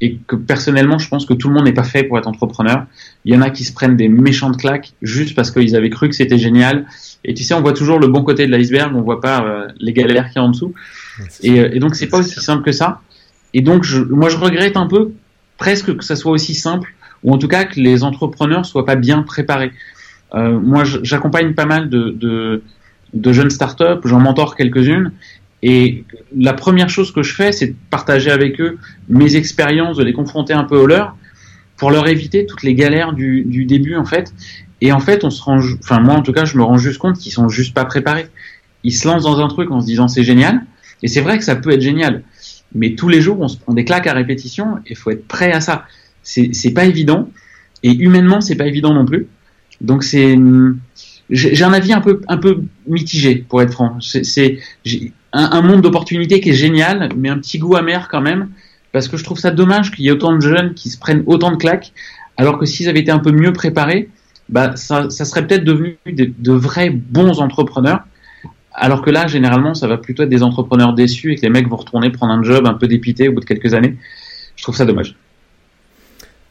et 0.00 0.18
que 0.26 0.36
personnellement, 0.36 0.98
je 0.98 1.08
pense 1.08 1.24
que 1.24 1.34
tout 1.34 1.48
le 1.48 1.54
monde 1.54 1.64
n'est 1.64 1.72
pas 1.72 1.84
fait 1.84 2.02
pour 2.04 2.18
être 2.18 2.26
entrepreneur. 2.26 2.86
Il 3.24 3.32
y 3.32 3.36
en 3.36 3.42
a 3.42 3.50
qui 3.50 3.64
se 3.64 3.72
prennent 3.72 3.96
des 3.96 4.08
méchantes 4.08 4.58
claques 4.58 4.92
juste 5.02 5.34
parce 5.34 5.50
qu'ils 5.50 5.76
avaient 5.76 5.90
cru 5.90 6.08
que 6.08 6.14
c'était 6.14 6.38
génial. 6.38 6.86
Et 7.24 7.32
tu 7.34 7.44
sais, 7.44 7.54
on 7.54 7.60
voit 7.60 7.72
toujours 7.72 7.98
le 7.98 8.08
bon 8.08 8.22
côté 8.22 8.46
de 8.46 8.52
l'iceberg, 8.52 8.94
on 8.94 9.02
voit 9.02 9.20
pas 9.20 9.44
euh, 9.44 9.68
les 9.78 9.92
galères 9.92 10.26
qu'il 10.26 10.36
y 10.36 10.38
a 10.38 10.42
en 10.42 10.50
dessous. 10.50 10.74
Et, 11.42 11.60
euh, 11.60 11.70
et, 11.72 11.78
donc, 11.78 11.94
c'est 11.94 12.08
pas 12.08 12.18
aussi 12.18 12.40
simple 12.40 12.62
que 12.64 12.72
ça. 12.72 13.00
Et 13.54 13.62
donc, 13.62 13.84
je, 13.84 14.02
moi, 14.02 14.28
je 14.28 14.36
regrette 14.36 14.76
un 14.76 14.86
peu 14.86 15.12
presque 15.58 15.96
que 15.96 16.04
ça 16.04 16.16
soit 16.16 16.32
aussi 16.32 16.54
simple, 16.54 16.92
ou 17.22 17.32
en 17.32 17.38
tout 17.38 17.48
cas 17.48 17.64
que 17.64 17.78
les 17.78 18.02
entrepreneurs 18.02 18.66
soient 18.66 18.84
pas 18.84 18.96
bien 18.96 19.22
préparés. 19.22 19.72
Euh, 20.34 20.58
moi, 20.58 20.82
j'accompagne 20.84 21.54
pas 21.54 21.64
mal 21.64 21.88
de, 21.88 22.10
de, 22.10 22.62
de 23.14 23.32
jeunes 23.32 23.50
startups, 23.50 24.00
j'en 24.04 24.18
mentor 24.18 24.56
quelques-unes, 24.56 25.12
et 25.66 26.04
la 26.36 26.52
première 26.52 26.90
chose 26.90 27.10
que 27.10 27.22
je 27.22 27.34
fais, 27.34 27.50
c'est 27.50 27.68
de 27.68 27.74
partager 27.88 28.30
avec 28.30 28.60
eux 28.60 28.76
mes 29.08 29.34
expériences, 29.36 29.96
de 29.96 30.04
les 30.04 30.12
confronter 30.12 30.52
un 30.52 30.64
peu 30.64 30.76
au 30.76 30.86
leur, 30.86 31.16
pour 31.78 31.90
leur 31.90 32.06
éviter 32.06 32.44
toutes 32.44 32.62
les 32.62 32.74
galères 32.74 33.14
du, 33.14 33.44
du 33.44 33.64
début 33.64 33.96
en 33.96 34.04
fait. 34.04 34.34
Et 34.82 34.92
en 34.92 35.00
fait, 35.00 35.24
on 35.24 35.30
se 35.30 35.42
rend, 35.42 35.58
enfin 35.82 36.00
moi 36.00 36.16
en 36.16 36.20
tout 36.20 36.32
cas, 36.32 36.44
je 36.44 36.58
me 36.58 36.62
rends 36.62 36.76
juste 36.76 36.98
compte 36.98 37.16
qu'ils 37.16 37.32
sont 37.32 37.48
juste 37.48 37.72
pas 37.72 37.86
préparés. 37.86 38.26
Ils 38.82 38.92
se 38.92 39.08
lancent 39.08 39.22
dans 39.22 39.40
un 39.40 39.48
truc 39.48 39.70
en 39.70 39.80
se 39.80 39.86
disant 39.86 40.06
c'est 40.06 40.22
génial, 40.22 40.66
et 41.02 41.08
c'est 41.08 41.22
vrai 41.22 41.38
que 41.38 41.44
ça 41.44 41.56
peut 41.56 41.70
être 41.70 41.80
génial. 41.80 42.24
Mais 42.74 42.94
tous 42.94 43.08
les 43.08 43.22
jours, 43.22 43.40
on 43.40 43.48
se 43.48 43.56
prend 43.56 43.72
des 43.72 43.86
claques 43.86 44.06
à 44.06 44.12
répétition, 44.12 44.80
et 44.86 44.94
faut 44.94 45.12
être 45.12 45.26
prêt 45.26 45.50
à 45.50 45.62
ça. 45.62 45.86
C'est 46.22 46.74
pas 46.74 46.84
évident, 46.84 47.30
et 47.82 47.92
humainement, 47.92 48.42
c'est 48.42 48.56
pas 48.56 48.66
évident 48.66 48.92
non 48.92 49.06
plus. 49.06 49.28
Donc 49.80 50.04
c'est, 50.04 50.36
j'ai 51.30 51.64
un 51.64 51.72
avis 51.72 51.94
un 51.94 52.02
peu 52.02 52.20
un 52.28 52.36
peu 52.36 52.64
mitigé 52.86 53.36
pour 53.48 53.62
être 53.62 53.72
franc. 53.72 53.96
C'est 54.00 54.58
un, 55.34 55.62
monde 55.62 55.82
d'opportunités 55.82 56.40
qui 56.40 56.50
est 56.50 56.54
génial, 56.54 57.08
mais 57.16 57.28
un 57.28 57.38
petit 57.38 57.58
goût 57.58 57.74
amer 57.74 58.08
quand 58.08 58.20
même, 58.20 58.50
parce 58.92 59.08
que 59.08 59.16
je 59.16 59.24
trouve 59.24 59.38
ça 59.38 59.50
dommage 59.50 59.90
qu'il 59.90 60.04
y 60.04 60.08
ait 60.08 60.12
autant 60.12 60.32
de 60.32 60.40
jeunes 60.40 60.74
qui 60.74 60.88
se 60.88 60.98
prennent 60.98 61.24
autant 61.26 61.50
de 61.50 61.56
claques, 61.56 61.92
alors 62.36 62.58
que 62.58 62.66
s'ils 62.66 62.88
avaient 62.88 63.00
été 63.00 63.10
un 63.10 63.18
peu 63.18 63.32
mieux 63.32 63.52
préparés, 63.52 64.08
bah, 64.48 64.76
ça, 64.76 65.10
serait 65.10 65.46
peut-être 65.46 65.64
devenu 65.64 65.98
de, 66.06 66.52
vrais 66.52 66.90
bons 66.90 67.40
entrepreneurs. 67.40 68.04
Alors 68.72 69.02
que 69.02 69.10
là, 69.10 69.26
généralement, 69.26 69.74
ça 69.74 69.86
va 69.88 69.98
plutôt 69.98 70.24
être 70.24 70.28
des 70.28 70.42
entrepreneurs 70.42 70.94
déçus 70.94 71.32
et 71.32 71.36
que 71.36 71.42
les 71.42 71.48
mecs 71.48 71.68
vont 71.68 71.76
retourner 71.76 72.10
prendre 72.10 72.32
un 72.32 72.42
job 72.42 72.66
un 72.66 72.74
peu 72.74 72.88
dépité 72.88 73.28
au 73.28 73.32
bout 73.32 73.40
de 73.40 73.44
quelques 73.44 73.72
années. 73.74 73.96
Je 74.56 74.62
trouve 74.62 74.76
ça 74.76 74.84
dommage. 74.84 75.16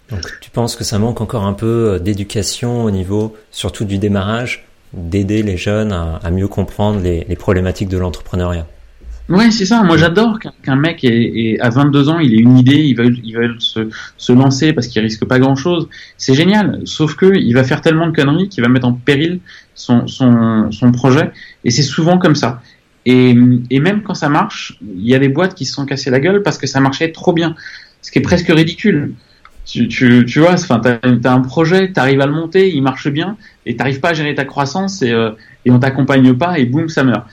Donc, 0.10 0.22
tu 0.42 0.50
penses 0.50 0.76
que 0.76 0.84
ça 0.84 1.00
manque 1.00 1.22
encore 1.22 1.46
un 1.46 1.54
peu 1.54 2.00
d'éducation 2.02 2.84
au 2.84 2.92
niveau, 2.92 3.36
surtout 3.52 3.86
du 3.86 3.98
démarrage, 3.98 4.66
d'aider 4.94 5.44
les 5.44 5.58
jeunes 5.58 5.92
à, 5.92 6.30
mieux 6.32 6.48
comprendre 6.48 7.02
les 7.02 7.36
problématiques 7.36 7.90
de 7.90 7.98
l'entrepreneuriat? 7.98 8.68
Ouais, 9.30 9.52
c'est 9.52 9.66
ça. 9.66 9.84
Moi, 9.84 9.96
j'adore 9.98 10.38
qu'un 10.40 10.76
mec 10.76 11.04
ait, 11.06 11.58
à 11.62 11.70
22 11.70 12.10
ans, 12.10 12.20
il 12.20 12.34
ait 12.34 12.40
une 12.40 12.58
idée, 12.58 12.76
il 12.76 12.94
va, 12.96 13.06
il 13.06 13.34
va 13.36 13.44
se, 13.58 13.90
se 14.18 14.34
lancer 14.34 14.74
parce 14.74 14.88
qu'il 14.88 15.02
risque 15.02 15.24
pas 15.26 15.40
grand 15.40 15.56
chose. 15.56 15.88
C'est 16.18 16.34
génial. 16.34 16.82
Sauf 16.84 17.16
que 17.16 17.34
il 17.34 17.54
va 17.54 17.64
faire 17.64 17.80
tellement 17.80 18.08
de 18.08 18.12
conneries 18.16 18.50
qu'il 18.50 18.64
va 18.64 18.70
mettre 18.70 18.86
en 18.88 18.94
péril 18.94 19.40
son, 19.76 20.08
son, 20.08 20.72
son 20.72 20.92
projet. 20.92 21.32
Et 21.64 21.72
c'est 21.72 21.84
souvent 21.84 22.18
comme 22.18 22.36
ça. 22.36 22.62
Et, 23.06 23.34
et 23.70 23.80
même 23.80 24.04
quand 24.04 24.14
ça 24.14 24.28
marche, 24.28 24.78
il 24.82 25.08
y 25.08 25.16
a 25.16 25.20
des 25.20 25.30
boîtes 25.30 25.56
qui 25.56 25.66
se 25.66 25.74
sont 25.74 25.86
cassées 25.86 26.10
la 26.10 26.20
gueule 26.20 26.44
parce 26.44 26.58
que 26.58 26.68
ça 26.68 26.82
marchait 26.82 27.12
trop 27.14 27.32
bien. 27.32 27.56
Ce 28.02 28.12
qui 28.12 28.20
est 28.20 28.22
presque 28.22 28.48
ridicule. 28.50 29.14
Tu, 29.66 29.88
tu, 29.88 30.26
tu 30.26 30.40
vois, 30.42 30.54
enfin, 30.54 30.82
t'as 30.82 30.98
as 31.02 31.32
un 31.34 31.40
projet, 31.40 31.94
t'arrives 31.94 32.20
à 32.20 32.26
le 32.26 32.34
monter, 32.34 32.70
il 32.76 32.84
marche 32.84 33.08
bien, 33.08 33.38
et 33.66 33.78
t'arrives 33.78 34.02
pas 34.02 34.10
à 34.10 34.14
gérer 34.14 34.36
ta 34.36 34.44
croissance, 34.44 35.02
et, 35.02 35.12
euh, 35.12 35.32
et 35.64 35.72
on 35.72 35.80
t'accompagne 35.80 36.34
pas, 36.34 36.60
et 36.60 36.66
boum, 36.66 36.90
ça 36.90 37.06
meurt. 37.06 37.26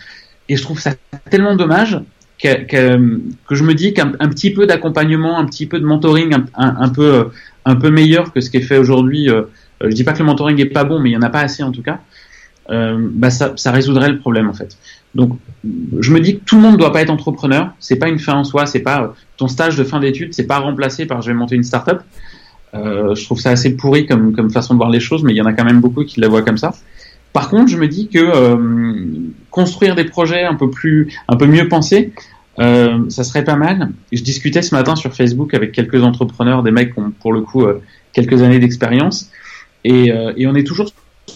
Et 0.51 0.57
je 0.57 0.63
trouve 0.63 0.81
ça 0.81 0.95
tellement 1.31 1.55
dommage 1.55 2.01
que, 2.43 2.65
que, 2.65 3.55
je 3.55 3.63
me 3.63 3.73
dis 3.73 3.95
qu'un 3.95 4.09
petit 4.11 4.53
peu 4.53 4.67
d'accompagnement, 4.67 5.39
un 5.39 5.47
petit 5.47 5.65
peu 5.65 5.79
de 5.79 5.85
mentoring, 5.85 6.35
un, 6.35 6.45
un, 6.57 6.89
peu 6.89 7.29
un 7.65 7.77
peu 7.77 7.91
meilleur 7.91 8.33
que 8.33 8.41
ce 8.41 8.51
qui 8.51 8.57
est 8.57 8.63
fait 8.63 8.77
aujourd'hui. 8.77 9.31
Euh, 9.31 9.43
je 9.81 9.95
dis 9.95 10.03
pas 10.03 10.13
que 10.13 10.19
le 10.19 10.25
mentoring 10.25 10.61
est 10.61 10.67
pas 10.67 10.83
bon, 10.83 10.99
mais 10.99 11.11
il 11.11 11.13
y 11.13 11.17
en 11.17 11.23
a 11.23 11.31
pas 11.31 11.41
assez 11.41 11.63
en 11.63 11.71
tout 11.71 11.83
cas. 11.83 12.01
Euh, 12.69 12.99
bah 13.13 13.31
ça, 13.31 13.55
résoudrait 13.67 14.11
le 14.11 14.19
problème 14.19 14.49
en 14.49 14.53
fait. 14.53 14.77
Donc, 15.15 15.39
je 15.99 16.13
me 16.13 16.19
dis 16.19 16.41
que 16.41 16.45
tout 16.45 16.57
le 16.57 16.63
monde 16.63 16.77
doit 16.77 16.93
pas 16.93 17.03
être 17.03 17.11
entrepreneur. 17.11 17.73
C'est 17.79 17.97
pas 17.97 18.09
une 18.09 18.19
fin 18.19 18.35
en 18.35 18.45
soi. 18.45 18.67
C'est 18.67 18.81
pas 18.81 19.15
ton 19.37 19.47
stage 19.47 19.77
de 19.77 19.85
fin 19.85 20.01
d'études. 20.01 20.35
C'est 20.35 20.49
pas 20.49 20.59
remplacé 20.59 21.07
par 21.07 21.23
je 21.23 21.29
vais 21.29 21.35
monter 21.35 21.55
une 21.55 21.65
start-up. 21.65 22.03
Euh, 22.75 23.15
je 23.15 23.25
trouve 23.25 23.39
ça 23.39 23.51
assez 23.51 23.77
pourri 23.77 24.07
comme, 24.07 24.35
comme 24.35 24.51
façon 24.51 24.75
de 24.75 24.79
voir 24.79 24.91
les 24.91 25.01
choses, 25.01 25.23
mais 25.23 25.33
il 25.33 25.37
y 25.37 25.43
en 25.43 25.47
a 25.47 25.53
quand 25.53 25.65
même 25.65 25.81
beaucoup 25.81 26.05
qui 26.05 26.19
la 26.19 26.27
voient 26.27 26.43
comme 26.43 26.59
ça. 26.59 26.73
Par 27.33 27.49
contre, 27.49 27.69
je 27.69 27.77
me 27.77 27.87
dis 27.87 28.09
que 28.09 28.19
euh, 28.19 28.57
construire 29.51 29.95
des 29.95 30.05
projets 30.05 30.45
un 30.45 30.55
peu 30.55 30.71
plus, 30.71 31.13
un 31.29 31.37
peu 31.37 31.47
mieux 31.47 31.69
pensés, 31.69 32.13
euh, 32.59 33.09
ça 33.09 33.25
serait 33.25 33.45
pas 33.45 33.57
mal. 33.57 33.91
Je 34.13 34.23
discutais 34.23 34.63
ce 34.63 34.75
matin 34.75 34.97
sur 34.97 35.15
Facebook 35.15 35.55
avec 35.55 35.73
quelques 35.73 36.03
entrepreneurs, 36.03 36.63
des 36.63 36.71
mecs 36.71 36.95
qui 36.95 37.01
ont 37.01 37.11
pour 37.11 37.33
le 37.33 37.41
coup 37.41 37.65
euh, 37.65 37.83
quelques 38.13 38.43
années 38.43 38.59
d'expérience, 38.59 39.31
et, 39.85 40.13
euh, 40.13 40.33
on 40.47 40.55
est 40.55 40.67
toujours 40.67 40.91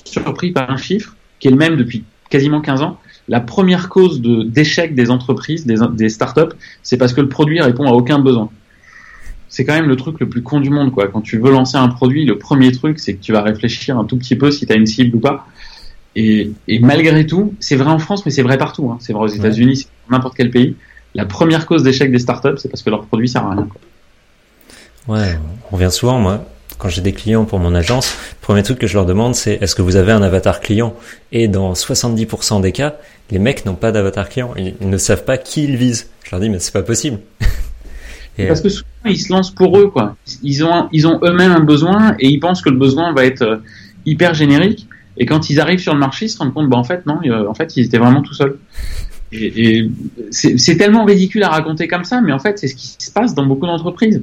surpris 0.04 0.52
par 0.52 0.70
un 0.70 0.76
chiffre 0.76 1.16
qui 1.38 1.48
est 1.48 1.50
le 1.50 1.56
même 1.56 1.76
depuis 1.76 2.04
quasiment 2.30 2.60
15 2.60 2.82
ans. 2.82 2.98
La 3.28 3.40
première 3.40 3.88
cause 3.88 4.20
d'échec 4.20 4.94
des 4.94 5.10
entreprises, 5.10 5.64
des, 5.64 5.76
des 5.92 6.10
startups, 6.10 6.54
c'est 6.82 6.98
parce 6.98 7.14
que 7.14 7.22
le 7.22 7.28
produit 7.28 7.60
répond 7.60 7.86
à 7.86 7.92
aucun 7.92 8.18
besoin. 8.18 8.50
C'est 9.48 9.64
quand 9.64 9.72
même 9.72 9.86
le 9.86 9.96
truc 9.96 10.20
le 10.20 10.28
plus 10.28 10.42
con 10.42 10.60
du 10.60 10.68
monde, 10.68 10.90
quoi. 10.90 11.06
Quand 11.08 11.20
tu 11.20 11.38
veux 11.38 11.52
lancer 11.52 11.76
un 11.76 11.88
produit, 11.88 12.26
le 12.26 12.38
premier 12.38 12.72
truc, 12.72 12.98
c'est 12.98 13.14
que 13.14 13.22
tu 13.22 13.32
vas 13.32 13.40
réfléchir 13.40 13.96
un 13.96 14.04
tout 14.04 14.18
petit 14.18 14.36
peu 14.36 14.50
si 14.50 14.66
tu 14.66 14.72
as 14.72 14.76
une 14.76 14.86
cible 14.86 15.16
ou 15.16 15.20
pas. 15.20 15.46
Et, 16.16 16.52
et 16.68 16.78
malgré 16.78 17.26
tout, 17.26 17.54
c'est 17.60 17.76
vrai 17.76 17.90
en 17.90 17.98
France, 17.98 18.24
mais 18.24 18.32
c'est 18.32 18.42
vrai 18.42 18.58
partout. 18.58 18.90
Hein. 18.90 18.98
C'est 19.00 19.12
vrai 19.12 19.24
aux 19.24 19.34
États-Unis, 19.34 19.76
c'est 19.76 19.88
n'importe 20.10 20.36
quel 20.36 20.50
pays. 20.50 20.76
La 21.14 21.24
première 21.24 21.66
cause 21.66 21.82
d'échec 21.82 22.10
des 22.10 22.18
startups, 22.18 22.58
c'est 22.58 22.68
parce 22.68 22.82
que 22.82 22.90
leur 22.90 23.04
produit 23.06 23.28
sert 23.28 23.44
à 23.44 23.50
rien. 23.50 23.68
Quoi. 23.70 25.16
Ouais, 25.16 25.38
on 25.70 25.76
revient 25.76 25.90
souvent, 25.90 26.18
moi, 26.18 26.44
quand 26.78 26.88
j'ai 26.88 27.02
des 27.02 27.12
clients 27.12 27.44
pour 27.44 27.58
mon 27.58 27.74
agence, 27.74 28.16
le 28.32 28.40
premier 28.40 28.62
truc 28.62 28.78
que 28.78 28.86
je 28.86 28.94
leur 28.94 29.06
demande, 29.06 29.34
c'est 29.34 29.54
est-ce 29.60 29.74
que 29.74 29.82
vous 29.82 29.96
avez 29.96 30.12
un 30.12 30.22
avatar 30.22 30.60
client? 30.60 30.94
Et 31.30 31.46
dans 31.48 31.72
70% 31.72 32.60
des 32.60 32.72
cas, 32.72 32.96
les 33.30 33.38
mecs 33.38 33.64
n'ont 33.64 33.74
pas 33.74 33.92
d'avatar 33.92 34.28
client. 34.28 34.54
Ils, 34.56 34.74
ne 34.80 34.98
savent 34.98 35.24
pas 35.24 35.38
qui 35.38 35.64
ils 35.64 35.76
visent. 35.76 36.10
Je 36.24 36.30
leur 36.30 36.40
dis, 36.40 36.48
mais 36.48 36.58
c'est 36.58 36.72
pas 36.72 36.82
possible. 36.82 37.18
Et 38.36 38.48
Parce 38.48 38.62
que 38.62 38.68
souvent, 38.68 38.88
ils 39.04 39.20
se 39.20 39.32
lancent 39.32 39.52
pour 39.52 39.78
eux, 39.78 39.88
quoi. 39.88 40.16
Ils 40.42 40.64
ont, 40.64 40.88
ils 40.90 41.06
ont 41.06 41.20
eux-mêmes 41.22 41.52
un 41.52 41.60
besoin 41.60 42.16
et 42.18 42.28
ils 42.28 42.40
pensent 42.40 42.62
que 42.62 42.70
le 42.70 42.76
besoin 42.76 43.12
va 43.12 43.24
être 43.24 43.42
euh, 43.42 43.56
hyper 44.06 44.34
générique. 44.34 44.88
Et 45.16 45.26
quand 45.26 45.50
ils 45.50 45.60
arrivent 45.60 45.78
sur 45.78 45.94
le 45.94 46.00
marché, 46.00 46.26
ils 46.26 46.28
se 46.28 46.38
rendent 46.38 46.54
compte, 46.54 46.68
bah, 46.68 46.76
en 46.76 46.84
fait, 46.84 47.06
non, 47.06 47.20
en 47.48 47.54
fait, 47.54 47.76
ils 47.76 47.86
étaient 47.86 47.98
vraiment 47.98 48.22
tout 48.22 48.34
seuls. 48.34 48.58
Et, 49.32 49.90
c'est 50.30 50.76
tellement 50.76 51.04
ridicule 51.04 51.42
à 51.42 51.48
raconter 51.48 51.88
comme 51.88 52.04
ça, 52.04 52.20
mais 52.20 52.32
en 52.32 52.38
fait, 52.38 52.58
c'est 52.58 52.68
ce 52.68 52.74
qui 52.74 52.96
se 52.98 53.10
passe 53.10 53.34
dans 53.34 53.46
beaucoup 53.46 53.66
d'entreprises. 53.66 54.22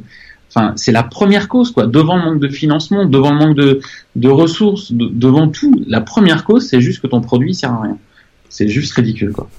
Enfin, 0.50 0.74
c'est 0.76 0.92
la 0.92 1.04
première 1.04 1.48
cause, 1.48 1.72
quoi. 1.72 1.88
Devant 1.88 2.18
le 2.18 2.24
manque 2.24 2.40
de 2.40 2.50
financement, 2.50 3.06
devant 3.06 3.32
le 3.32 3.38
manque 3.38 3.56
de, 3.56 4.30
ressources, 4.30 4.92
devant 4.92 5.48
tout, 5.48 5.84
la 5.88 6.02
première 6.02 6.44
cause, 6.44 6.68
c'est 6.68 6.82
juste 6.82 7.02
que 7.02 7.08
ton 7.08 7.22
produit 7.22 7.56
sert 7.56 7.72
à 7.72 7.82
rien. 7.84 7.98
C'est 8.50 8.68
juste 8.68 8.94
ridicule, 8.94 9.32
quoi. 9.32 9.50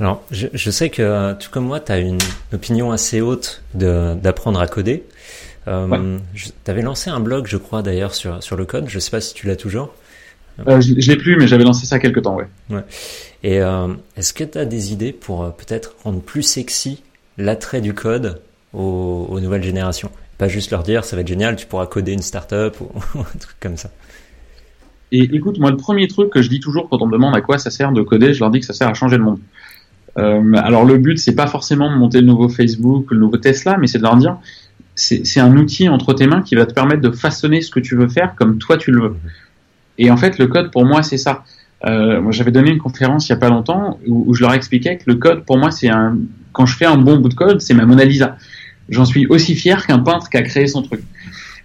Alors, 0.00 0.22
je, 0.32 0.48
je, 0.52 0.70
sais 0.70 0.90
que 0.90 1.34
tout 1.34 1.50
comme 1.50 1.66
moi, 1.66 1.78
tu 1.80 1.92
as 1.92 1.98
une 1.98 2.18
opinion 2.52 2.90
assez 2.90 3.20
haute 3.20 3.62
d'apprendre 3.74 4.60
à 4.60 4.66
coder. 4.66 5.04
Euh, 5.68 6.18
Tu 6.34 6.70
avais 6.70 6.82
lancé 6.82 7.10
un 7.10 7.20
blog, 7.20 7.46
je 7.46 7.56
crois, 7.56 7.82
d'ailleurs, 7.82 8.14
sur, 8.14 8.42
sur 8.42 8.56
le 8.56 8.64
code. 8.64 8.88
Je 8.88 8.98
sais 8.98 9.10
pas 9.10 9.20
si 9.20 9.34
tu 9.34 9.46
l'as 9.46 9.56
toujours. 9.56 9.94
Euh, 10.66 10.80
je, 10.80 10.94
je 10.98 11.10
l'ai 11.10 11.16
plus, 11.16 11.36
mais 11.36 11.46
j'avais 11.46 11.64
lancé 11.64 11.86
ça 11.86 11.98
quelques 11.98 12.22
temps, 12.22 12.36
ouais. 12.36 12.46
ouais. 12.70 12.84
Et 13.42 13.60
euh, 13.60 13.88
est-ce 14.16 14.32
que 14.32 14.44
tu 14.44 14.58
as 14.58 14.64
des 14.64 14.92
idées 14.92 15.12
pour 15.12 15.44
euh, 15.44 15.50
peut-être 15.50 15.96
rendre 16.04 16.20
plus 16.20 16.42
sexy 16.42 17.02
l'attrait 17.38 17.80
du 17.80 17.92
code 17.92 18.40
aux, 18.72 19.26
aux, 19.28 19.40
nouvelles 19.40 19.64
générations? 19.64 20.10
Pas 20.38 20.48
juste 20.48 20.70
leur 20.70 20.82
dire, 20.82 21.04
ça 21.04 21.16
va 21.16 21.22
être 21.22 21.28
génial, 21.28 21.56
tu 21.56 21.66
pourras 21.66 21.86
coder 21.86 22.12
une 22.12 22.22
startup 22.22 22.80
ou 22.80 23.18
un 23.20 23.38
truc 23.38 23.56
comme 23.60 23.76
ça. 23.76 23.90
Et 25.12 25.22
écoute, 25.32 25.58
moi, 25.58 25.70
le 25.70 25.76
premier 25.76 26.08
truc 26.08 26.30
que 26.30 26.42
je 26.42 26.48
dis 26.48 26.60
toujours 26.60 26.88
quand 26.88 27.00
on 27.02 27.06
me 27.06 27.12
demande 27.12 27.36
à 27.36 27.40
quoi 27.40 27.58
ça 27.58 27.70
sert 27.70 27.92
de 27.92 28.02
coder, 28.02 28.32
je 28.34 28.40
leur 28.40 28.50
dis 28.50 28.60
que 28.60 28.66
ça 28.66 28.72
sert 28.72 28.88
à 28.88 28.94
changer 28.94 29.16
le 29.16 29.24
monde. 29.24 29.38
Euh, 30.16 30.52
alors 30.54 30.84
le 30.84 30.96
but, 30.96 31.18
c'est 31.18 31.34
pas 31.34 31.46
forcément 31.46 31.90
de 31.90 31.96
monter 31.96 32.20
le 32.20 32.26
nouveau 32.26 32.48
Facebook, 32.48 33.10
le 33.10 33.18
nouveau 33.18 33.36
Tesla, 33.36 33.76
mais 33.78 33.86
c'est 33.86 33.98
de 33.98 34.04
leur 34.04 34.16
dire, 34.16 34.38
c'est 34.94 35.40
un 35.40 35.56
outil 35.56 35.88
entre 35.88 36.14
tes 36.14 36.26
mains 36.26 36.42
qui 36.42 36.54
va 36.54 36.66
te 36.66 36.72
permettre 36.72 37.00
de 37.00 37.10
façonner 37.10 37.62
ce 37.62 37.70
que 37.70 37.80
tu 37.80 37.96
veux 37.96 38.08
faire 38.08 38.34
comme 38.36 38.58
toi 38.58 38.76
tu 38.76 38.92
le 38.92 39.00
veux. 39.00 39.16
Et 39.98 40.10
en 40.10 40.16
fait, 40.16 40.38
le 40.38 40.46
code, 40.46 40.70
pour 40.70 40.84
moi, 40.84 41.02
c'est 41.02 41.18
ça. 41.18 41.44
Euh, 41.84 42.20
moi, 42.20 42.32
j'avais 42.32 42.50
donné 42.50 42.70
une 42.70 42.78
conférence 42.78 43.28
il 43.28 43.30
y 43.30 43.34
a 43.34 43.38
pas 43.38 43.50
longtemps 43.50 43.98
où, 44.06 44.34
je 44.34 44.42
leur 44.42 44.54
expliquais 44.54 44.96
que 44.96 45.04
le 45.06 45.16
code, 45.16 45.44
pour 45.44 45.58
moi, 45.58 45.70
c'est 45.70 45.88
un. 45.88 46.16
Quand 46.52 46.66
je 46.66 46.76
fais 46.76 46.86
un 46.86 46.96
bon 46.96 47.18
bout 47.18 47.28
de 47.28 47.34
code, 47.34 47.60
c'est 47.60 47.74
ma 47.74 47.84
Mona 47.84 48.04
Lisa. 48.04 48.36
J'en 48.88 49.04
suis 49.04 49.26
aussi 49.26 49.54
fier 49.54 49.86
qu'un 49.86 49.98
peintre 49.98 50.28
qui 50.30 50.36
a 50.36 50.42
créé 50.42 50.66
son 50.66 50.82
truc. 50.82 51.02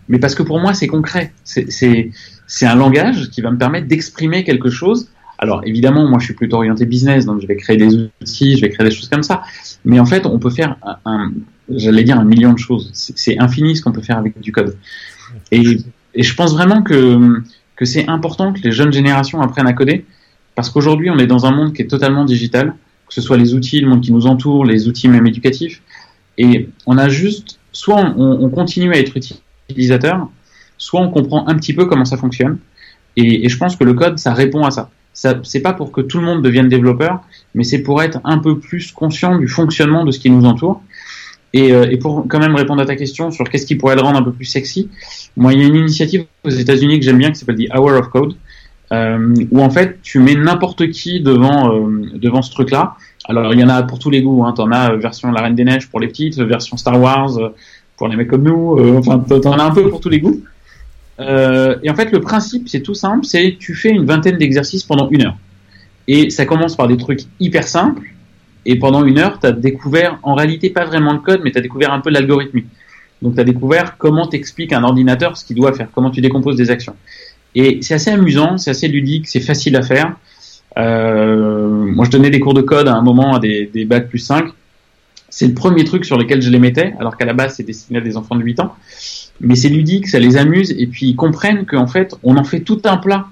Mais 0.08 0.20
parce 0.20 0.36
que 0.36 0.44
pour 0.44 0.60
moi, 0.60 0.74
c'est 0.74 0.88
concret. 0.88 1.32
C'est 1.44 2.66
un 2.66 2.76
langage 2.76 3.30
qui 3.30 3.42
va 3.42 3.52
me 3.52 3.58
permettre 3.58 3.88
d'exprimer 3.88 4.44
quelque 4.44 4.70
chose. 4.70 5.10
Alors 5.38 5.62
évidemment, 5.66 6.08
moi, 6.08 6.20
je 6.20 6.26
suis 6.26 6.34
plutôt 6.34 6.58
orienté 6.58 6.86
business, 6.86 7.26
donc 7.26 7.42
je 7.42 7.48
vais 7.48 7.56
créer 7.56 7.78
des 7.78 7.96
outils, 8.22 8.58
je 8.58 8.62
vais 8.62 8.70
créer 8.70 8.88
des 8.88 8.94
choses 8.94 9.08
comme 9.08 9.24
ça. 9.24 9.44
Mais 9.86 10.00
en 10.00 10.06
fait, 10.06 10.26
on 10.26 10.40
peut 10.40 10.50
faire 10.50 10.76
un 11.06 11.32
j'allais 11.70 12.04
dire 12.04 12.20
un 12.20 12.26
million 12.26 12.54
de 12.54 12.60
choses. 12.60 12.92
C'est 12.94 13.40
infini 13.40 13.76
ce 13.76 13.82
qu'on 13.82 13.92
peut 13.92 14.02
faire 14.02 14.18
avec 14.18 14.40
du 14.40 14.52
code. 14.52 14.78
Et, 15.52 15.78
je 16.16 16.34
pense 16.34 16.54
vraiment 16.54 16.82
que 16.82 17.44
c'est 17.84 18.08
important 18.08 18.52
que 18.52 18.60
les 18.62 18.72
jeunes 18.72 18.92
générations 18.92 19.42
apprennent 19.42 19.68
à 19.68 19.74
coder, 19.74 20.06
parce 20.56 20.70
qu'aujourd'hui, 20.70 21.10
on 21.10 21.18
est 21.18 21.28
dans 21.28 21.46
un 21.46 21.52
monde 21.52 21.74
qui 21.74 21.82
est 21.82 21.88
totalement 21.88 22.26
digital, 22.26 22.74
que 23.08 23.14
ce 23.14 23.22
soit 23.22 23.38
les 23.38 23.54
outils, 23.54 23.80
le 23.80 23.88
monde 23.88 24.02
qui 24.02 24.12
nous 24.12 24.28
entoure, 24.28 24.66
les 24.66 24.88
outils 24.88 25.08
même 25.08 25.26
éducatifs, 25.26 25.82
et 26.38 26.70
on 26.86 26.98
a 26.98 27.10
juste, 27.10 27.60
soit 27.72 27.98
on, 28.18 28.44
on 28.44 28.50
continue 28.50 28.92
à 28.94 28.98
être 28.98 29.14
utilisateur, 29.70 30.30
soit 30.78 31.00
on 31.00 31.10
comprend 31.10 31.48
un 31.48 31.56
petit 31.56 31.74
peu 31.74 31.86
comment 31.86 32.06
ça 32.06 32.18
fonctionne, 32.18 32.60
et, 33.16 33.46
et 33.46 33.50
je 33.50 33.58
pense 33.58 33.76
que 33.76 33.84
le 33.84 33.94
code, 33.94 34.20
ça 34.20 34.34
répond 34.34 34.66
à 34.66 34.72
ça. 34.72 34.90
ça 35.14 35.40
c'est 35.44 35.62
pas 35.62 35.74
pour 35.74 35.92
que 35.92 36.02
tout 36.02 36.20
le 36.20 36.26
monde 36.26 36.42
devienne 36.42 36.68
développeur, 36.68 37.22
mais 37.56 37.64
c'est 37.64 37.80
pour 37.80 38.02
être 38.04 38.20
un 38.24 38.40
peu 38.40 38.60
plus 38.60 38.92
conscient 38.92 39.38
du 39.38 39.48
fonctionnement 39.48 40.04
de 40.04 40.12
ce 40.12 40.20
qui 40.20 40.30
nous 40.30 40.46
entoure. 40.46 40.82
Et, 41.54 41.74
euh, 41.74 41.90
et, 41.90 41.98
pour 41.98 42.26
quand 42.28 42.40
même 42.40 42.56
répondre 42.56 42.82
à 42.82 42.86
ta 42.86 42.96
question 42.96 43.32
sur 43.32 43.50
qu'est-ce 43.50 43.66
qui 43.66 43.76
pourrait 43.76 43.96
le 43.96 44.02
rendre 44.02 44.20
un 44.20 44.24
peu 44.24 44.32
plus 44.32 44.46
sexy, 44.46 44.90
moi 45.36 45.54
il 45.54 45.62
y 45.62 45.64
a 45.64 45.68
une 45.68 45.76
initiative 45.76 46.26
aux 46.44 46.50
États-Unis 46.50 47.00
que 47.00 47.06
j'aime 47.06 47.18
bien 47.18 47.32
qui 47.32 47.40
s'appelle 47.40 47.58
The 47.58 47.76
Hour 47.76 47.94
of 48.00 48.10
Code, 48.10 48.36
euh, 48.92 49.34
où 49.50 49.62
en 49.62 49.70
fait 49.70 50.00
tu 50.04 50.20
mets 50.20 50.36
n'importe 50.36 50.90
qui 50.92 51.22
devant 51.22 51.74
euh, 51.74 52.02
devant 52.16 52.44
ce 52.44 52.52
truc-là. 52.52 52.96
Alors 53.28 53.54
il 53.54 53.60
y 53.60 53.64
en 53.64 53.70
a 53.70 53.82
pour 53.82 53.98
tous 53.98 54.12
les 54.12 54.22
goûts, 54.22 54.44
hein. 54.46 54.54
t'en 54.54 54.72
as 54.72 54.96
version 54.96 55.32
La 55.32 55.42
Reine 55.42 55.56
des 55.56 55.64
Neiges 55.64 55.90
pour 55.90 56.00
les 56.00 56.08
petites, 56.08 56.40
version 56.40 56.78
Star 56.78 57.00
Wars 57.00 57.32
pour 57.98 58.08
les 58.08 58.16
mecs 58.16 58.28
comme 58.28 58.44
nous, 58.44 58.98
enfin 58.98 59.20
t'en 59.20 59.54
as 59.54 59.64
un 59.64 59.72
peu 59.72 59.90
pour 59.90 60.02
tous 60.02 60.10
les 60.10 60.20
goûts. 60.20 60.42
et 61.20 61.90
en 61.90 61.96
fait 61.96 62.12
le 62.12 62.22
principe 62.22 62.70
c'est 62.70 62.82
tout 62.82 62.94
simple, 62.94 63.26
c'est 63.26 63.58
tu 63.60 63.74
fais 63.74 63.90
une 63.90 64.06
vingtaine 64.06 64.38
d'exercices 64.38 64.84
pendant 64.84 65.10
une 65.10 65.26
heure. 65.26 65.38
Et 66.08 66.30
ça 66.30 66.46
commence 66.46 66.76
par 66.76 66.88
des 66.88 66.98
trucs 66.98 67.22
hyper 67.40 67.68
simples 67.68 68.04
et 68.72 68.78
pendant 68.78 69.04
une 69.04 69.18
heure, 69.18 69.40
tu 69.40 69.48
as 69.48 69.52
découvert, 69.52 70.20
en 70.22 70.36
réalité 70.36 70.70
pas 70.70 70.86
vraiment 70.86 71.12
le 71.12 71.18
code, 71.18 71.42
mais 71.44 71.52
tu 71.52 71.58
as 71.58 71.62
découvert 71.62 71.92
un 71.92 72.02
peu 72.02 72.12
l'algorithmie. 72.12 72.66
Donc 73.24 73.34
tu 73.34 73.42
as 73.42 73.44
découvert 73.44 73.98
comment 73.98 74.28
t'explique 74.28 74.74
un 74.74 74.84
ordinateur 74.84 75.38
ce 75.38 75.44
qu'il 75.44 75.56
doit 75.56 75.74
faire, 75.74 75.88
comment 75.92 76.12
tu 76.12 76.22
décomposes 76.22 76.56
des 76.56 76.70
actions. 76.70 76.96
Et 77.56 77.80
c'est 77.82 77.96
assez 77.96 78.12
amusant, 78.12 78.60
c'est 78.60 78.70
assez 78.70 78.88
ludique, 78.88 79.28
c'est 79.28 79.40
facile 79.40 79.76
à 79.76 79.82
faire. 79.82 80.16
Euh, 80.78 81.68
moi, 81.68 82.06
je 82.06 82.12
donnais 82.12 82.30
des 82.30 82.40
cours 82.40 82.54
de 82.54 82.62
code 82.62 82.88
à 82.88 82.94
un 82.94 83.02
moment 83.02 83.34
à 83.34 83.40
des, 83.40 83.66
des 83.66 83.86
bacs 83.86 84.08
plus 84.08 84.20
5. 84.20 84.52
C'est 85.30 85.48
le 85.48 85.56
premier 85.56 85.84
truc 85.84 86.06
sur 86.06 86.20
lequel 86.20 86.40
je 86.44 86.52
les 86.52 86.60
mettais, 86.60 86.94
alors 87.00 87.18
qu'à 87.18 87.26
la 87.26 87.34
base, 87.34 87.56
c'est 87.56 87.64
destiné 87.64 87.98
à 87.98 88.02
des 88.02 88.18
enfants 88.18 88.36
de 88.36 88.44
8 88.44 88.60
ans. 88.60 88.76
Mais 89.42 89.56
c'est 89.56 89.70
ludique, 89.70 90.08
ça 90.08 90.20
les 90.20 90.38
amuse, 90.38 90.76
et 90.78 90.86
puis 90.86 91.08
ils 91.08 91.16
comprennent 91.16 91.66
qu'en 91.66 91.88
fait, 91.88 92.14
on 92.22 92.38
en 92.38 92.44
fait 92.44 92.60
tout 92.60 92.84
un 92.86 92.98
plat 92.98 93.26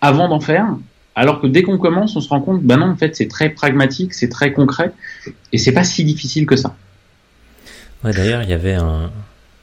avant 0.00 0.28
d'en 0.28 0.38
faire, 0.38 0.68
alors 1.16 1.40
que 1.40 1.46
dès 1.46 1.62
qu'on 1.62 1.78
commence, 1.78 2.14
on 2.14 2.20
se 2.20 2.28
rend 2.28 2.40
compte, 2.40 2.62
ben 2.62 2.76
non, 2.76 2.90
en 2.90 2.96
fait, 2.96 3.16
c'est 3.16 3.26
très 3.26 3.48
pragmatique, 3.48 4.14
c'est 4.14 4.28
très 4.28 4.52
concret, 4.52 4.92
et 5.52 5.58
c'est 5.58 5.72
pas 5.72 5.84
si 5.84 6.04
difficile 6.04 6.46
que 6.46 6.56
ça. 6.56 6.76
Ouais, 8.04 8.12
d'ailleurs, 8.12 8.42
il 8.42 8.50
y 8.50 8.52
avait 8.52 8.74
un, 8.74 9.10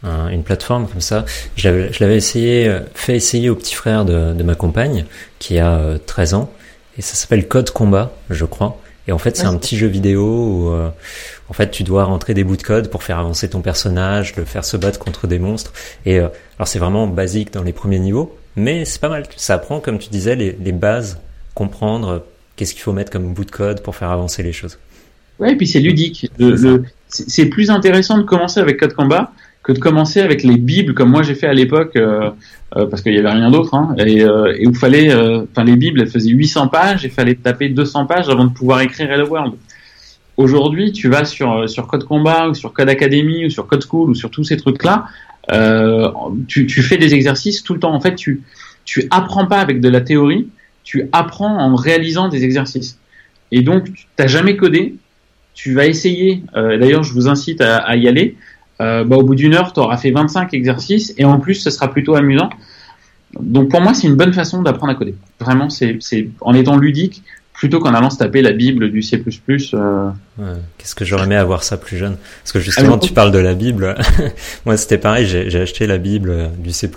un, 0.04 0.28
une 0.30 0.44
plateforme 0.44 0.88
comme 0.88 1.02
ça. 1.02 1.24
Je 1.56 1.70
l'avais 1.70 2.18
essayé, 2.18 2.68
euh, 2.68 2.82
fait 2.96 3.16
essayer 3.16 3.50
au 3.50 3.56
petit 3.56 3.76
frère 3.76 4.04
de, 4.04 4.34
de 4.34 4.44
ma 4.44 4.56
compagne, 4.56 5.06
qui 5.40 5.60
a 5.60 6.00
13 6.06 6.34
euh, 6.34 6.38
ans, 6.38 6.52
et 6.98 7.02
ça 7.02 7.16
s'appelle 7.16 7.48
Code 7.48 7.70
Combat, 7.70 8.12
je 8.30 8.46
crois. 8.46 8.80
Et 9.08 9.12
en 9.12 9.18
fait, 9.18 9.36
c'est 9.36 9.46
un 9.46 9.58
petit 9.58 9.78
jeu 9.78 9.88
vidéo 9.88 10.24
où, 10.24 10.70
euh, 10.70 10.90
en 11.50 11.54
fait, 11.54 11.72
tu 11.72 11.84
dois 11.84 12.06
rentrer 12.06 12.34
des 12.34 12.44
bouts 12.44 12.56
de 12.56 12.64
code 12.64 12.90
pour 12.90 13.04
faire 13.04 13.20
avancer 13.20 13.50
ton 13.50 13.62
personnage, 13.62 14.36
le 14.38 14.46
faire 14.46 14.64
se 14.64 14.78
battre 14.78 14.98
contre 14.98 15.28
des 15.28 15.40
monstres. 15.40 15.74
Et 16.06 16.20
euh, 16.20 16.30
alors, 16.58 16.68
c'est 16.68 16.80
vraiment 16.80 17.08
basique 17.08 17.52
dans 17.52 17.64
les 17.64 17.74
premiers 17.74 18.00
niveaux, 18.00 18.38
mais 18.56 18.86
c'est 18.86 19.02
pas 19.02 19.10
mal. 19.10 19.26
Ça 19.36 19.56
apprend, 19.56 19.82
comme 19.82 20.00
tu 20.00 20.10
disais, 20.10 20.36
les, 20.36 20.54
les 20.54 20.72
bases 20.72 21.20
comprendre 21.54 22.24
qu'est-ce 22.56 22.74
qu'il 22.74 22.84
faut 22.84 22.94
mettre 22.94 23.12
comme 23.12 23.34
bout 23.34 23.46
de 23.46 23.52
code 23.52 23.82
pour 23.82 23.96
faire 23.96 24.12
avancer 24.12 24.44
les 24.44 24.54
choses. 24.54 24.78
Ouais, 25.40 25.54
et 25.54 25.56
puis 25.56 25.68
c'est 25.68 25.80
ludique. 25.80 26.32
C'est 27.08 27.46
plus 27.48 27.70
intéressant 27.70 28.18
de 28.18 28.24
commencer 28.24 28.60
avec 28.60 28.80
Code 28.80 28.94
Combat 28.94 29.32
que 29.64 29.72
de 29.72 29.80
commencer 29.80 30.20
avec 30.20 30.44
les 30.44 30.58
bibles 30.58 30.94
comme 30.94 31.10
moi 31.10 31.24
j'ai 31.24 31.36
fait 31.36 31.48
à 31.48 31.54
l'époque 31.54 31.96
euh, 31.96 32.30
euh, 32.76 32.86
parce 32.86 33.02
qu'il 33.02 33.14
y 33.14 33.18
avait 33.18 33.32
rien 33.32 33.50
d'autre 33.50 33.74
hein, 33.74 33.96
et, 33.98 34.22
euh, 34.22 34.54
et 34.60 34.68
où 34.68 34.74
fallait 34.74 35.10
euh, 35.10 35.46
enfin 35.50 35.64
les 35.64 35.78
bibles 35.78 36.02
elles 36.02 36.10
faisaient 36.10 36.32
800 36.32 36.68
pages 36.68 37.06
et 37.06 37.10
fallait 37.10 37.36
taper 37.36 37.70
200 37.70 38.06
pages 38.06 38.28
avant 38.30 38.44
de 38.44 38.52
pouvoir 38.52 38.82
écrire 38.82 39.10
Hello 39.10 39.26
World. 39.26 39.54
Aujourd'hui, 40.36 40.92
tu 40.92 41.10
vas 41.10 41.24
sur 41.24 41.70
sur 41.70 41.88
Code 41.88 42.04
Combat 42.04 42.50
ou 42.50 42.56
sur 42.56 42.74
Code 42.74 42.90
Academy 42.90 43.46
ou 43.46 43.50
sur 43.50 43.68
Code 43.68 43.84
School 43.88 44.10
ou 44.10 44.16
sur 44.16 44.32
tous 44.32 44.44
ces 44.44 44.58
trucs 44.58 44.84
là, 44.84 45.06
tu, 46.48 46.66
tu 46.66 46.82
fais 46.82 46.98
des 46.98 47.14
exercices 47.14 47.64
tout 47.64 47.76
le 47.76 47.80
temps. 47.80 47.94
En 47.94 48.02
fait, 48.02 48.16
tu 48.16 48.42
tu 48.84 49.08
apprends 49.12 49.46
pas 49.46 49.60
avec 49.60 49.80
de 49.80 49.90
la 49.90 50.02
théorie, 50.02 50.50
tu 50.84 51.10
apprends 51.12 51.58
en 51.58 51.76
réalisant 51.76 52.28
des 52.28 52.44
exercices. 52.44 52.98
Et 53.52 53.62
donc, 53.62 53.86
tu 53.94 54.06
n'as 54.20 54.28
jamais 54.28 54.58
codé, 54.58 54.96
tu 55.54 55.74
vas 55.74 55.86
essayer, 55.86 56.44
euh, 56.56 56.78
d'ailleurs 56.78 57.04
je 57.04 57.14
vous 57.14 57.28
incite 57.28 57.62
à, 57.62 57.96
y 57.96 58.08
aller, 58.08 58.36
euh, 58.82 59.04
bah, 59.04 59.18
au 59.18 59.24
bout 59.24 59.36
d'une 59.36 59.54
heure, 59.54 59.72
tu 59.74 59.80
auras 59.80 59.98
fait 59.98 60.12
25 60.12 60.54
exercices, 60.54 61.14
et 61.18 61.26
en 61.26 61.40
plus, 61.40 61.56
ce 61.56 61.70
sera 61.70 61.92
plutôt 61.92 62.16
amusant. 62.16 62.50
Donc 63.40 63.70
pour 63.70 63.82
moi, 63.82 63.94
c'est 63.94 64.08
une 64.08 64.16
bonne 64.16 64.34
façon 64.34 64.62
d'apprendre 64.62 64.92
à 64.92 64.96
coder. 64.96 65.16
Vraiment, 65.40 65.70
c'est 65.70 65.98
en 66.42 66.54
étant 66.54 66.78
ludique, 66.78 67.24
plutôt 67.54 67.80
qu'en 67.80 67.94
allant 67.94 68.10
se 68.10 68.18
taper 68.18 68.42
la 68.42 68.52
Bible 68.52 68.92
du 68.92 69.02
C++. 69.02 69.24
Euh... 69.74 70.10
Ouais, 70.38 70.46
Qu'est-ce 70.78 70.96
que 70.96 71.06
j'aurais 71.06 71.26
aimé 71.26 71.36
avoir 71.36 71.64
ça 71.64 71.78
plus 71.78 71.98
jeune? 71.98 72.18
Parce 72.42 72.52
que 72.52 72.60
justement, 72.60 72.98
tu 72.98 73.14
parles 73.14 73.32
de 73.32 73.40
la 73.40 73.54
Bible. 73.54 73.96
Moi, 74.66 74.76
c'était 74.76 74.98
pareil. 74.98 75.26
J'ai 75.28 75.62
acheté 75.62 75.88
la 75.88 75.98
Bible 75.98 76.52
du 76.58 76.72
C++ 76.72 76.90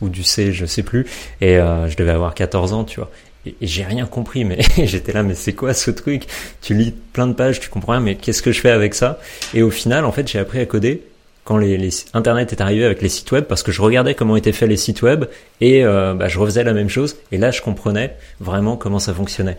ou 0.00 0.08
du 0.08 0.22
C, 0.22 0.52
je 0.52 0.66
sais 0.66 0.82
plus, 0.82 1.06
et 1.40 1.58
euh, 1.58 1.88
je 1.88 1.96
devais 1.96 2.12
avoir 2.12 2.34
14 2.34 2.72
ans, 2.72 2.84
tu 2.84 3.00
vois. 3.00 3.10
Et, 3.44 3.54
et 3.60 3.66
j'ai 3.66 3.84
rien 3.84 4.06
compris, 4.06 4.44
mais 4.44 4.60
j'étais 4.86 5.12
là, 5.12 5.22
mais 5.22 5.34
c'est 5.34 5.52
quoi 5.52 5.74
ce 5.74 5.90
truc? 5.90 6.26
Tu 6.62 6.74
lis 6.74 6.94
plein 7.12 7.26
de 7.26 7.34
pages, 7.34 7.60
tu 7.60 7.68
comprends 7.68 7.92
rien, 7.92 8.00
mais 8.00 8.14
qu'est-ce 8.14 8.42
que 8.42 8.52
je 8.52 8.60
fais 8.60 8.70
avec 8.70 8.94
ça? 8.94 9.18
Et 9.52 9.62
au 9.62 9.70
final, 9.70 10.04
en 10.04 10.12
fait, 10.12 10.28
j'ai 10.28 10.38
appris 10.38 10.60
à 10.60 10.66
coder 10.66 11.02
quand 11.48 11.56
les, 11.56 11.88
Internet 12.12 12.52
est 12.52 12.60
arrivé 12.60 12.84
avec 12.84 13.00
les 13.00 13.08
sites 13.08 13.32
web 13.32 13.44
parce 13.44 13.62
que 13.62 13.72
je 13.72 13.80
regardais 13.80 14.14
comment 14.14 14.36
étaient 14.36 14.52
faits 14.52 14.68
les 14.68 14.76
sites 14.76 15.00
web 15.00 15.24
et 15.62 15.82
euh, 15.82 16.12
bah, 16.12 16.28
je 16.28 16.38
refaisais 16.38 16.62
la 16.62 16.74
même 16.74 16.90
chose 16.90 17.16
et 17.32 17.38
là 17.38 17.50
je 17.50 17.62
comprenais 17.62 18.14
vraiment 18.38 18.76
comment 18.76 18.98
ça 18.98 19.14
fonctionnait. 19.14 19.56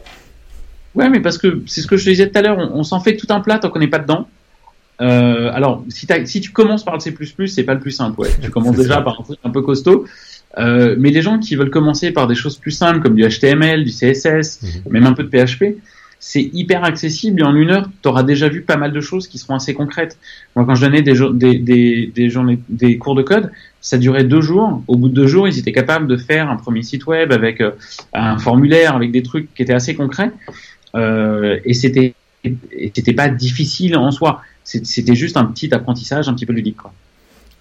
Ouais, 0.95 1.09
mais 1.09 1.19
parce 1.19 1.37
que 1.37 1.61
c'est 1.65 1.81
ce 1.81 1.87
que 1.87 1.97
je 1.97 2.05
te 2.05 2.09
disais 2.09 2.29
tout 2.29 2.37
à 2.37 2.41
l'heure, 2.41 2.57
on, 2.57 2.83
s'en 2.83 2.99
fait 2.99 3.15
tout 3.15 3.27
un 3.29 3.39
plat 3.39 3.59
tant 3.59 3.69
qu'on 3.69 3.79
n'est 3.79 3.87
pas 3.87 3.99
dedans. 3.99 4.27
Euh, 5.01 5.49
alors, 5.53 5.83
si, 5.87 6.07
si, 6.25 6.41
tu 6.41 6.51
commences 6.51 6.83
par 6.83 6.95
le 6.95 6.99
C++, 6.99 7.13
c'est 7.47 7.63
pas 7.63 7.73
le 7.73 7.79
plus 7.79 7.91
simple. 7.91 8.19
Ouais. 8.19 8.29
Tu 8.41 8.49
commences 8.49 8.75
déjà 8.75 9.01
par 9.01 9.19
un 9.19 9.23
truc 9.23 9.39
un 9.43 9.49
peu 9.49 9.61
costaud. 9.61 10.05
Euh, 10.57 10.95
mais 10.97 11.11
les 11.11 11.21
gens 11.21 11.39
qui 11.39 11.55
veulent 11.55 11.69
commencer 11.69 12.11
par 12.11 12.27
des 12.27 12.35
choses 12.35 12.57
plus 12.57 12.71
simples 12.71 13.01
comme 13.01 13.15
du 13.15 13.23
HTML, 13.23 13.83
du 13.83 13.91
CSS, 13.91 14.61
mhm. 14.61 14.91
même 14.91 15.05
un 15.05 15.13
peu 15.13 15.23
de 15.23 15.29
PHP, 15.29 15.77
c'est 16.19 16.49
hyper 16.53 16.83
accessible 16.83 17.39
et 17.39 17.43
en 17.43 17.55
une 17.55 17.69
heure, 17.69 17.89
tu 18.01 18.09
auras 18.09 18.23
déjà 18.23 18.49
vu 18.49 18.61
pas 18.61 18.75
mal 18.75 18.91
de 18.91 18.99
choses 18.99 19.27
qui 19.27 19.37
seront 19.37 19.55
assez 19.55 19.73
concrètes. 19.73 20.17
Moi, 20.55 20.65
quand 20.65 20.75
je 20.75 20.85
donnais 20.85 21.01
des, 21.01 21.13
des, 21.33 21.59
des, 21.59 22.11
des, 22.13 22.29
journées, 22.29 22.59
des 22.67 22.97
cours 22.97 23.15
de 23.15 23.21
code, 23.21 23.51
ça 23.79 23.97
durait 23.97 24.25
deux 24.25 24.41
jours. 24.41 24.83
Au 24.87 24.97
bout 24.97 25.07
de 25.07 25.13
deux 25.13 25.27
jours, 25.27 25.47
ils 25.47 25.57
étaient 25.57 25.71
capables 25.71 26.07
de 26.07 26.17
faire 26.17 26.49
un 26.49 26.57
premier 26.57 26.83
site 26.83 27.05
web 27.07 27.31
avec 27.31 27.61
euh, 27.61 27.71
un 28.13 28.37
formulaire, 28.37 28.95
avec 28.95 29.11
des 29.11 29.23
trucs 29.23 29.53
qui 29.53 29.63
étaient 29.63 29.73
assez 29.73 29.95
concrets. 29.95 30.31
Euh, 30.95 31.59
et 31.65 31.73
c'était 31.73 32.13
c'était 32.93 33.13
pas 33.13 33.29
difficile 33.29 33.97
en 33.97 34.11
soi. 34.11 34.41
C'était 34.63 35.15
juste 35.15 35.35
un 35.35 35.45
petit 35.45 35.73
apprentissage 35.73 36.29
un 36.29 36.33
petit 36.33 36.45
peu 36.45 36.53
ludique. 36.53 36.77
Quoi. 36.77 36.93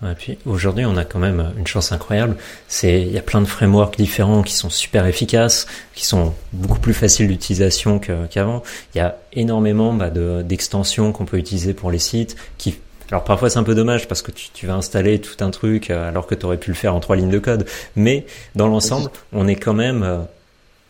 Et 0.05 0.15
puis 0.15 0.39
aujourd'hui, 0.47 0.85
on 0.87 0.97
a 0.97 1.05
quand 1.05 1.19
même 1.19 1.53
une 1.59 1.67
chance 1.67 1.91
incroyable. 1.91 2.37
C'est 2.69 3.03
il 3.03 3.11
y 3.11 3.19
a 3.19 3.23
plein 3.23 3.41
de 3.41 3.47
frameworks 3.47 3.97
différents 3.97 4.43
qui 4.43 4.55
sont 4.55 4.71
super 4.71 5.07
efficaces, 5.07 5.67
qui 5.95 6.07
sont 6.07 6.35
beaucoup 6.53 6.79
plus 6.79 6.95
faciles 6.95 7.27
d'utilisation 7.27 7.99
qu'avant. 7.99 8.63
il 8.95 8.99
y 8.99 9.01
a 9.01 9.17
énormément 9.33 9.93
bah, 9.93 10.11
d'extensions 10.11 11.13
qu'on 11.13 11.25
peut 11.25 11.39
utiliser 11.39 11.75
pour 11.75 11.91
les 11.91 11.99
sites. 11.99 12.37
Qui 12.59 12.77
alors 13.11 13.25
parfois 13.25 13.49
c'est 13.49 13.59
un 13.59 13.65
peu 13.65 13.75
dommage 13.75 14.07
parce 14.07 14.21
que 14.21 14.31
tu, 14.31 14.51
tu 14.53 14.67
vas 14.67 14.75
installer 14.75 15.19
tout 15.19 15.43
un 15.43 15.51
truc 15.51 15.91
euh, 15.91 16.09
alors 16.09 16.27
que 16.27 16.35
tu 16.35 16.45
aurais 16.45 16.59
pu 16.59 16.71
le 16.71 16.77
faire 16.77 16.95
en 16.95 17.01
trois 17.01 17.17
lignes 17.17 17.31
de 17.31 17.39
code. 17.39 17.67
Mais 17.97 18.27
dans 18.55 18.69
l'ensemble, 18.69 19.11
on 19.33 19.49
est 19.49 19.57
quand 19.57 19.75
même 19.75 20.03
euh, 20.03 20.19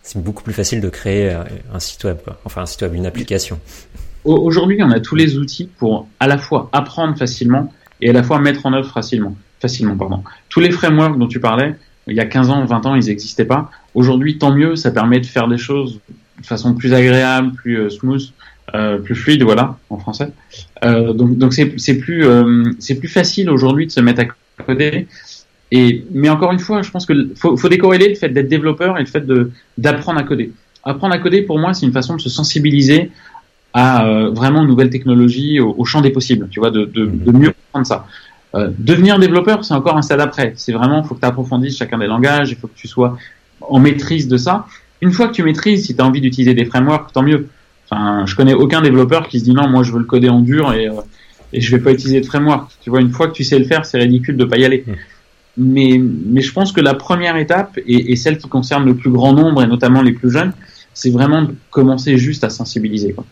c'est 0.03 0.23
beaucoup 0.23 0.43
plus 0.43 0.53
facile 0.53 0.81
de 0.81 0.89
créer 0.89 1.31
euh, 1.31 1.45
un 1.73 1.81
site 1.81 2.05
web, 2.05 2.19
quoi. 2.25 2.41
enfin 2.45 2.63
un 2.63 2.67
site 2.67 2.83
web, 2.83 2.95
une 2.95 3.07
application. 3.07 3.61
Aujourd'hui, 4.25 4.79
on 4.83 4.91
a 4.91 5.01
tous 5.01 5.15
les 5.15 5.39
outils 5.39 5.69
pour 5.79 6.09
à 6.21 6.27
la 6.27 6.39
fois 6.39 6.69
apprendre 6.73 7.17
facilement 7.17 7.73
et 8.01 8.11
à 8.11 8.13
la 8.13 8.23
fois 8.23 8.39
mettre 8.41 8.67
en 8.67 8.73
œuvre 8.73 8.91
facilement. 8.91 9.35
facilement 9.61 9.97
pardon. 9.97 10.23
Tous 10.49 10.61
les 10.61 10.71
frameworks 10.71 11.19
dont 11.19 11.29
tu 11.29 11.41
parlais, 11.41 11.77
il 12.07 12.17
y 12.17 12.21
a 12.21 12.27
15 12.27 12.51
ans, 12.51 12.65
20 12.65 12.87
ans, 12.87 12.95
ils 12.95 13.07
n'existaient 13.07 13.45
pas. 13.45 13.71
Aujourd'hui, 13.95 14.39
tant 14.39 14.55
mieux, 14.55 14.77
ça 14.77 14.91
permet 14.91 15.21
de 15.21 15.27
faire 15.27 15.49
des 15.49 15.59
choses 15.59 16.01
de 16.41 16.47
façon 16.47 16.75
plus 16.75 16.95
agréable, 16.95 17.53
plus 17.53 17.79
euh, 17.79 17.91
smooth, 17.91 18.33
euh, 18.75 18.99
plus 18.99 19.15
fluide, 19.15 19.43
voilà, 19.43 19.79
en 19.91 19.99
français. 19.99 20.31
Donc, 20.83 21.55
plus, 22.01 22.27
c'est 22.79 22.95
plus 22.95 23.09
facile 23.09 23.51
aujourd'hui 23.51 23.87
de 23.87 23.93
se 23.93 24.01
mettre 24.01 24.23
à 24.23 24.63
coder. 24.63 25.07
Et, 25.71 26.05
mais 26.13 26.29
encore 26.29 26.53
une 26.53 26.59
fois, 26.59 26.83
je 26.83 26.91
pense 26.91 27.05
que 27.05 27.13
faut, 27.37 27.57
faut 27.57 27.69
décorréler 27.69 28.09
le 28.09 28.15
fait 28.15 28.31
d'être 28.31 28.49
développeur 28.49 28.97
et 28.97 29.01
le 29.01 29.07
fait 29.07 29.25
d'apprendre 29.77 30.19
à 30.19 30.23
coder. 30.23 30.53
Apprendre 30.85 31.15
à 31.15 31.19
coder, 31.19 31.43
pour 31.43 31.59
moi, 31.59 31.75
c'est 31.75 31.85
une 31.85 31.93
façon 31.93 32.17
de 32.17 32.21
se 32.21 32.31
sensibiliser 32.31 33.11
à 33.75 34.07
euh, 34.07 34.31
vraiment 34.31 34.63
une 34.63 34.69
nouvelle 34.69 34.91
technologie 34.91 35.61
au, 35.61 35.85
champ 35.85 36.01
des 36.01 36.11
possibles, 36.11 36.49
tu 36.51 36.61
vois, 36.61 36.71
de, 36.71 36.85
de, 36.87 37.07
de 37.07 37.33
mieux 37.33 37.53
comprendre 37.53 37.87
ça. 37.87 38.07
Euh, 38.55 38.71
devenir 38.79 39.19
développeur, 39.19 39.65
c'est 39.65 39.75
encore 39.75 39.97
un 39.97 40.03
stade 40.03 40.21
après. 40.21 40.55
C'est 40.57 40.73
vraiment, 40.73 41.03
faut 41.03 41.15
que 41.15 41.21
tu 41.21 41.27
approfondisses 41.27 41.77
chacun 41.77 41.99
des 41.99 42.07
langages, 42.07 42.51
il 42.51 42.57
faut 42.57 42.67
que 42.67 42.77
tu 42.77 42.89
sois 42.89 43.19
en 43.61 43.79
maîtrise 43.79 44.29
de 44.29 44.37
ça. 44.37 44.67
Une 45.01 45.13
fois 45.13 45.29
que 45.29 45.35
tu 45.35 45.43
maîtrises, 45.43 45.87
si 45.87 45.95
tu 45.95 46.01
as 46.01 46.07
envie 46.07 46.21
d'utiliser 46.21 46.55
des 46.55 46.65
frameworks, 46.65 47.13
tant 47.13 47.23
mieux. 47.23 47.49
Enfin, 47.91 48.25
je 48.27 48.35
connais 48.35 48.55
aucun 48.55 48.81
développeur 48.81 49.29
qui 49.29 49.39
se 49.41 49.45
dit 49.45 49.53
non, 49.53 49.69
moi 49.69 49.83
je 49.83 49.93
veux 49.93 49.99
le 49.99 50.05
coder 50.05 50.29
en 50.29 50.41
dur 50.41 50.73
et, 50.73 50.89
euh, 50.89 50.95
et 51.53 51.61
je 51.61 51.75
vais 51.75 51.83
pas 51.83 51.93
utiliser 51.93 52.21
de 52.21 52.27
framework. 52.27 52.71
Tu 52.81 52.91
vois, 52.91 53.01
une 53.01 53.11
fois 53.11 53.29
que 53.29 53.33
tu 53.33 53.45
sais 53.45 53.59
le 53.59 53.65
faire, 53.65 53.85
c'est 53.85 53.99
ridicule 53.99 54.37
de 54.37 54.45
pas 54.45 54.59
y 54.59 54.65
aller. 54.65 54.85
Mais, 55.59 56.01
mais 56.01 56.41
je 56.41 56.53
pense 56.53 56.71
que 56.73 56.81
la 56.81 56.95
première 56.95 57.37
étape, 57.37 57.79
et, 57.87 58.13
et 58.13 58.17
celle 58.17 58.39
qui 58.39 58.49
concerne 58.49 58.85
le 58.85 58.95
plus 58.95 59.11
grand 59.11 59.33
nombre, 59.33 59.63
et 59.63 59.67
notamment 59.67 60.03
les 60.03 60.13
plus 60.13 60.31
jeunes, 60.31 60.53
c'est 60.95 61.11
vraiment 61.11 61.43
de 61.43 61.55
commencer 61.71 62.17
juste 62.17 62.45
à 62.45 62.51
sensibiliser. 62.51 63.13
Quoi. 63.13 63.25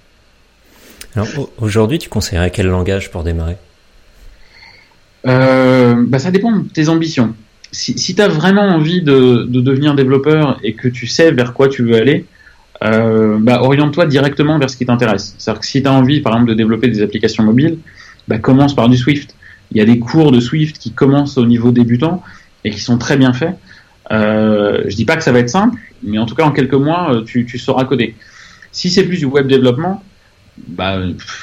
Alors 1.17 1.29
aujourd'hui, 1.59 1.99
tu 1.99 2.09
conseillerais 2.09 2.51
quel 2.51 2.67
langage 2.67 3.11
pour 3.11 3.25
démarrer? 3.25 3.57
Euh, 5.27 6.05
bah, 6.07 6.19
Ça 6.19 6.31
dépend 6.31 6.53
de 6.53 6.69
tes 6.69 6.89
ambitions. 6.89 7.35
Si, 7.73 7.99
si 7.99 8.15
tu 8.15 8.23
as 8.23 8.29
vraiment 8.29 8.63
envie 8.63 9.03
de, 9.03 9.45
de, 9.49 9.61
devenir 9.61 9.95
développeur 9.95 10.59
et 10.63 10.75
que 10.75 10.89
tu 10.89 11.07
sais 11.07 11.33
vers 11.33 11.53
quoi 11.53 11.69
tu 11.69 11.83
veux 11.83 11.97
aller, 11.97 12.27
euh, 12.85 13.39
bah, 13.41 13.63
oriente-toi 13.63 14.07
directement 14.07 14.59
vers 14.59 14.71
ce 14.71 14.77
qui 14.77 14.87
t'intéresse. 14.87 15.35
C'est-à-dire 15.39 15.61
que 15.61 15.67
si 15.67 15.83
tu 15.83 15.89
as 15.89 15.93
envie, 15.93 16.21
par 16.21 16.35
exemple, 16.35 16.51
de 16.51 16.55
développer 16.55 16.89
des 16.89 17.03
applications 17.03 17.43
mobiles, 17.43 17.79
bah, 18.29 18.39
commence 18.39 18.75
par 18.75 18.89
du 18.89 18.97
Swift. 18.97 19.35
Il 19.73 19.79
y 19.79 19.81
a 19.81 19.85
des 19.85 19.99
cours 19.99 20.33
de 20.33 20.41
Swift 20.41 20.79
qui 20.79 20.93
commencent 20.93 21.39
au 21.39 21.47
niveau 21.47 21.71
débutant 21.71 22.23
et 22.65 22.71
qui 22.71 22.81
sont 22.81 22.99
très 22.99 23.17
bien 23.17 23.33
faits. 23.33 23.57
Euh, 24.13 24.83
je 24.87 24.95
dis 24.95 25.05
pas 25.05 25.17
que 25.17 25.25
ça 25.25 25.33
va 25.33 25.41
être 25.41 25.51
simple, 25.51 25.81
mais 26.03 26.19
en 26.19 26.27
tout 26.27 26.35
cas 26.35 26.45
en 26.45 26.53
quelques 26.53 26.75
mois, 26.75 27.15
euh, 27.15 27.25
tu, 27.25 27.59
sauras 27.59 27.85
coder. 27.85 28.15
Si 28.73 28.91
c'est 28.91 29.05
plus 29.05 29.19
du 29.19 29.25
web 29.25 29.49
développement, 29.49 30.03
bah, 30.69 31.01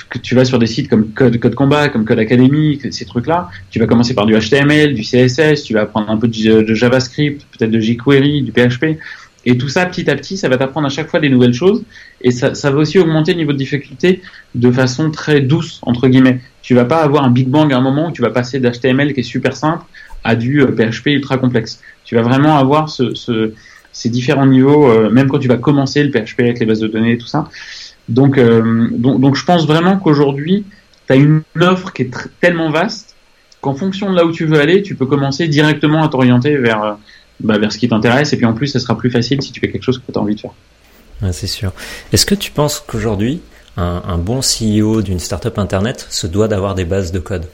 que 0.09 0.17
tu 0.17 0.33
vas 0.33 0.45
sur 0.45 0.59
des 0.59 0.65
sites 0.65 0.89
comme 0.89 1.11
Code, 1.11 1.37
Code 1.39 1.55
Combat, 1.55 1.89
comme 1.89 2.05
Code 2.05 2.19
Academy, 2.19 2.79
ces 2.91 3.05
trucs-là, 3.05 3.49
tu 3.69 3.79
vas 3.79 3.85
commencer 3.85 4.13
par 4.15 4.25
du 4.25 4.33
HTML, 4.33 4.93
du 4.95 5.03
CSS, 5.03 5.63
tu 5.63 5.73
vas 5.73 5.81
apprendre 5.81 6.09
un 6.09 6.17
peu 6.17 6.27
de, 6.27 6.73
JavaScript, 6.73 7.45
peut-être 7.51 7.71
de 7.71 7.79
jQuery, 7.79 8.41
du 8.41 8.51
PHP, 8.51 8.97
et 9.45 9.57
tout 9.57 9.69
ça, 9.69 9.85
petit 9.85 10.09
à 10.09 10.15
petit, 10.15 10.37
ça 10.37 10.47
va 10.47 10.57
t'apprendre 10.57 10.87
à 10.87 10.89
chaque 10.89 11.09
fois 11.09 11.19
des 11.19 11.29
nouvelles 11.29 11.53
choses, 11.53 11.83
et 12.23 12.31
ça, 12.31 12.71
va 12.71 12.77
aussi 12.77 12.99
augmenter 12.99 13.33
le 13.33 13.39
niveau 13.39 13.51
de 13.51 13.57
difficulté 13.57 14.21
de 14.55 14.71
façon 14.71 15.11
très 15.11 15.41
douce, 15.41 15.79
entre 15.83 16.07
guillemets. 16.07 16.39
Tu 16.61 16.73
vas 16.73 16.85
pas 16.85 17.03
avoir 17.03 17.25
un 17.25 17.29
Big 17.29 17.49
Bang 17.49 17.71
à 17.73 17.77
un 17.77 17.81
moment 17.81 18.07
où 18.07 18.11
tu 18.11 18.21
vas 18.21 18.29
passer 18.29 18.59
d'HTML 18.59 19.13
qui 19.13 19.19
est 19.19 19.23
super 19.23 19.57
simple 19.57 19.83
à 20.23 20.35
du 20.35 20.65
PHP 20.65 21.07
euh, 21.07 21.11
ultra 21.11 21.37
complexe. 21.37 21.81
Tu 22.05 22.15
vas 22.15 22.21
vraiment 22.21 22.57
avoir 22.57 22.87
ce, 22.87 23.13
ce, 23.13 23.51
ces 23.91 24.09
différents 24.09 24.45
niveaux, 24.45 24.89
euh, 24.89 25.09
même 25.09 25.27
quand 25.27 25.39
tu 25.39 25.49
vas 25.49 25.57
commencer 25.57 26.01
le 26.01 26.11
PHP 26.11 26.39
avec 26.39 26.59
les 26.59 26.65
bases 26.65 26.79
de 26.79 26.87
données 26.87 27.13
et 27.13 27.17
tout 27.17 27.27
ça. 27.27 27.49
Donc, 28.07 28.37
euh, 28.37 28.87
donc, 28.91 29.35
je 29.35 29.43
pense 29.43 29.67
vraiment 29.67 29.97
qu'aujourd'hui, 29.97 30.65
tu 31.07 31.13
as 31.13 31.17
une 31.17 31.41
offre 31.59 31.91
qui 31.91 32.03
est 32.03 32.11
tellement 32.39 32.69
vaste 32.69 33.15
qu'en 33.59 33.75
fonction 33.75 34.09
de 34.09 34.15
là 34.15 34.25
où 34.25 34.31
tu 34.31 34.45
veux 34.45 34.59
aller, 34.59 34.81
tu 34.81 34.95
peux 34.95 35.05
commencer 35.05 35.49
directement 35.49 36.03
à 36.03 36.07
t'orienter 36.07 36.55
vers, 36.55 36.97
bah, 37.41 37.57
vers 37.57 37.71
ce 37.73 37.77
qui 37.77 37.89
t'intéresse. 37.89 38.31
Et 38.31 38.37
puis 38.37 38.45
en 38.45 38.53
plus, 38.53 38.67
ça 38.67 38.79
sera 38.79 38.97
plus 38.97 39.09
facile 39.09 39.41
si 39.41 39.51
tu 39.51 39.59
fais 39.59 39.69
quelque 39.69 39.83
chose 39.83 39.99
que 39.99 40.09
tu 40.09 40.17
as 40.17 40.21
envie 40.21 40.35
de 40.35 40.39
faire. 40.39 40.51
C'est 41.31 41.47
sûr. 41.47 41.71
Est-ce 42.11 42.25
que 42.25 42.35
tu 42.35 42.51
penses 42.51 42.83
qu'aujourd'hui, 42.85 43.41
un, 43.77 44.17
bon 44.17 44.41
CEO 44.41 45.01
d'une 45.01 45.19
startup 45.19 45.57
internet 45.57 46.05
se 46.09 46.27
doit 46.27 46.47
d'avoir 46.47 46.75
des 46.75 46.85
bases 46.85 47.11
de 47.11 47.19
code? 47.19 47.45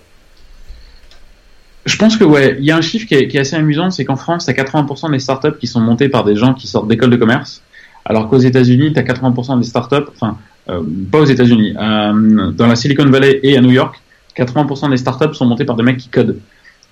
Je 1.85 1.95
pense 1.97 2.17
que 2.17 2.23
ouais, 2.23 2.57
il 2.59 2.65
y 2.65 2.71
a 2.71 2.77
un 2.77 2.81
chiffre 2.81 3.07
qui 3.07 3.15
est, 3.15 3.35
assez 3.37 3.55
amusant, 3.55 3.89
c'est 3.89 4.05
qu'en 4.05 4.17
France, 4.17 4.45
tu 4.45 4.51
as 4.51 4.53
80% 4.53 5.11
des 5.11 5.19
startups 5.19 5.57
qui 5.59 5.67
sont 5.67 5.79
montées 5.79 6.09
par 6.09 6.23
des 6.23 6.35
gens 6.35 6.53
qui 6.53 6.67
sortent 6.67 6.87
d'écoles 6.87 7.09
de 7.09 7.15
commerce 7.15 7.61
alors 8.05 8.27
qu'aux 8.27 8.39
États-Unis, 8.39 8.91
tu 8.93 8.99
as 8.99 9.03
80% 9.03 9.59
des 9.59 9.65
startups, 9.65 10.09
enfin, 10.15 10.37
euh, 10.69 10.81
pas 11.11 11.19
aux 11.19 11.25
États-Unis, 11.25 11.75
euh, 11.79 12.51
dans 12.51 12.67
la 12.67 12.75
Silicon 12.75 13.05
Valley 13.05 13.39
et 13.43 13.55
à 13.55 13.61
New 13.61 13.71
York, 13.71 14.01
80% 14.35 14.89
des 14.89 14.97
startups 14.97 15.33
sont 15.33 15.45
montées 15.45 15.65
par 15.65 15.75
des 15.75 15.83
mecs 15.83 15.97
qui 15.97 16.09
codent 16.09 16.39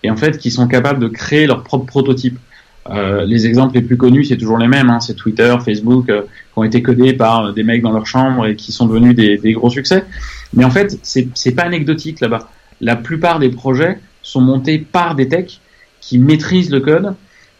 et 0.03 0.11
en 0.11 0.15
fait 0.15 0.37
qui 0.37 0.51
sont 0.51 0.67
capables 0.67 0.99
de 0.99 1.07
créer 1.07 1.47
leur 1.47 1.63
propre 1.63 1.85
prototype. 1.85 2.37
Euh, 2.89 3.25
les 3.25 3.45
exemples 3.45 3.75
les 3.75 3.81
plus 3.81 3.97
connus, 3.97 4.25
c'est 4.25 4.37
toujours 4.37 4.57
les 4.57 4.67
mêmes, 4.67 4.89
hein, 4.89 4.99
c'est 4.99 5.15
Twitter, 5.15 5.55
Facebook, 5.63 6.09
euh, 6.09 6.21
qui 6.21 6.57
ont 6.57 6.63
été 6.63 6.81
codés 6.81 7.13
par 7.13 7.53
des 7.53 7.63
mecs 7.63 7.81
dans 7.81 7.91
leur 7.91 8.05
chambre 8.05 8.47
et 8.47 8.55
qui 8.55 8.71
sont 8.71 8.85
devenus 8.85 9.15
des, 9.15 9.37
des 9.37 9.53
gros 9.53 9.69
succès. 9.69 10.05
Mais 10.53 10.63
en 10.63 10.71
fait, 10.71 10.97
c'est 11.03 11.55
pas 11.55 11.63
anecdotique 11.63 12.19
là-bas. 12.21 12.49
La 12.79 12.95
plupart 12.95 13.39
des 13.39 13.49
projets 13.49 13.99
sont 14.21 14.41
montés 14.41 14.77
par 14.79 15.15
des 15.15 15.27
techs 15.27 15.59
qui 16.01 16.19
maîtrisent 16.19 16.71
le 16.71 16.79
code 16.79 17.15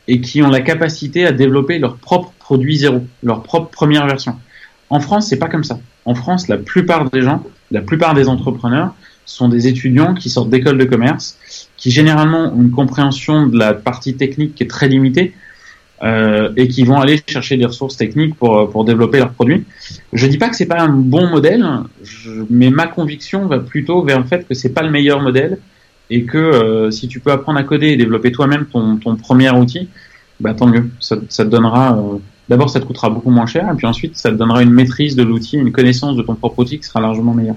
et 0.07 0.21
qui 0.21 0.41
ont 0.41 0.49
la 0.49 0.61
capacité 0.61 1.25
à 1.25 1.31
développer 1.31 1.79
leur 1.79 1.97
propre 1.97 2.31
produit 2.39 2.77
zéro, 2.77 3.01
leur 3.23 3.43
propre 3.43 3.69
première 3.69 4.07
version. 4.07 4.35
En 4.89 4.99
France, 4.99 5.27
c'est 5.27 5.39
pas 5.39 5.49
comme 5.49 5.65
ça. 5.65 5.79
En 6.05 6.15
France, 6.15 6.47
la 6.47 6.57
plupart 6.57 7.09
des 7.09 7.21
gens, 7.21 7.43
la 7.71 7.81
plupart 7.81 8.13
des 8.13 8.29
entrepreneurs 8.29 8.93
sont 9.27 9.49
des 9.49 9.67
étudiants 9.67 10.15
qui 10.15 10.29
sortent 10.29 10.49
d'écoles 10.49 10.77
de 10.77 10.85
commerce, 10.85 11.37
qui 11.77 11.91
généralement 11.91 12.53
ont 12.53 12.61
une 12.61 12.71
compréhension 12.71 13.45
de 13.45 13.57
la 13.57 13.73
partie 13.73 14.15
technique 14.15 14.55
qui 14.55 14.63
est 14.63 14.67
très 14.67 14.87
limitée, 14.87 15.33
euh, 16.03 16.51
et 16.55 16.67
qui 16.67 16.83
vont 16.83 16.99
aller 16.99 17.19
chercher 17.27 17.57
des 17.57 17.65
ressources 17.65 17.97
techniques 17.97 18.35
pour, 18.35 18.69
pour 18.69 18.85
développer 18.85 19.17
leurs 19.17 19.31
produits. 19.31 19.65
Je 20.13 20.27
dis 20.27 20.37
pas 20.37 20.47
que 20.49 20.55
c'est 20.55 20.67
pas 20.67 20.79
un 20.79 20.89
bon 20.89 21.27
modèle, 21.27 21.65
mais 22.49 22.69
ma 22.69 22.87
conviction 22.87 23.47
va 23.47 23.59
plutôt 23.59 24.03
vers 24.03 24.19
le 24.19 24.25
fait 24.25 24.47
que 24.47 24.53
c'est 24.53 24.73
pas 24.73 24.83
le 24.83 24.91
meilleur 24.91 25.21
modèle 25.21 25.57
et 26.09 26.23
que 26.23 26.37
euh, 26.37 26.91
si 26.91 27.07
tu 27.07 27.19
peux 27.19 27.31
apprendre 27.31 27.59
à 27.59 27.63
coder 27.63 27.87
et 27.87 27.97
développer 27.97 28.31
toi-même 28.31 28.67
ton, 28.67 28.97
ton 28.97 29.15
premier 29.15 29.49
outil, 29.49 29.89
bah 30.39 30.53
tant 30.53 30.67
mieux. 30.67 30.89
Ça, 30.99 31.17
te 31.17 31.43
donnera. 31.43 31.97
Euh, 31.97 32.17
d'abord, 32.47 32.69
ça 32.69 32.79
te 32.79 32.85
coûtera 32.85 33.09
beaucoup 33.09 33.31
moins 33.31 33.47
cher, 33.47 33.69
et 33.71 33.75
puis 33.75 33.87
ensuite, 33.87 34.17
ça 34.17 34.29
te 34.29 34.35
donnera 34.35 34.61
une 34.61 34.71
maîtrise 34.71 35.15
de 35.15 35.23
l'outil, 35.23 35.57
une 35.57 35.71
connaissance 35.71 36.15
de 36.15 36.21
ton 36.21 36.35
propre 36.35 36.59
outil 36.59 36.79
qui 36.79 36.85
sera 36.85 37.01
largement 37.01 37.33
meilleure. 37.33 37.55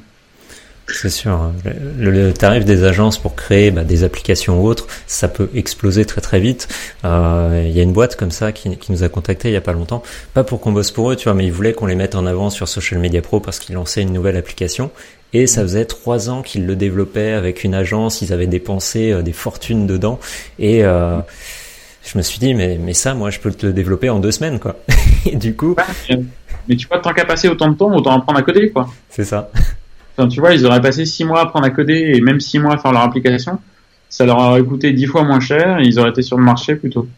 C'est 0.93 1.11
sûr. 1.11 1.33
Hein. 1.33 1.53
Le, 1.99 2.33
tarif 2.33 2.65
des 2.65 2.85
agences 2.85 3.19
pour 3.19 3.35
créer 3.35 3.71
bah, 3.71 3.85
des 3.85 4.05
applications 4.05 4.61
ou 4.61 4.67
autres, 4.67 4.87
ça 5.07 5.29
peut 5.29 5.49
exploser 5.55 6.05
très 6.05 6.21
très 6.21 6.41
vite. 6.41 6.69
Euh, 7.05 7.65
il 7.67 7.73
y 7.73 7.81
a 7.81 7.83
une 7.83 7.93
boîte 7.93 8.17
comme 8.17 8.31
ça 8.31 8.53
qui, 8.53 8.77
qui, 8.77 8.93
nous 8.93 9.03
a 9.03 9.09
contacté 9.09 9.49
il 9.49 9.53
y 9.53 9.57
a 9.57 9.61
pas 9.61 9.73
longtemps, 9.73 10.03
pas 10.35 10.45
pour 10.45 10.61
qu'on 10.61 10.73
bosse 10.73 10.91
pour 10.91 11.11
eux, 11.11 11.17
tu 11.17 11.25
vois, 11.25 11.35
mais 11.35 11.47
ils 11.47 11.53
voulaient 11.53 11.73
qu'on 11.73 11.87
les 11.87 11.95
mette 11.95 12.15
en 12.15 12.27
avant 12.27 12.51
sur 12.51 12.69
Social 12.69 13.01
Media 13.01 13.23
Pro 13.23 13.41
parce 13.41 13.59
qu'ils 13.59 13.75
lançaient 13.75 14.03
une 14.03 14.13
nouvelle 14.13 14.37
application 14.37 14.91
Et 15.33 15.47
ça 15.47 15.63
faisait 15.63 15.85
trois 15.85 16.31
ans 16.31 16.43
qu'ils 16.43 16.67
le 16.67 16.77
développaient 16.77 17.33
avec 17.33 17.65
une 17.65 17.75
agence. 17.75 18.23
Ils 18.23 18.33
avaient 18.33 18.47
dépensé 18.47 19.23
des 19.23 19.33
fortunes 19.33 19.87
dedans. 19.87 20.19
Et 20.59 20.85
je 22.03 22.19
me 22.19 22.23
suis 22.23 22.39
dit, 22.39 22.55
mais, 22.55 22.79
mais 22.79 22.95
ça, 22.95 23.15
moi, 23.15 23.31
je 23.31 23.39
peux 23.39 23.53
te 23.53 23.67
le 23.67 23.73
développer 23.73 24.11
en 24.11 24.21
deux 24.21 24.33
semaines, 24.33 24.59
quoi. 24.59 24.77
et 25.27 25.37
du 25.37 25.55
coup. 25.55 25.77
mais 26.69 26.77
tu 26.77 26.87
vois, 26.89 26.99
tant 26.99 27.13
qu'à 27.13 27.25
passer 27.25 27.49
autant 27.49 27.69
de 27.69 27.77
temps, 27.77 27.95
autant 27.95 28.13
apprendre 28.13 28.39
à 28.39 28.43
coder, 28.43 28.71
quoi. 28.71 28.89
C'est 29.09 29.25
ça. 29.25 29.51
Enfin, 30.21 30.29
tu 30.29 30.41
vois, 30.41 30.53
ils 30.53 30.67
auraient 30.67 30.83
passé 30.83 31.07
six 31.07 31.25
mois 31.25 31.41
à 31.41 31.43
apprendre 31.45 31.65
à 31.65 31.71
coder 31.71 32.13
et 32.15 32.21
même 32.21 32.41
six 32.41 32.59
mois 32.59 32.75
à 32.75 32.77
faire 32.77 32.93
leur 32.93 33.01
application. 33.01 33.59
Ça 34.11 34.27
leur 34.27 34.39
aurait 34.39 34.63
coûté 34.63 34.93
dix 34.93 35.07
fois 35.07 35.25
moins 35.25 35.41
cher 35.41 35.79
et 35.79 35.85
ils 35.85 35.99
auraient 35.99 36.11
été 36.11 36.21
sur 36.21 36.37
le 36.37 36.45
marché 36.45 36.75
plutôt. 36.75 37.09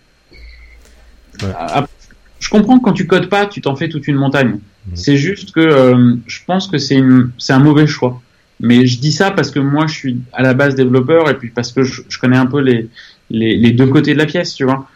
je 1.41 2.51
comprends 2.51 2.79
que 2.79 2.85
quand 2.85 2.93
tu 2.93 3.09
codes 3.09 3.29
pas, 3.29 3.47
tu 3.47 3.61
t'en 3.61 3.75
fais 3.75 3.89
toute 3.89 4.07
une 4.07 4.15
montagne. 4.15 4.51
Mhm. 4.87 4.95
C'est 4.95 5.17
juste 5.17 5.51
que 5.53 5.61
euh, 5.61 6.15
je 6.27 6.39
pense 6.47 6.69
que 6.69 6.79
c'est 6.79 7.03
c'est 7.39 7.53
un 7.53 7.59
mauvais 7.59 7.89
choix. 7.89 8.23
Mais 8.61 8.87
je 8.87 9.01
dis 9.01 9.11
ça 9.11 9.33
parce 9.33 9.51
que 9.51 9.59
moi, 9.59 9.89
je 9.89 9.95
suis 9.95 10.21
à 10.33 10.43
la 10.43 10.55
base 10.55 10.77
développeur 10.77 11.29
et 11.29 11.37
puis 11.37 11.51
parce 11.51 11.73
que 11.73 11.83
je 11.83 12.19
connais 12.21 12.37
un 12.37 12.47
peu 12.47 12.61
les, 12.61 12.89
les, 13.31 13.73
deux 13.73 13.89
côtés 13.89 14.13
de 14.13 14.19
la 14.19 14.27
pièce, 14.27 14.55
tu 14.55 14.63
vois. 14.63 14.89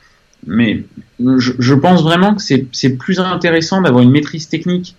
Mais 0.47 0.85
je, 1.19 1.75
pense 1.75 2.05
vraiment 2.05 2.37
que 2.37 2.43
c'est 2.43 2.91
plus 2.91 3.19
intéressant 3.19 3.81
d'avoir 3.81 4.05
une 4.05 4.13
maîtrise 4.13 4.49
technique 4.49 4.95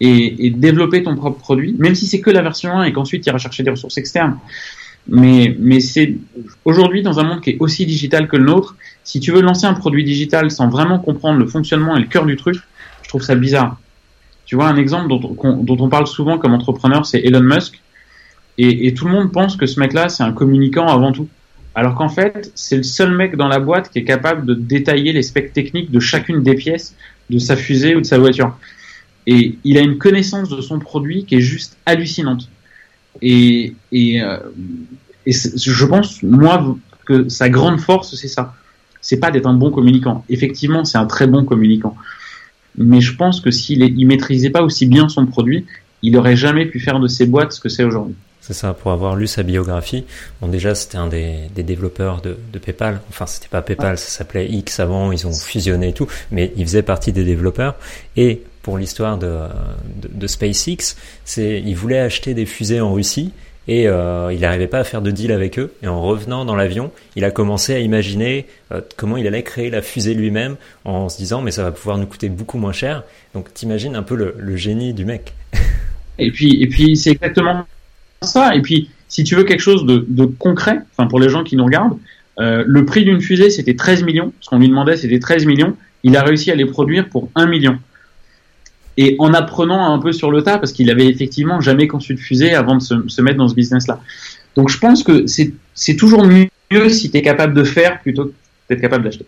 et, 0.00 0.46
et, 0.46 0.50
développer 0.50 1.02
ton 1.02 1.14
propre 1.14 1.38
produit, 1.38 1.74
même 1.78 1.94
si 1.94 2.06
c'est 2.06 2.20
que 2.20 2.30
la 2.30 2.42
version 2.42 2.72
1 2.72 2.84
et 2.84 2.92
qu'ensuite 2.92 3.26
il 3.26 3.28
ira 3.28 3.38
chercher 3.38 3.62
des 3.62 3.70
ressources 3.70 3.98
externes. 3.98 4.38
Mais, 5.08 5.56
mais 5.58 5.80
c'est 5.80 6.14
aujourd'hui 6.64 7.02
dans 7.02 7.18
un 7.20 7.24
monde 7.24 7.40
qui 7.40 7.50
est 7.50 7.56
aussi 7.60 7.86
digital 7.86 8.28
que 8.28 8.36
le 8.36 8.44
nôtre, 8.44 8.76
si 9.02 9.18
tu 9.20 9.32
veux 9.32 9.40
lancer 9.40 9.66
un 9.66 9.74
produit 9.74 10.04
digital 10.04 10.50
sans 10.50 10.68
vraiment 10.68 10.98
comprendre 10.98 11.38
le 11.38 11.46
fonctionnement 11.46 11.96
et 11.96 12.00
le 12.00 12.06
cœur 12.06 12.26
du 12.26 12.36
truc, 12.36 12.56
je 13.02 13.08
trouve 13.08 13.22
ça 13.22 13.34
bizarre. 13.34 13.78
Tu 14.46 14.56
vois, 14.56 14.68
un 14.68 14.76
exemple 14.76 15.08
dont, 15.08 15.62
dont 15.62 15.76
on 15.80 15.88
parle 15.88 16.06
souvent 16.06 16.38
comme 16.38 16.54
entrepreneur, 16.54 17.06
c'est 17.06 17.20
Elon 17.20 17.40
Musk. 17.40 17.80
Et, 18.58 18.86
et, 18.86 18.94
tout 18.94 19.06
le 19.06 19.12
monde 19.12 19.32
pense 19.32 19.56
que 19.56 19.64
ce 19.66 19.80
mec-là, 19.80 20.08
c'est 20.08 20.22
un 20.22 20.32
communicant 20.32 20.86
avant 20.86 21.12
tout. 21.12 21.28
Alors 21.74 21.94
qu'en 21.94 22.08
fait, 22.08 22.50
c'est 22.54 22.76
le 22.76 22.82
seul 22.82 23.16
mec 23.16 23.36
dans 23.36 23.48
la 23.48 23.58
boîte 23.58 23.90
qui 23.90 24.00
est 24.00 24.04
capable 24.04 24.44
de 24.44 24.54
détailler 24.54 25.12
les 25.12 25.22
specs 25.22 25.52
techniques 25.52 25.90
de 25.90 26.00
chacune 26.00 26.42
des 26.42 26.54
pièces 26.54 26.96
de 27.30 27.38
sa 27.38 27.56
fusée 27.56 27.94
ou 27.94 28.00
de 28.00 28.06
sa 28.06 28.18
voiture. 28.18 28.56
Et 29.32 29.58
il 29.62 29.78
a 29.78 29.80
une 29.80 29.96
connaissance 29.96 30.48
de 30.48 30.60
son 30.60 30.80
produit 30.80 31.24
qui 31.24 31.36
est 31.36 31.40
juste 31.40 31.76
hallucinante. 31.86 32.48
Et, 33.22 33.74
et, 33.92 34.20
euh, 34.20 34.38
et 35.24 35.30
je 35.30 35.84
pense, 35.84 36.24
moi, 36.24 36.76
que 37.04 37.28
sa 37.28 37.48
grande 37.48 37.80
force, 37.80 38.16
c'est 38.16 38.26
ça. 38.26 38.54
C'est 39.00 39.18
pas 39.18 39.30
d'être 39.30 39.46
un 39.46 39.54
bon 39.54 39.70
communicant. 39.70 40.24
Effectivement, 40.28 40.84
c'est 40.84 40.98
un 40.98 41.06
très 41.06 41.28
bon 41.28 41.44
communicant. 41.44 41.94
Mais 42.76 43.00
je 43.00 43.14
pense 43.14 43.40
que 43.40 43.52
s'il 43.52 43.82
il 43.82 44.04
maîtrisait 44.04 44.50
pas 44.50 44.64
aussi 44.64 44.86
bien 44.86 45.08
son 45.08 45.26
produit, 45.26 45.64
il 46.02 46.16
aurait 46.16 46.36
jamais 46.36 46.66
pu 46.66 46.80
faire 46.80 46.98
de 46.98 47.06
ses 47.06 47.26
boîtes 47.26 47.52
ce 47.52 47.60
que 47.60 47.68
c'est 47.68 47.84
aujourd'hui. 47.84 48.16
C'est 48.40 48.54
ça, 48.54 48.74
pour 48.74 48.90
avoir 48.90 49.14
lu 49.14 49.28
sa 49.28 49.44
biographie. 49.44 50.04
Bon, 50.40 50.48
déjà, 50.48 50.74
c'était 50.74 50.96
un 50.96 51.06
des, 51.06 51.36
des, 51.54 51.62
développeurs 51.62 52.20
de, 52.20 52.36
de 52.52 52.58
PayPal. 52.58 53.00
Enfin, 53.10 53.26
c'était 53.26 53.48
pas 53.48 53.62
PayPal, 53.62 53.96
ça 53.96 54.08
s'appelait 54.08 54.48
X 54.50 54.80
avant, 54.80 55.12
ils 55.12 55.24
ont 55.28 55.32
fusionné 55.32 55.90
et 55.90 55.92
tout, 55.92 56.08
mais 56.32 56.52
il 56.56 56.64
faisait 56.64 56.82
partie 56.82 57.12
des 57.12 57.22
développeurs. 57.22 57.76
Et 58.16 58.42
pour 58.62 58.78
l'histoire 58.78 59.18
de, 59.18 60.26
SpaceX, 60.26 60.96
c'est, 61.24 61.62
il 61.64 61.74
voulait 61.74 61.98
acheter 61.98 62.34
des 62.34 62.46
fusées 62.46 62.80
en 62.80 62.92
Russie 62.92 63.32
et 63.68 63.86
euh, 63.86 64.32
il 64.32 64.40
n'arrivait 64.40 64.66
pas 64.66 64.80
à 64.80 64.84
faire 64.84 65.02
de 65.02 65.10
deal 65.10 65.32
avec 65.32 65.58
eux. 65.58 65.72
Et 65.82 65.88
en 65.88 66.02
revenant 66.02 66.44
dans 66.44 66.56
l'avion, 66.56 66.90
il 67.16 67.24
a 67.24 67.30
commencé 67.30 67.74
à 67.74 67.78
imaginer 67.78 68.46
euh, 68.72 68.80
comment 68.96 69.16
il 69.16 69.26
allait 69.26 69.42
créer 69.42 69.70
la 69.70 69.82
fusée 69.82 70.14
lui-même 70.14 70.56
en 70.84 71.08
se 71.08 71.16
disant 71.16 71.42
mais 71.42 71.50
ça 71.50 71.62
va 71.62 71.72
pouvoir 71.72 71.98
nous 71.98 72.06
coûter 72.06 72.28
beaucoup 72.28 72.58
moins 72.58 72.72
cher. 72.72 73.04
Donc 73.34 73.52
t'imagines 73.54 73.96
un 73.96 74.02
peu 74.02 74.16
le, 74.16 74.56
génie 74.56 74.92
du 74.92 75.04
mec. 75.04 75.34
Et 76.18 76.30
puis, 76.30 76.96
c'est 76.96 77.12
exactement 77.12 77.64
ça. 78.20 78.54
Et 78.54 78.60
puis, 78.60 78.90
si 79.08 79.24
tu 79.24 79.36
veux 79.36 79.44
quelque 79.44 79.60
chose 79.60 79.86
de, 79.86 80.04
de 80.06 80.26
concret, 80.26 80.80
enfin 80.92 81.08
pour 81.08 81.18
les 81.18 81.28
gens 81.28 81.44
qui 81.44 81.56
nous 81.56 81.64
regardent, 81.64 81.96
euh, 82.40 82.64
le 82.66 82.84
prix 82.84 83.04
d'une 83.04 83.20
fusée 83.20 83.50
c'était 83.50 83.74
13 83.74 84.02
millions. 84.02 84.32
Ce 84.40 84.48
qu'on 84.48 84.58
lui 84.58 84.68
demandait 84.68 84.96
c'était 84.96 85.18
13 85.18 85.46
millions. 85.46 85.76
Il 86.02 86.16
a 86.16 86.22
réussi 86.22 86.50
à 86.50 86.54
les 86.54 86.64
produire 86.64 87.08
pour 87.08 87.28
1 87.34 87.46
million. 87.46 87.78
Et 89.02 89.16
en 89.18 89.32
apprenant 89.32 89.94
un 89.94 89.98
peu 89.98 90.12
sur 90.12 90.30
le 90.30 90.42
tas, 90.42 90.58
parce 90.58 90.72
qu'il 90.72 90.90
avait 90.90 91.06
effectivement 91.06 91.60
jamais 91.60 91.88
conçu 91.88 92.14
de 92.14 92.20
fusée 92.20 92.54
avant 92.54 92.76
de 92.76 92.82
se, 92.82 93.08
se 93.08 93.22
mettre 93.22 93.38
dans 93.38 93.48
ce 93.48 93.54
business-là. 93.54 94.00
Donc 94.56 94.68
je 94.68 94.78
pense 94.78 95.02
que 95.02 95.24
c'est 95.26 95.96
toujours 95.96 96.24
mieux 96.24 96.88
si 96.90 97.10
tu 97.10 97.16
es 97.16 97.22
capable 97.22 97.54
de 97.54 97.64
faire 97.64 98.00
plutôt 98.00 98.26
que 98.26 98.32
d'être 98.68 98.80
capable 98.80 99.04
d'acheter. 99.04 99.24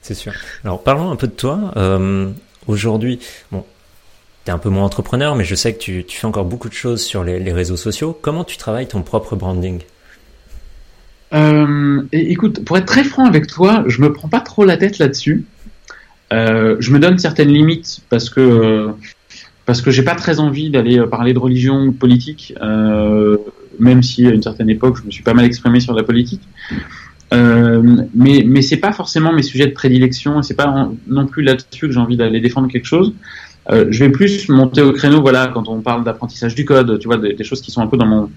C'est 0.00 0.14
sûr. 0.14 0.32
Alors 0.64 0.82
parlons 0.82 1.10
un 1.10 1.16
peu 1.16 1.26
de 1.26 1.32
toi. 1.32 1.72
Euh, 1.76 2.30
Aujourd'hui, 2.68 3.18
bon, 3.50 3.64
un 4.46 4.58
peu 4.58 4.68
moins 4.68 4.84
entrepreneur, 4.84 5.34
mais 5.34 5.44
je 5.44 5.54
sais 5.54 5.74
que 5.74 5.78
tu, 5.78 6.04
fais 6.06 6.26
encore 6.26 6.44
beaucoup 6.44 6.68
de 6.68 6.74
choses 6.74 7.02
sur 7.02 7.24
les, 7.24 7.52
réseaux 7.52 7.76
sociaux. 7.76 8.16
Comment 8.20 8.44
tu 8.44 8.56
travailles 8.56 8.86
ton 8.86 9.02
propre 9.02 9.36
branding? 9.36 9.80
Euh, 11.34 12.02
Écoute, 12.12 12.64
pour 12.64 12.76
être 12.76 12.86
très 12.86 13.04
franc 13.04 13.26
avec 13.26 13.46
toi, 13.46 13.84
je 13.86 14.00
me 14.02 14.12
prends 14.12 14.28
pas 14.28 14.40
trop 14.40 14.64
la 14.64 14.76
tête 14.76 14.98
là-dessus. 14.98 15.44
Euh, 16.32 16.76
je 16.78 16.92
me 16.92 16.98
donne 16.98 17.18
certaines 17.18 17.48
limites 17.48 18.00
parce 18.10 18.28
que 18.30 18.88
parce 19.66 19.82
que 19.82 19.90
j'ai 19.90 20.02
pas 20.02 20.14
très 20.14 20.40
envie 20.40 20.70
d'aller 20.70 20.98
parler 21.10 21.34
de 21.34 21.38
religion 21.38 21.84
ou 21.84 21.92
politique, 21.92 22.54
euh, 22.62 23.36
même 23.78 24.02
si 24.02 24.26
à 24.26 24.30
une 24.30 24.42
certaine 24.42 24.70
époque 24.70 24.98
je 25.00 25.06
me 25.06 25.10
suis 25.10 25.22
pas 25.22 25.34
mal 25.34 25.44
exprimé 25.44 25.80
sur 25.80 25.94
la 25.94 26.02
politique. 26.02 26.42
mais 27.32 28.44
mais 28.46 28.62
c'est 28.62 28.78
pas 28.78 28.92
forcément 28.92 29.32
mes 29.32 29.42
sujets 29.42 29.66
de 29.66 29.72
prédilection 29.72 30.40
et 30.40 30.42
c'est 30.42 30.56
pas 30.56 30.90
non 31.06 31.26
plus 31.26 31.42
là-dessus 31.42 31.86
que 31.86 31.92
j'ai 31.92 32.00
envie 32.00 32.16
d'aller 32.16 32.40
défendre 32.40 32.68
quelque 32.68 32.86
chose. 32.86 33.14
Euh, 33.70 33.86
je 33.90 34.04
vais 34.04 34.10
plus 34.10 34.48
monter 34.48 34.80
au 34.80 34.92
créneau, 34.92 35.20
voilà, 35.20 35.48
quand 35.48 35.68
on 35.68 35.80
parle 35.80 36.02
d'apprentissage 36.02 36.54
du 36.54 36.64
code, 36.64 36.98
tu 36.98 37.06
vois, 37.06 37.18
des, 37.18 37.44
choses 37.44 37.60
qui 37.60 37.70
sont 37.70 37.82
un 37.82 37.86
peu 37.86 37.96
dans 37.96 38.06
mon 38.06 38.30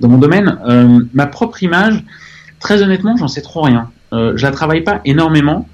dans 0.00 0.08
mon 0.08 0.18
domaine. 0.18 0.58
Euh, 0.68 1.00
ma 1.12 1.26
propre 1.26 1.62
image, 1.62 2.04
très 2.60 2.82
honnêtement, 2.82 3.16
j'en 3.16 3.28
sais 3.28 3.42
trop 3.42 3.62
rien. 3.62 3.90
Euh, 4.12 4.34
je 4.36 4.42
la 4.44 4.52
travaille 4.52 4.82
pas 4.82 5.00
énormément, 5.04 5.68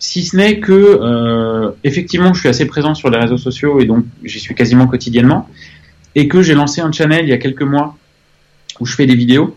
si 0.00 0.24
ce 0.24 0.36
n'est 0.36 0.58
que 0.58 0.72
euh, 0.72 1.70
effectivement, 1.84 2.34
je 2.34 2.40
suis 2.40 2.48
assez 2.48 2.66
présent 2.66 2.94
sur 2.94 3.08
les 3.08 3.18
réseaux 3.18 3.38
sociaux 3.38 3.80
et 3.80 3.84
donc 3.84 4.04
j'y 4.24 4.40
suis 4.40 4.56
quasiment 4.56 4.88
quotidiennement, 4.88 5.48
et 6.16 6.26
que 6.26 6.42
j'ai 6.42 6.54
lancé 6.54 6.80
un 6.80 6.90
channel 6.90 7.20
il 7.22 7.28
y 7.28 7.32
a 7.32 7.38
quelques 7.38 7.62
mois 7.62 7.96
où 8.80 8.86
je 8.86 8.96
fais 8.96 9.06
des 9.06 9.14
vidéos. 9.14 9.56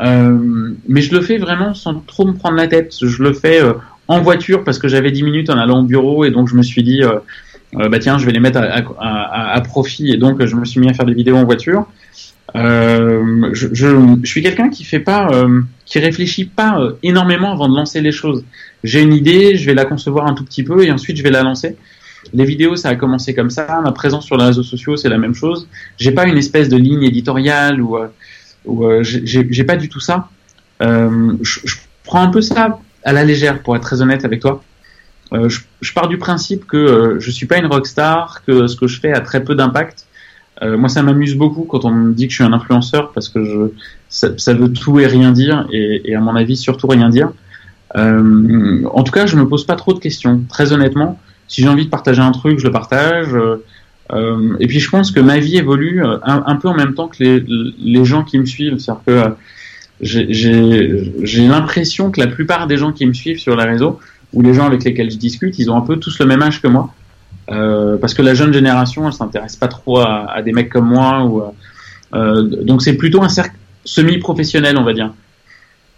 Euh, 0.00 0.72
mais 0.88 1.02
je 1.02 1.14
le 1.14 1.20
fais 1.20 1.36
vraiment 1.36 1.74
sans 1.74 2.00
trop 2.00 2.24
me 2.24 2.32
prendre 2.32 2.56
la 2.56 2.68
tête. 2.68 2.94
Je 3.02 3.22
le 3.22 3.34
fais 3.34 3.60
en 4.08 4.20
voiture 4.22 4.64
parce 4.64 4.78
que 4.78 4.88
j'avais 4.88 5.10
10 5.10 5.22
minutes 5.22 5.50
en 5.50 5.58
allant 5.58 5.80
au 5.80 5.82
bureau 5.82 6.24
et 6.24 6.30
donc 6.30 6.48
je 6.48 6.54
me 6.54 6.62
suis 6.62 6.82
dit 6.82 7.02
euh, 7.76 7.88
bah 7.88 7.98
tiens, 7.98 8.18
je 8.18 8.26
vais 8.26 8.32
les 8.32 8.40
mettre 8.40 8.60
à, 8.60 9.60
profit 9.62 10.12
et 10.12 10.16
donc 10.16 10.44
je 10.44 10.56
me 10.56 10.64
suis 10.64 10.80
mis 10.80 10.88
à 10.88 10.94
faire 10.94 11.06
des 11.06 11.14
vidéos 11.14 11.36
en 11.36 11.44
voiture. 11.44 11.86
Euh, 12.56 13.50
je, 13.52 13.68
je, 13.72 14.16
suis 14.24 14.42
quelqu'un 14.42 14.68
qui 14.68 14.84
fait 14.84 15.00
pas, 15.00 15.28
euh, 15.32 15.62
qui 15.84 15.98
réfléchit 15.98 16.44
pas 16.44 16.78
énormément 17.02 17.52
avant 17.52 17.68
de 17.68 17.74
lancer 17.74 18.00
les 18.00 18.12
choses. 18.12 18.44
J'ai 18.84 19.02
une 19.02 19.12
idée, 19.12 19.56
je 19.56 19.66
vais 19.66 19.74
la 19.74 19.84
concevoir 19.84 20.26
un 20.26 20.34
tout 20.34 20.44
petit 20.44 20.62
peu 20.62 20.84
et 20.84 20.92
ensuite 20.92 21.16
je 21.16 21.22
vais 21.24 21.30
la 21.30 21.42
lancer. 21.42 21.76
Les 22.32 22.44
vidéos, 22.44 22.76
ça 22.76 22.90
a 22.90 22.94
commencé 22.94 23.34
comme 23.34 23.50
ça. 23.50 23.80
Ma 23.82 23.90
présence 23.90 24.24
sur 24.24 24.36
les 24.36 24.44
réseaux 24.44 24.62
sociaux, 24.62 24.96
c'est 24.96 25.08
la 25.08 25.18
même 25.18 25.34
chose. 25.34 25.68
J'ai 25.98 26.12
pas 26.12 26.26
une 26.26 26.38
espèce 26.38 26.68
de 26.68 26.76
ligne 26.76 27.02
éditoriale 27.02 27.82
ou, 27.82 27.98
ou 28.64 29.02
j'ai 29.02 29.64
pas 29.64 29.76
du 29.76 29.88
tout 29.88 30.00
ça. 30.00 30.28
je, 30.80 31.34
je 31.42 31.76
prends 32.04 32.22
un 32.22 32.30
peu 32.30 32.40
ça 32.40 32.78
à 33.04 33.12
la 33.12 33.24
légère, 33.24 33.62
pour 33.62 33.76
être 33.76 33.82
très 33.82 34.00
honnête 34.00 34.24
avec 34.24 34.40
toi. 34.40 34.62
Euh, 35.32 35.48
je, 35.48 35.92
pars 35.92 36.08
du 36.08 36.18
principe 36.18 36.66
que 36.66 36.76
euh, 36.76 37.20
je 37.20 37.30
suis 37.30 37.46
pas 37.46 37.58
une 37.58 37.66
rockstar, 37.66 38.42
que 38.46 38.66
ce 38.66 38.76
que 38.76 38.86
je 38.86 39.00
fais 39.00 39.12
a 39.12 39.20
très 39.20 39.44
peu 39.44 39.54
d'impact. 39.54 40.06
Euh, 40.62 40.76
moi, 40.78 40.88
ça 40.88 41.02
m'amuse 41.02 41.34
beaucoup 41.34 41.64
quand 41.64 41.84
on 41.84 41.90
me 41.90 42.12
dit 42.12 42.26
que 42.26 42.30
je 42.30 42.36
suis 42.36 42.44
un 42.44 42.52
influenceur 42.52 43.12
parce 43.12 43.28
que 43.28 43.44
je, 43.44 43.70
ça, 44.08 44.54
veut 44.54 44.72
tout 44.72 45.00
et 45.00 45.06
rien 45.06 45.32
dire 45.32 45.66
et, 45.72 46.14
à 46.14 46.20
mon 46.20 46.36
avis 46.36 46.56
surtout 46.56 46.86
rien 46.86 47.08
dire. 47.08 47.32
En 47.96 49.02
tout 49.02 49.12
cas, 49.12 49.26
je 49.26 49.36
me 49.36 49.46
pose 49.46 49.64
pas 49.64 49.76
trop 49.76 49.94
de 49.94 49.98
questions. 49.98 50.42
Très 50.48 50.72
honnêtement, 50.72 51.18
si 51.48 51.62
j'ai 51.62 51.68
envie 51.68 51.84
de 51.84 51.90
partager 51.90 52.20
un 52.20 52.32
truc, 52.32 52.58
je 52.58 52.64
le 52.64 52.72
partage. 52.72 53.30
et 54.58 54.66
puis 54.66 54.80
je 54.80 54.90
pense 54.90 55.10
que 55.10 55.20
ma 55.20 55.38
vie 55.38 55.56
évolue 55.56 56.02
un, 56.04 56.56
peu 56.56 56.68
en 56.68 56.74
même 56.74 56.94
temps 56.94 57.08
que 57.08 57.22
les, 57.78 58.04
gens 58.04 58.24
qui 58.24 58.38
me 58.38 58.46
suivent. 58.46 58.78
C'est-à-dire 58.78 59.02
que 59.06 59.36
j'ai 60.00 61.46
l'impression 61.46 62.10
que 62.10 62.20
la 62.20 62.26
plupart 62.26 62.66
des 62.66 62.76
gens 62.76 62.92
qui 62.92 63.06
me 63.06 63.12
suivent 63.12 63.38
sur 63.38 63.56
les 63.56 63.64
réseaux 63.64 64.00
ou 64.32 64.42
les 64.42 64.52
gens 64.52 64.66
avec 64.66 64.84
lesquels 64.84 65.10
je 65.10 65.16
discute, 65.16 65.58
ils 65.58 65.70
ont 65.70 65.76
un 65.76 65.80
peu 65.80 65.96
tous 65.96 66.18
le 66.18 66.26
même 66.26 66.42
âge 66.42 66.60
que 66.60 66.68
moi. 66.68 66.92
Euh, 67.50 67.98
parce 67.98 68.14
que 68.14 68.22
la 68.22 68.34
jeune 68.34 68.52
génération, 68.52 69.06
elle 69.06 69.12
s'intéresse 69.12 69.56
pas 69.56 69.68
trop 69.68 70.00
à, 70.00 70.40
des 70.42 70.52
mecs 70.52 70.70
comme 70.70 70.88
moi. 70.88 71.24
Ou, 71.24 71.42
euh, 72.14 72.42
donc 72.42 72.82
c'est 72.82 72.94
plutôt 72.94 73.22
un 73.22 73.28
cercle 73.28 73.56
semi-professionnel, 73.84 74.76
on 74.76 74.84
va 74.84 74.92
dire. 74.92 75.12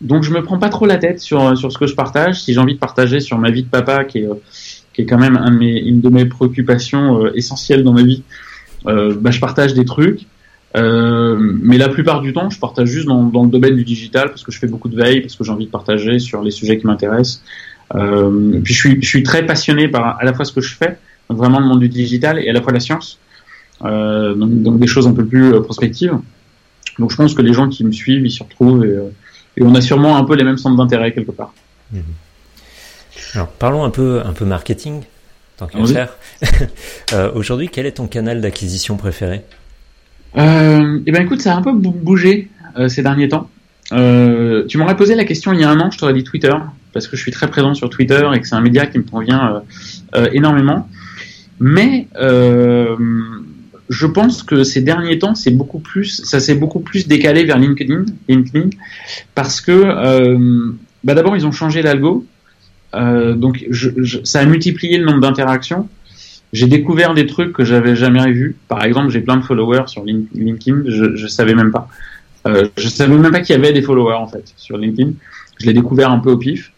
Donc 0.01 0.23
je 0.23 0.31
me 0.31 0.43
prends 0.43 0.59
pas 0.59 0.69
trop 0.69 0.87
la 0.87 0.99
tête 0.99 1.21
sur, 1.21 1.57
sur 1.57 1.73
ce 1.73 1.79
que 1.79 1.87
je 1.87 1.95
partage. 1.95 2.43
Si 2.43 2.53
j'ai 2.53 2.61
envie 2.61 2.75
de 2.75 2.79
partager 2.79 3.21
sur 3.21 3.39
ma 3.39 3.51
vie 3.51 3.63
de 3.63 3.69
papa, 3.69 4.05
qui 4.05 4.19
est, 4.19 4.29
qui 4.93 5.03
est 5.03 5.07
quand 5.07 5.19
même 5.19 5.37
un 5.37 5.51
de 5.51 5.57
mes, 5.59 5.79
une 5.79 6.01
de 6.01 6.09
mes 6.09 6.25
préoccupations 6.25 7.25
euh, 7.25 7.37
essentielles 7.37 7.83
dans 7.83 7.93
ma 7.93 8.03
vie, 8.03 8.23
euh, 8.87 9.15
bah, 9.19 9.31
je 9.31 9.41
partage 9.41 9.75
des 9.75 9.85
trucs. 9.85 10.27
Euh, 10.77 11.37
mais 11.39 11.79
la 11.79 11.89
plupart 11.89 12.21
du 12.21 12.33
temps, 12.33 12.51
je 12.51 12.59
partage 12.59 12.89
juste 12.89 13.07
dans, 13.07 13.23
dans, 13.25 13.45
le 13.45 13.51
domaine 13.51 13.77
du 13.77 13.85
digital 13.85 14.29
parce 14.29 14.43
que 14.43 14.53
je 14.53 14.59
fais 14.59 14.67
beaucoup 14.67 14.89
de 14.89 14.97
veille, 14.97 15.21
parce 15.23 15.37
que 15.37 15.45
j'ai 15.45 15.53
envie 15.53 15.67
de 15.67 15.71
partager 15.71 16.19
sur 16.19 16.43
les 16.43 16.51
sujets 16.51 16.79
qui 16.79 16.87
m'intéressent. 16.87 17.43
Euh, 17.95 18.61
puis 18.63 18.75
je 18.75 18.79
suis, 18.79 19.03
je 19.03 19.09
suis 19.09 19.23
très 19.23 19.47
passionné 19.47 19.89
par 19.89 20.19
à 20.19 20.25
la 20.25 20.35
fois 20.35 20.45
ce 20.45 20.53
que 20.53 20.61
je 20.61 20.75
fais, 20.75 20.99
donc 21.31 21.39
vraiment 21.39 21.61
le 21.61 21.67
monde 21.67 21.81
du 21.81 21.89
digital, 21.89 22.39
et 22.39 22.49
à 22.51 22.53
la 22.53 22.61
fois 22.61 22.73
la 22.73 22.81
science. 22.81 23.19
donc, 23.83 24.79
des 24.79 24.87
choses 24.87 25.07
un 25.07 25.15
peu 25.15 25.25
plus 25.25 25.61
prospectives. 25.63 26.19
Donc 26.99 27.11
je 27.11 27.17
pense 27.17 27.35
que 27.35 27.43
les 27.43 27.53
gens 27.53 27.69
qui 27.69 27.85
me 27.85 27.93
suivent, 27.93 28.25
ils 28.25 28.31
s'y 28.31 28.43
retrouvent 28.43 28.85
et, 28.85 28.99
et 29.57 29.63
on 29.63 29.75
a 29.75 29.81
sûrement 29.81 30.17
un 30.17 30.25
peu 30.25 30.35
les 30.35 30.45
mêmes 30.45 30.59
centres 30.59 30.77
d'intérêt 30.77 31.13
quelque 31.13 31.33
part. 31.33 31.53
Mhm. 31.93 32.03
Alors 33.35 33.49
parlons 33.49 33.85
un 33.85 33.91
peu 33.91 34.23
un 34.25 34.33
peu 34.33 34.45
marketing 34.45 35.03
tant 35.57 35.67
qu'à 35.67 35.79
euh, 37.13 37.33
Aujourd'hui, 37.35 37.69
quel 37.71 37.87
est 37.87 37.93
ton 37.93 38.07
canal 38.07 38.41
d'acquisition 38.41 38.97
préféré? 38.97 39.43
Euh, 40.37 41.01
Eh 41.07 41.13
ben 41.13 41.23
écoute, 41.23 41.41
ça 41.41 41.55
a 41.55 41.57
un 41.57 41.63
peu 41.63 41.73
bougé 41.73 42.49
euh, 42.79 42.89
ces 42.89 43.03
derniers 43.03 43.29
temps. 43.29 43.49
Euh, 43.93 44.67
tu 44.67 44.79
m'aurais 44.79 44.97
posé 44.97 45.15
la 45.15 45.25
question 45.25 45.53
il 45.53 45.61
y 45.61 45.65
a 45.65 45.71
un 45.71 45.81
an, 45.81 45.91
je 45.91 45.99
t'aurais 45.99 46.13
dit 46.13 46.25
Twitter 46.25 46.53
parce 46.93 47.07
que 47.07 47.17
je 47.17 47.23
suis 47.23 47.31
très 47.31 47.49
présent 47.49 47.73
sur 47.75 47.89
Twitter 47.89 48.23
et 48.35 48.41
que 48.41 48.47
c'est 48.47 48.55
un 48.55 48.61
média 48.61 48.87
qui 48.87 48.99
me 48.99 49.05
convient 49.05 49.63
énormément. 50.33 50.89
Mais 51.61 52.09
je 53.89 54.07
pense 54.07 54.43
que 54.43 54.65
ces 54.65 54.81
derniers 54.81 55.19
temps, 55.19 55.35
c'est 55.35 55.51
beaucoup 55.51 55.79
plus, 55.79 56.23
ça 56.25 56.41
s'est 56.41 56.55
beaucoup 56.55 56.81
plus 56.81 57.07
décalé 57.07 57.45
vers 57.45 57.59
LinkedIn, 57.59 58.05
LinkedIn 58.29 58.71
parce 59.35 59.61
que 59.61 60.37
bah 61.05 61.15
d'abord 61.15 61.37
ils 61.37 61.47
ont 61.47 61.53
changé 61.53 61.83
l'algo 61.83 62.27
euh, 62.97 63.35
donc 63.35 63.67
ça 64.25 64.41
a 64.41 64.45
multiplié 64.45 64.99
le 64.99 65.05
nombre 65.05 65.21
d'interactions. 65.21 65.89
J'ai 66.53 66.67
découvert 66.67 67.15
des 67.15 67.27
trucs 67.27 67.53
que 67.53 67.65
j'avais 67.65 67.97
jamais 67.97 68.31
vus. 68.31 68.57
Par 68.69 68.85
exemple, 68.85 69.11
j'ai 69.11 69.21
plein 69.21 69.37
de 69.37 69.43
followers 69.43 69.89
sur 69.89 70.05
LinkedIn. 70.05 70.85
Je, 70.87 71.17
je 71.17 71.27
savais 71.27 71.55
même 71.55 71.71
pas. 71.71 71.89
Euh, 72.47 72.69
je 72.77 72.89
savais 72.89 73.17
même 73.17 73.33
pas 73.33 73.41
qu'il 73.41 73.55
y 73.55 73.59
avait 73.59 73.73
des 73.73 73.83
followers 73.83 74.15
en 74.15 74.29
fait 74.29 74.53
sur 74.57 74.79
LinkedIn. 74.79 75.13
Je 75.59 75.67
l'ai 75.67 75.73
découvert 75.73 76.11
un 76.11 76.19
peu 76.19 76.31
au 76.31 76.37
pif. 76.37 76.73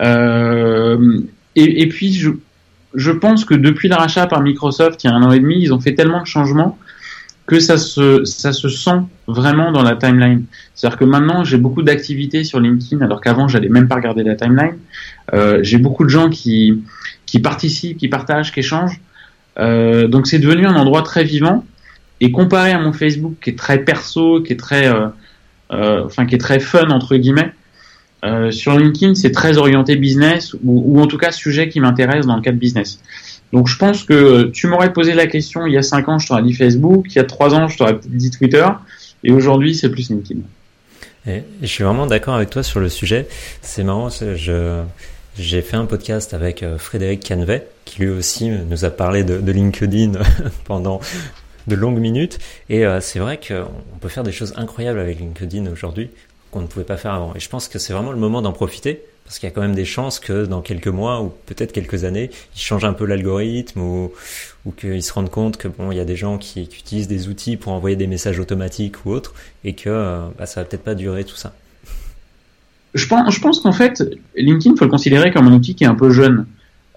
Euh, 0.00 1.20
et, 1.56 1.88
puis 1.88 2.14
je, 2.14 2.30
je 2.94 3.12
pense 3.12 3.44
que 3.44 3.54
depuis 3.54 3.88
le 3.88 3.94
rachat 3.94 4.26
par 4.26 4.40
Microsoft 4.40 5.04
il 5.04 5.08
y 5.08 5.10
a 5.10 5.14
un 5.14 5.22
an 5.22 5.32
et 5.32 5.40
demi, 5.40 5.60
ils 5.60 5.72
ont 5.72 5.80
fait 5.80 5.94
tellement 5.94 6.22
de 6.22 6.26
changements 6.26 6.78
que 7.50 7.58
ça 7.58 7.78
se, 7.78 8.24
ça 8.24 8.52
se 8.52 8.68
sent 8.68 9.00
vraiment 9.26 9.72
dans 9.72 9.82
la 9.82 9.96
timeline. 9.96 10.44
C'est-à-dire 10.72 10.98
que 10.98 11.04
maintenant, 11.04 11.42
j'ai 11.42 11.56
beaucoup 11.56 11.82
d'activités 11.82 12.44
sur 12.44 12.60
LinkedIn, 12.60 13.04
alors 13.04 13.20
qu'avant, 13.20 13.48
j'allais 13.48 13.68
même 13.68 13.88
pas 13.88 13.96
regarder 13.96 14.22
la 14.22 14.36
timeline. 14.36 14.78
Euh, 15.34 15.58
j'ai 15.62 15.78
beaucoup 15.78 16.04
de 16.04 16.10
gens 16.10 16.30
qui, 16.30 16.84
qui 17.26 17.40
participent, 17.40 17.98
qui 17.98 18.06
partagent, 18.06 18.52
qui 18.52 18.60
échangent. 18.60 19.00
Euh, 19.58 20.06
donc, 20.06 20.28
c'est 20.28 20.38
devenu 20.38 20.64
un 20.64 20.76
endroit 20.76 21.02
très 21.02 21.24
vivant. 21.24 21.66
Et 22.20 22.30
comparé 22.30 22.70
à 22.70 22.78
mon 22.78 22.92
Facebook, 22.92 23.34
qui 23.42 23.50
est 23.50 23.58
très 23.58 23.78
perso, 23.78 24.42
qui 24.42 24.52
est 24.52 24.56
très, 24.56 24.86
euh, 24.86 25.08
euh 25.72 26.04
enfin, 26.04 26.26
qui 26.26 26.36
est 26.36 26.38
très 26.38 26.60
fun 26.60 26.88
entre 26.90 27.16
guillemets, 27.16 27.52
euh, 28.24 28.50
sur 28.50 28.76
LinkedIn, 28.76 29.14
c'est 29.14 29.32
très 29.32 29.58
orienté 29.58 29.96
business 29.96 30.54
ou, 30.64 30.82
ou 30.86 31.00
en 31.00 31.06
tout 31.06 31.18
cas 31.18 31.32
sujet 31.32 31.68
qui 31.68 31.80
m'intéresse 31.80 32.26
dans 32.26 32.36
le 32.36 32.42
cadre 32.42 32.58
business. 32.58 33.00
Donc 33.52 33.66
je 33.66 33.76
pense 33.76 34.04
que 34.04 34.44
tu 34.44 34.66
m'aurais 34.66 34.92
posé 34.92 35.14
la 35.14 35.26
question 35.26 35.66
il 35.66 35.72
y 35.72 35.78
a 35.78 35.82
5 35.82 36.08
ans, 36.08 36.18
je 36.18 36.28
t'aurais 36.28 36.42
dit 36.42 36.52
Facebook, 36.52 37.06
il 37.08 37.16
y 37.16 37.18
a 37.18 37.24
3 37.24 37.54
ans, 37.54 37.68
je 37.68 37.78
t'aurais 37.78 37.98
dit 38.06 38.30
Twitter, 38.30 38.66
et 39.24 39.32
aujourd'hui 39.32 39.74
c'est 39.74 39.90
plus 39.90 40.10
LinkedIn. 40.10 40.40
Et 41.26 41.42
je 41.60 41.66
suis 41.66 41.84
vraiment 41.84 42.06
d'accord 42.06 42.34
avec 42.34 42.50
toi 42.50 42.62
sur 42.62 42.80
le 42.80 42.88
sujet. 42.88 43.26
C'est 43.60 43.84
marrant, 43.84 44.08
j'ai 45.36 45.62
fait 45.62 45.76
un 45.76 45.84
podcast 45.86 46.32
avec 46.32 46.62
euh, 46.62 46.78
Frédéric 46.78 47.26
Canvet, 47.28 47.66
qui 47.84 48.02
lui 48.02 48.08
aussi 48.08 48.48
nous 48.48 48.84
a 48.84 48.90
parlé 48.90 49.22
de, 49.24 49.38
de 49.38 49.52
LinkedIn 49.52 50.12
pendant 50.64 51.00
de 51.66 51.74
longues 51.74 51.98
minutes. 51.98 52.38
Et 52.68 52.86
euh, 52.86 53.00
c'est 53.00 53.18
vrai 53.18 53.38
qu'on 53.38 53.98
peut 54.00 54.08
faire 54.08 54.22
des 54.22 54.32
choses 54.32 54.54
incroyables 54.56 54.98
avec 54.98 55.18
LinkedIn 55.18 55.70
aujourd'hui 55.70 56.10
qu'on 56.50 56.60
ne 56.60 56.66
pouvait 56.66 56.84
pas 56.84 56.96
faire 56.96 57.14
avant. 57.14 57.34
Et 57.34 57.40
je 57.40 57.48
pense 57.48 57.68
que 57.68 57.78
c'est 57.78 57.92
vraiment 57.92 58.12
le 58.12 58.18
moment 58.18 58.42
d'en 58.42 58.52
profiter 58.52 59.02
parce 59.30 59.38
qu'il 59.38 59.48
y 59.48 59.52
a 59.52 59.54
quand 59.54 59.60
même 59.60 59.76
des 59.76 59.84
chances 59.84 60.18
que 60.18 60.44
dans 60.44 60.60
quelques 60.60 60.88
mois 60.88 61.22
ou 61.22 61.32
peut-être 61.46 61.70
quelques 61.70 62.02
années, 62.02 62.30
ils 62.56 62.60
changent 62.60 62.84
un 62.84 62.92
peu 62.92 63.04
l'algorithme 63.04 63.80
ou, 63.80 64.10
qu'ils 64.76 65.04
se 65.04 65.12
rendent 65.12 65.30
compte 65.30 65.56
que 65.56 65.68
bon, 65.68 65.92
il 65.92 65.96
y 65.96 66.00
a 66.00 66.04
des 66.04 66.16
gens 66.16 66.36
qui, 66.36 66.62
utilisent 66.62 67.06
des 67.06 67.28
outils 67.28 67.56
pour 67.56 67.72
envoyer 67.72 67.94
des 67.94 68.08
messages 68.08 68.40
automatiques 68.40 69.06
ou 69.06 69.12
autres 69.12 69.32
et 69.62 69.74
que 69.74 69.88
euh, 69.88 70.26
bah, 70.36 70.46
ça 70.46 70.60
va 70.60 70.64
peut-être 70.66 70.82
pas 70.82 70.96
durer 70.96 71.22
tout 71.22 71.36
ça. 71.36 71.52
Je 72.94 73.06
pense, 73.06 73.32
je 73.32 73.40
pense 73.40 73.60
qu'en 73.60 73.70
fait, 73.70 74.02
LinkedIn 74.34 74.74
faut 74.74 74.84
le 74.84 74.90
considérer 74.90 75.30
comme 75.30 75.46
un 75.46 75.52
outil 75.52 75.76
qui 75.76 75.84
est 75.84 75.88
un 75.88 75.94
peu 75.94 76.10
jeune. 76.10 76.46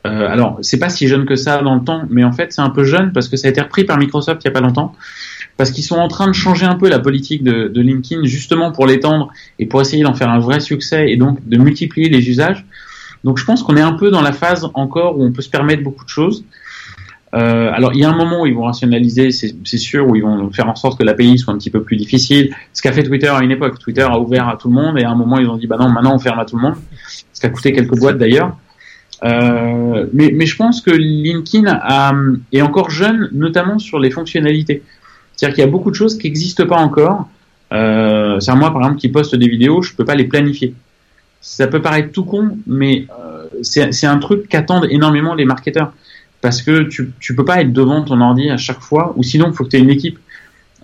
Euh, 0.07 0.27
alors, 0.27 0.57
c'est 0.63 0.79
pas 0.79 0.89
si 0.89 1.07
jeune 1.07 1.27
que 1.27 1.35
ça 1.35 1.61
dans 1.61 1.75
le 1.75 1.83
temps, 1.83 2.01
mais 2.09 2.23
en 2.23 2.31
fait, 2.31 2.51
c'est 2.51 2.61
un 2.61 2.71
peu 2.71 2.83
jeune 2.83 3.13
parce 3.13 3.29
que 3.29 3.37
ça 3.37 3.47
a 3.47 3.51
été 3.51 3.61
repris 3.61 3.83
par 3.83 3.99
Microsoft 3.99 4.41
il 4.43 4.47
y 4.47 4.49
a 4.49 4.51
pas 4.51 4.61
longtemps 4.61 4.95
parce 5.57 5.71
qu'ils 5.71 5.83
sont 5.83 5.97
en 5.97 6.07
train 6.07 6.27
de 6.27 6.33
changer 6.33 6.65
un 6.65 6.75
peu 6.75 6.89
la 6.89 6.99
politique 6.99 7.43
de, 7.43 7.71
LinkedIn 7.79 8.25
justement 8.25 8.71
pour 8.71 8.85
l'étendre 8.85 9.31
et 9.59 9.65
pour 9.65 9.81
essayer 9.81 10.03
d'en 10.03 10.13
faire 10.13 10.29
un 10.29 10.39
vrai 10.39 10.59
succès 10.59 11.11
et 11.11 11.17
donc 11.17 11.47
de 11.47 11.57
multiplier 11.57 12.09
les 12.09 12.29
usages. 12.29 12.65
Donc 13.23 13.37
je 13.37 13.45
pense 13.45 13.63
qu'on 13.63 13.77
est 13.77 13.81
un 13.81 13.93
peu 13.93 14.09
dans 14.09 14.21
la 14.21 14.33
phase 14.33 14.69
encore 14.73 15.17
où 15.17 15.23
on 15.23 15.31
peut 15.31 15.41
se 15.41 15.49
permettre 15.49 15.83
beaucoup 15.83 16.03
de 16.03 16.09
choses. 16.09 16.43
Euh, 17.35 17.71
alors 17.73 17.93
il 17.93 17.99
y 17.99 18.03
a 18.03 18.09
un 18.09 18.15
moment 18.15 18.41
où 18.41 18.45
ils 18.45 18.53
vont 18.53 18.63
rationaliser, 18.63 19.31
c'est 19.31 19.77
sûr, 19.77 20.07
où 20.07 20.15
ils 20.15 20.21
vont 20.21 20.51
faire 20.51 20.69
en 20.69 20.75
sorte 20.75 20.99
que 20.99 21.03
l'API 21.03 21.37
soit 21.39 21.53
un 21.53 21.57
petit 21.57 21.71
peu 21.71 21.81
plus 21.81 21.97
difficile. 21.97 22.55
Ce 22.73 22.81
qu'a 22.81 22.91
fait 22.91 23.03
Twitter 23.03 23.27
à 23.27 23.41
une 23.41 23.51
époque, 23.51 23.79
Twitter 23.79 24.03
a 24.03 24.19
ouvert 24.19 24.47
à 24.49 24.57
tout 24.57 24.67
le 24.67 24.75
monde 24.75 24.99
et 24.99 25.03
à 25.03 25.09
un 25.09 25.15
moment 25.15 25.39
ils 25.39 25.47
ont 25.47 25.57
dit 25.57 25.67
bah 25.67 25.77
non, 25.79 25.89
maintenant 25.89 26.15
on 26.15 26.19
ferme 26.19 26.39
à 26.39 26.45
tout 26.45 26.57
le 26.57 26.63
monde. 26.63 26.75
Ce 27.33 27.39
qui 27.39 27.45
a 27.45 27.49
coûté 27.49 27.71
quelques 27.71 27.97
boîtes 27.97 28.17
d'ailleurs. 28.17 28.55
Euh, 29.23 30.05
mais, 30.13 30.45
je 30.45 30.55
pense 30.55 30.81
que 30.81 30.91
LinkedIn 30.91 31.81
est 32.51 32.61
encore 32.61 32.89
jeune, 32.89 33.29
notamment 33.31 33.79
sur 33.79 33.99
les 33.99 34.11
fonctionnalités. 34.11 34.83
C'est-à-dire 35.43 35.55
qu'il 35.55 35.65
y 35.65 35.67
a 35.67 35.71
beaucoup 35.71 35.91
de 35.91 35.95
choses 35.95 36.17
qui 36.17 36.27
n'existent 36.27 36.65
pas 36.65 36.77
encore. 36.77 37.27
Euh, 37.73 38.39
c'est 38.39 38.55
moi, 38.55 38.71
par 38.71 38.83
exemple, 38.83 38.97
qui 38.97 39.09
poste 39.09 39.35
des 39.35 39.49
vidéos, 39.49 39.81
je 39.81 39.93
peux 39.93 40.05
pas 40.05 40.15
les 40.15 40.23
planifier. 40.23 40.73
Ça 41.41 41.67
peut 41.67 41.81
paraître 41.81 42.13
tout 42.13 42.23
con, 42.23 42.57
mais 42.65 43.07
euh, 43.11 43.43
c'est 43.61 44.05
un 44.05 44.19
truc 44.19 44.47
qu'attendent 44.47 44.87
énormément 44.89 45.35
les 45.35 45.43
marketeurs. 45.43 45.91
Parce 46.39 46.61
que 46.61 46.83
tu, 46.83 47.11
tu 47.19 47.35
peux 47.35 47.43
pas 47.43 47.59
être 47.59 47.73
devant 47.73 48.03
ton 48.03 48.21
ordi 48.21 48.49
à 48.49 48.55
chaque 48.55 48.79
fois, 48.79 49.13
ou 49.17 49.23
sinon, 49.23 49.47
il 49.49 49.53
faut 49.53 49.65
que 49.65 49.69
tu 49.69 49.75
aies 49.75 49.81
une 49.81 49.89
équipe. 49.89 50.17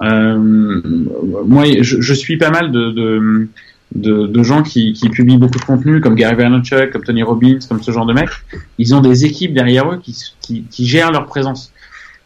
Euh, 0.01 0.37
moi, 0.37 1.63
je, 1.79 2.13
suis 2.13 2.35
pas 2.35 2.49
mal 2.49 2.73
de, 2.73 4.43
gens 4.43 4.61
qui, 4.61 4.93
publient 5.09 5.37
beaucoup 5.37 5.59
de 5.59 5.63
contenu, 5.63 6.01
comme 6.01 6.15
Gary 6.15 6.35
Vaynerchuk, 6.35 6.91
comme 6.91 7.05
Tony 7.05 7.23
Robbins, 7.23 7.59
comme 7.69 7.81
ce 7.81 7.91
genre 7.91 8.05
de 8.05 8.13
mecs. 8.13 8.29
Ils 8.77 8.93
ont 8.93 8.99
des 8.99 9.23
équipes 9.23 9.53
derrière 9.53 9.89
eux 9.89 10.01
qui 10.01 10.85
gèrent 10.85 11.13
leur 11.13 11.27
présence. 11.27 11.71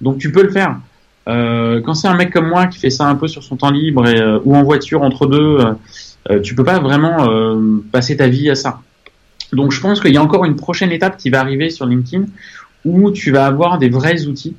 Donc 0.01 0.17
tu 0.17 0.31
peux 0.31 0.41
le 0.41 0.49
faire. 0.49 0.79
Euh, 1.29 1.81
quand 1.81 1.93
c'est 1.93 2.07
un 2.07 2.15
mec 2.15 2.31
comme 2.31 2.47
moi 2.47 2.67
qui 2.67 2.79
fait 2.79 2.89
ça 2.89 3.07
un 3.07 3.15
peu 3.15 3.27
sur 3.27 3.43
son 3.43 3.55
temps 3.55 3.71
libre 3.71 4.07
et, 4.07 4.19
euh, 4.19 4.39
ou 4.43 4.55
en 4.55 4.63
voiture 4.63 5.03
entre 5.03 5.25
deux, 5.25 5.57
euh, 5.59 5.73
euh 6.29 6.41
tu 6.41 6.53
peux 6.55 6.63
pas 6.63 6.79
vraiment 6.79 7.29
euh, 7.29 7.81
passer 7.91 8.17
ta 8.17 8.27
vie 8.27 8.49
à 8.49 8.55
ça. 8.55 8.81
Donc 9.53 9.71
je 9.71 9.79
pense 9.79 10.01
qu'il 10.01 10.13
y 10.13 10.17
a 10.17 10.21
encore 10.21 10.45
une 10.45 10.55
prochaine 10.55 10.91
étape 10.91 11.17
qui 11.17 11.29
va 11.29 11.39
arriver 11.39 11.69
sur 11.69 11.85
LinkedIn 11.85 12.25
où 12.85 13.11
tu 13.11 13.31
vas 13.31 13.45
avoir 13.45 13.77
des 13.77 13.89
vrais 13.89 14.25
outils 14.25 14.55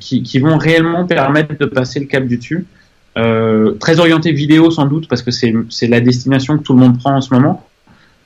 qui, 0.00 0.24
qui, 0.24 0.38
vont 0.40 0.58
réellement 0.58 1.06
permettre 1.06 1.56
de 1.56 1.66
passer 1.66 2.00
le 2.00 2.06
cap 2.06 2.26
du 2.26 2.38
dessus. 2.38 2.66
très 3.14 4.00
orienté 4.00 4.32
vidéo 4.32 4.72
sans 4.72 4.86
doute 4.86 5.06
parce 5.06 5.22
que 5.22 5.30
c'est 5.30 5.86
la 5.86 6.00
destination 6.00 6.58
que 6.58 6.64
tout 6.64 6.72
le 6.72 6.80
monde 6.80 6.98
prend 6.98 7.14
en 7.14 7.20
ce 7.20 7.32
moment. 7.32 7.64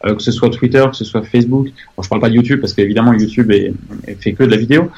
que 0.02 0.22
ce 0.22 0.32
soit 0.32 0.48
Twitter, 0.48 0.82
que 0.88 0.96
ce 0.96 1.04
soit 1.04 1.22
Facebook. 1.22 1.66
Bon, 1.94 2.02
je 2.02 2.08
parle 2.08 2.22
pas 2.22 2.30
de 2.30 2.36
YouTube 2.36 2.60
parce 2.60 2.72
qu'évidemment 2.72 3.12
YouTube 3.12 3.50
est, 3.50 3.74
est, 4.06 4.14
fait 4.14 4.32
que 4.32 4.44
de 4.44 4.50
la 4.50 4.56
vidéo, 4.56 4.90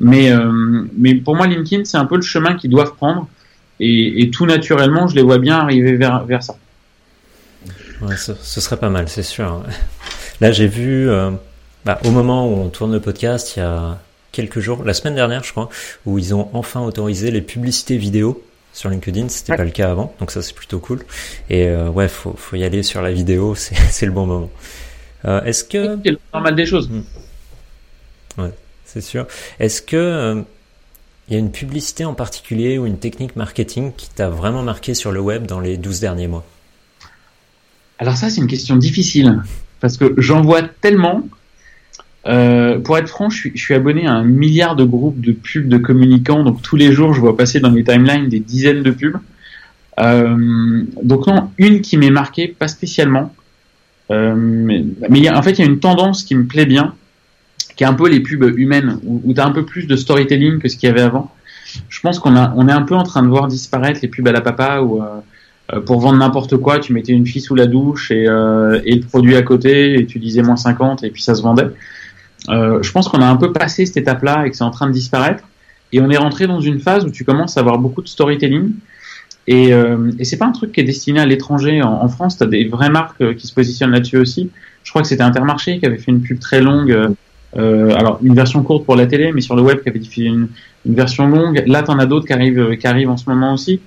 mais, 0.00 0.32
euh, 0.32 0.86
mais 0.96 1.14
pour 1.14 1.36
moi, 1.36 1.46
LinkedIn, 1.46 1.84
c'est 1.84 1.98
un 1.98 2.06
peu 2.06 2.16
le 2.16 2.22
chemin 2.22 2.54
qu'ils 2.54 2.70
doivent 2.70 2.94
prendre. 2.94 3.28
Et, 3.78 4.22
et, 4.22 4.30
tout 4.30 4.46
naturellement, 4.46 5.06
je 5.08 5.14
les 5.14 5.22
vois 5.22 5.38
bien 5.38 5.58
arriver 5.58 5.96
vers, 5.96 6.24
vers 6.24 6.42
ça. 6.42 6.56
Ouais, 8.02 8.16
ce, 8.16 8.32
ce, 8.34 8.60
serait 8.60 8.78
pas 8.78 8.90
mal, 8.90 9.08
c'est 9.08 9.22
sûr. 9.22 9.62
Là, 10.40 10.52
j'ai 10.52 10.66
vu, 10.66 11.08
euh, 11.08 11.30
bah, 11.84 11.98
au 12.04 12.10
moment 12.10 12.48
où 12.48 12.56
on 12.60 12.68
tourne 12.68 12.92
le 12.92 13.00
podcast, 13.00 13.56
il 13.56 13.60
y 13.60 13.62
a 13.62 13.98
quelques 14.32 14.60
jours, 14.60 14.84
la 14.84 14.94
semaine 14.94 15.14
dernière, 15.14 15.44
je 15.44 15.52
crois, 15.52 15.68
où 16.06 16.18
ils 16.18 16.34
ont 16.34 16.48
enfin 16.54 16.80
autorisé 16.80 17.30
les 17.30 17.42
publicités 17.42 17.96
vidéo 17.96 18.42
sur 18.72 18.88
LinkedIn. 18.88 19.28
C'était 19.28 19.56
pas 19.56 19.64
le 19.64 19.70
cas 19.70 19.90
avant, 19.90 20.14
donc 20.18 20.30
ça 20.30 20.40
c'est 20.42 20.54
plutôt 20.54 20.78
cool. 20.78 21.00
Et 21.50 21.66
euh, 21.66 21.88
ouais, 21.88 22.08
faut, 22.08 22.34
faut 22.36 22.56
y 22.56 22.64
aller 22.64 22.82
sur 22.82 23.02
la 23.02 23.12
vidéo, 23.12 23.54
c'est 23.54 24.06
le 24.06 24.12
bon 24.12 24.26
moment. 24.26 24.50
Euh, 25.26 25.42
Est-ce 25.44 25.64
que 25.64 25.98
c'est 26.04 26.18
normal 26.32 26.54
des 26.54 26.66
choses. 26.66 26.88
Hmm. 26.88 27.02
Ouais 28.42 28.50
c'est 28.92 29.00
sûr. 29.00 29.26
Est-ce 29.60 29.82
que 29.82 29.96
euh, 29.96 30.42
y 31.28 31.36
a 31.36 31.38
une 31.38 31.52
publicité 31.52 32.04
en 32.04 32.14
particulier 32.14 32.76
ou 32.76 32.86
une 32.86 32.98
technique 32.98 33.36
marketing 33.36 33.92
qui 33.96 34.10
t'a 34.10 34.28
vraiment 34.28 34.64
marqué 34.64 34.94
sur 34.94 35.12
le 35.12 35.20
web 35.20 35.46
dans 35.46 35.60
les 35.60 35.76
12 35.76 36.00
derniers 36.00 36.26
mois? 36.26 36.44
Alors 38.00 38.16
ça, 38.16 38.30
c'est 38.30 38.40
une 38.40 38.48
question 38.48 38.76
difficile 38.76 39.42
parce 39.80 39.96
que 39.96 40.14
j'en 40.18 40.42
vois 40.42 40.62
tellement. 40.62 41.28
Euh, 42.26 42.80
pour 42.80 42.98
être 42.98 43.08
franc, 43.08 43.30
je 43.30 43.48
suis, 43.54 43.74
abonné 43.74 44.06
à 44.06 44.12
un 44.12 44.24
milliard 44.24 44.76
de 44.76 44.84
groupes 44.84 45.20
de 45.20 45.32
pubs 45.32 45.68
de 45.68 45.78
communicants, 45.78 46.42
donc 46.42 46.60
tous 46.60 46.76
les 46.76 46.92
jours, 46.92 47.14
je 47.14 47.20
vois 47.20 47.36
passer 47.36 47.60
dans 47.60 47.70
mes 47.70 47.84
timelines 47.84 48.28
des 48.28 48.40
dizaines 48.40 48.82
de 48.82 48.90
pubs. 48.90 49.16
Euh, 50.00 50.84
donc 51.02 51.28
non, 51.28 51.50
une 51.58 51.80
qui 51.80 51.96
m'est 51.96 52.10
marquée, 52.10 52.48
pas 52.48 52.68
spécialement. 52.68 53.32
mais, 54.10 55.30
en 55.30 55.42
fait, 55.42 55.52
il 55.52 55.58
y 55.60 55.62
a 55.62 55.66
une 55.66 55.78
tendance 55.78 56.24
qui 56.24 56.34
me 56.34 56.44
plaît 56.44 56.66
bien, 56.66 56.94
qui 57.80 57.84
est 57.84 57.86
un 57.86 57.94
peu 57.94 58.10
les 58.10 58.20
pubs 58.20 58.58
humaines, 58.58 58.98
où, 59.04 59.22
où 59.24 59.32
tu 59.32 59.40
as 59.40 59.46
un 59.46 59.52
peu 59.52 59.64
plus 59.64 59.86
de 59.86 59.96
storytelling 59.96 60.58
que 60.58 60.68
ce 60.68 60.76
qu'il 60.76 60.86
y 60.86 60.92
avait 60.92 61.00
avant. 61.00 61.32
Je 61.88 61.98
pense 62.00 62.18
qu'on 62.18 62.36
est 62.36 62.72
un 62.72 62.82
peu 62.82 62.94
en 62.94 63.04
train 63.04 63.22
de 63.22 63.28
voir 63.28 63.48
disparaître 63.48 64.00
les 64.02 64.08
pubs 64.08 64.28
à 64.28 64.32
la 64.32 64.42
papa 64.42 64.82
où 64.82 65.02
euh, 65.02 65.06
euh, 65.72 65.80
pour 65.80 65.98
vendre 65.98 66.18
n'importe 66.18 66.58
quoi, 66.58 66.78
tu 66.78 66.92
mettais 66.92 67.12
une 67.12 67.26
fille 67.26 67.40
sous 67.40 67.54
la 67.54 67.64
douche 67.64 68.10
et, 68.10 68.26
euh, 68.28 68.82
le 68.84 69.00
produit 69.00 69.34
à 69.34 69.40
côté 69.40 69.98
et 69.98 70.04
tu 70.04 70.18
disais 70.18 70.42
moins 70.42 70.56
50 70.56 71.04
et 71.04 71.10
puis 71.10 71.22
ça 71.22 71.34
se 71.34 71.40
vendait. 71.40 71.70
Je 72.50 72.92
pense 72.92 73.08
qu'on 73.08 73.22
a 73.22 73.26
un 73.26 73.36
peu 73.36 73.50
passé 73.50 73.86
cette 73.86 73.96
étape-là 73.96 74.44
et 74.44 74.50
que 74.50 74.56
c'est 74.58 74.64
en 74.64 74.70
train 74.70 74.86
de 74.86 74.92
disparaître. 74.92 75.44
Et 75.94 76.02
on 76.02 76.10
est 76.10 76.18
rentré 76.18 76.46
dans 76.46 76.60
une 76.60 76.80
phase 76.80 77.06
où 77.06 77.10
tu 77.10 77.24
commences 77.24 77.56
à 77.56 77.60
avoir 77.60 77.78
beaucoup 77.78 78.02
de 78.02 78.08
storytelling. 78.08 78.72
Et, 79.46 79.72
euh, 79.72 80.12
et 80.18 80.26
c'est 80.26 80.36
pas 80.36 80.44
un 80.44 80.52
truc 80.52 80.72
qui 80.72 80.80
est 80.80 80.84
destiné 80.84 81.18
à 81.18 81.24
l'étranger. 81.24 81.80
En, 81.80 82.08
France, 82.08 82.36
tu 82.36 82.44
as 82.44 82.46
des 82.46 82.68
vraies 82.68 82.90
marques 82.90 83.36
qui 83.36 83.46
se 83.46 83.54
positionnent 83.54 83.92
là-dessus 83.92 84.18
aussi. 84.18 84.50
Je 84.84 84.90
crois 84.90 85.00
que 85.00 85.08
c'était 85.08 85.22
Intermarché 85.22 85.78
qui 85.78 85.86
avait 85.86 85.96
fait 85.96 86.10
une 86.10 86.20
pub 86.20 86.38
très 86.38 86.60
longue. 86.60 87.14
Euh, 87.56 87.90
euh 87.90 87.94
alors, 87.96 88.18
une 88.22 88.34
version 88.34 88.62
courte 88.62 88.84
pour 88.84 88.96
la 88.96 89.06
télé, 89.06 89.32
mais 89.32 89.40
sur 89.40 89.56
le 89.56 89.62
web 89.62 89.82
qui 89.82 89.88
avait 89.88 89.98
diffusé 89.98 90.26
une, 90.26 90.48
une 90.86 90.94
version 90.94 91.26
longue. 91.26 91.62
Là, 91.66 91.82
tu 91.82 91.90
en 91.90 91.98
as 91.98 92.06
d'autres 92.06 92.26
qui 92.26 92.32
arrivent, 92.32 92.76
qui 92.76 92.86
arrivent 92.86 93.10
en 93.10 93.16
ce 93.16 93.28
moment 93.28 93.54
aussi. 93.54 93.80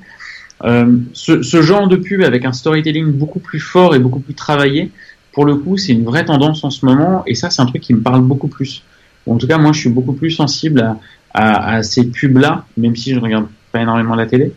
Euh, 0.64 0.97
ce, 1.14 1.41
ce, 1.41 1.61
genre 1.61 1.88
de 1.88 1.97
pub 1.97 2.22
avec 2.22 2.45
un 2.45 2.53
storytelling 2.53 3.11
beaucoup 3.11 3.39
plus 3.39 3.59
fort 3.59 3.95
et 3.95 3.99
beaucoup 3.99 4.20
plus 4.20 4.34
travaillé, 4.34 4.91
pour 5.34 5.45
le 5.45 5.55
coup, 5.55 5.78
c'est 5.78 5.91
une 5.91 6.05
vraie 6.05 6.26
tendance 6.26 6.64
en 6.64 6.70
ce 6.70 6.86
moment. 6.86 7.24
Et 7.28 7.36
ça, 7.36 7.49
c'est 7.49 7.61
un 7.61 7.66
truc 7.66 7.82
qui 7.82 7.93
me 7.93 8.01
parle 8.01 8.22
beaucoup 8.22 8.47
plus. 8.47 8.84
en 9.28 9.38
tout 9.38 9.47
cas, 9.47 9.57
moi, 9.57 9.72
je 9.74 9.80
suis 9.80 9.89
beaucoup 9.89 10.14
plus 10.14 10.32
sensible 10.32 10.82
à, 10.82 10.97
à, 11.34 11.76
à 11.76 11.84
ces 11.84 12.05
pubs-là, 12.05 12.66
même 12.78 12.95
si 12.95 13.11
je 13.11 13.16
ne 13.16 13.22
regarde 13.22 13.47
pas 13.72 13.82
énormément 13.82 14.16
la 14.16 14.26
télé. 14.26 14.53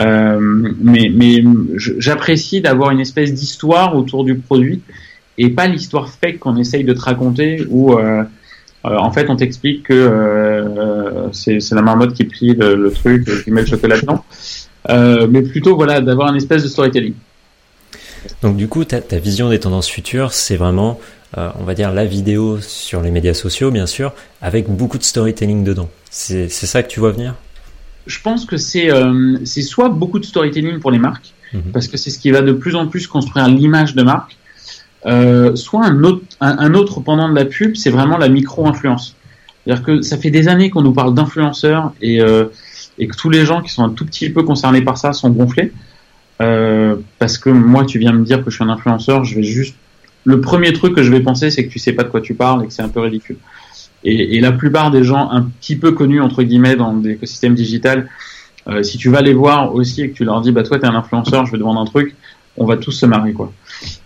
Euh, 0.00 0.38
mais 0.80 1.10
mais 1.12 1.42
j'apprécie 1.74 2.60
d'avoir 2.60 2.92
une 2.92 3.00
espèce 3.00 3.34
d'histoire 3.34 3.96
autour 3.96 4.22
du 4.24 4.36
produit 4.36 4.80
et 5.38 5.50
pas 5.50 5.66
l'histoire 5.66 6.08
fake 6.08 6.38
qu'on 6.38 6.56
essaye 6.56 6.84
de 6.84 6.92
te 6.92 7.00
raconter 7.00 7.64
où 7.68 7.94
euh, 7.94 8.22
euh 8.88 8.96
en 8.96 9.12
fait 9.12 9.28
on 9.28 9.36
t'explique 9.36 9.84
que 9.84 9.94
euh, 9.94 11.32
c'est 11.32 11.72
la 11.72 11.82
marmotte 11.82 12.14
qui 12.14 12.24
plie 12.24 12.54
le, 12.54 12.74
le, 12.74 12.90
truc 12.90 13.28
qui 13.44 13.50
met 13.50 13.62
le 13.62 13.66
chocolat 13.66 14.00
dedans. 14.00 14.24
Euh, 14.90 15.26
mais 15.28 15.42
plutôt 15.42 15.76
voilà 15.76 16.00
d'avoir 16.00 16.30
une 16.30 16.36
espèce 16.36 16.62
de 16.62 16.68
storytelling. 16.68 17.14
Donc 18.42 18.56
du 18.56 18.68
coup 18.68 18.84
ta, 18.84 19.00
ta 19.00 19.18
vision 19.18 19.50
des 19.50 19.60
tendances 19.60 19.88
futures 19.88 20.32
c'est 20.32 20.56
vraiment 20.56 20.98
euh, 21.36 21.50
on 21.60 21.64
va 21.64 21.74
dire 21.74 21.92
la 21.92 22.06
vidéo 22.06 22.58
sur 22.60 23.02
les 23.02 23.10
médias 23.10 23.34
sociaux 23.34 23.70
bien 23.70 23.86
sûr 23.86 24.12
avec 24.40 24.68
beaucoup 24.68 24.96
de 24.96 25.02
storytelling 25.02 25.62
dedans. 25.62 25.90
C'est 26.10 26.48
ça 26.48 26.82
que 26.82 26.88
tu 26.88 27.00
vois 27.00 27.12
venir? 27.12 27.34
Je 28.06 28.18
pense 28.22 28.46
que 28.46 28.56
c'est 28.56 28.90
euh, 28.90 29.38
c'est 29.44 29.60
soit 29.60 29.90
beaucoup 29.90 30.18
de 30.18 30.24
storytelling 30.24 30.80
pour 30.80 30.90
les 30.90 30.98
marques, 30.98 31.34
mhm. 31.52 31.72
parce 31.72 31.86
que 31.86 31.98
c'est 31.98 32.08
ce 32.08 32.18
qui 32.18 32.30
va 32.30 32.40
de 32.40 32.52
plus 32.52 32.74
en 32.74 32.86
plus 32.86 33.06
construire 33.06 33.46
l'image 33.48 33.94
de 33.94 34.02
marque, 34.02 34.37
euh, 35.06 35.54
soit 35.54 35.86
un 35.86 36.74
autre, 36.74 37.00
pendant 37.00 37.28
de 37.28 37.34
la 37.34 37.44
pub, 37.44 37.76
c'est 37.76 37.90
vraiment 37.90 38.18
la 38.18 38.28
micro-influence. 38.28 39.14
C'est-à-dire 39.64 39.84
que 39.84 40.02
ça 40.02 40.18
fait 40.18 40.30
des 40.30 40.48
années 40.48 40.70
qu'on 40.70 40.82
nous 40.82 40.92
parle 40.92 41.14
d'influenceurs 41.14 41.92
et, 42.00 42.20
euh, 42.20 42.46
que 42.98 43.16
tous 43.16 43.30
les 43.30 43.44
gens 43.44 43.62
qui 43.62 43.72
sont 43.72 43.84
un 43.84 43.90
tout 43.90 44.04
petit 44.04 44.30
peu 44.30 44.42
concernés 44.42 44.82
par 44.82 44.98
ça 44.98 45.12
sont 45.12 45.30
gonflés. 45.30 45.72
Euh, 46.40 46.96
parce 47.18 47.38
que 47.38 47.50
moi, 47.50 47.84
tu 47.84 47.98
viens 47.98 48.12
me 48.12 48.24
dire 48.24 48.44
que 48.44 48.50
je 48.50 48.56
suis 48.56 48.64
un 48.64 48.68
influenceur, 48.68 49.24
je 49.24 49.36
vais 49.36 49.42
juste. 49.42 49.76
Le 50.24 50.40
premier 50.40 50.72
truc 50.72 50.94
que 50.94 51.02
je 51.02 51.10
vais 51.10 51.20
penser, 51.20 51.50
c'est 51.50 51.66
que 51.66 51.72
tu 51.72 51.78
sais 51.78 51.92
pas 51.92 52.04
de 52.04 52.08
quoi 52.08 52.20
tu 52.20 52.34
parles 52.34 52.64
et 52.64 52.66
que 52.66 52.72
c'est 52.72 52.82
un 52.82 52.88
peu 52.88 53.00
ridicule. 53.00 53.36
Et, 54.04 54.40
la 54.40 54.52
plupart 54.52 54.90
des 54.90 55.02
gens 55.02 55.30
un 55.30 55.42
petit 55.42 55.74
peu 55.74 55.92
connus 55.92 56.20
entre 56.20 56.42
guillemets 56.44 56.76
dans 56.76 56.94
l'écosystème 56.94 57.54
digital, 57.54 58.08
si 58.82 58.96
tu 58.96 59.08
vas 59.08 59.22
les 59.22 59.32
voir 59.32 59.74
aussi 59.74 60.02
et 60.02 60.10
que 60.10 60.14
tu 60.14 60.24
leur 60.24 60.40
dis 60.40 60.52
bah 60.52 60.62
toi 60.62 60.78
t'es 60.78 60.86
un 60.86 60.94
influenceur, 60.94 61.46
je 61.46 61.52
vais 61.52 61.58
te 61.58 61.62
vendre 61.64 61.80
un 61.80 61.84
truc, 61.84 62.14
on 62.56 62.64
va 62.64 62.76
tous 62.76 62.92
se 62.92 63.06
marrer 63.06 63.32
quoi. 63.32 63.52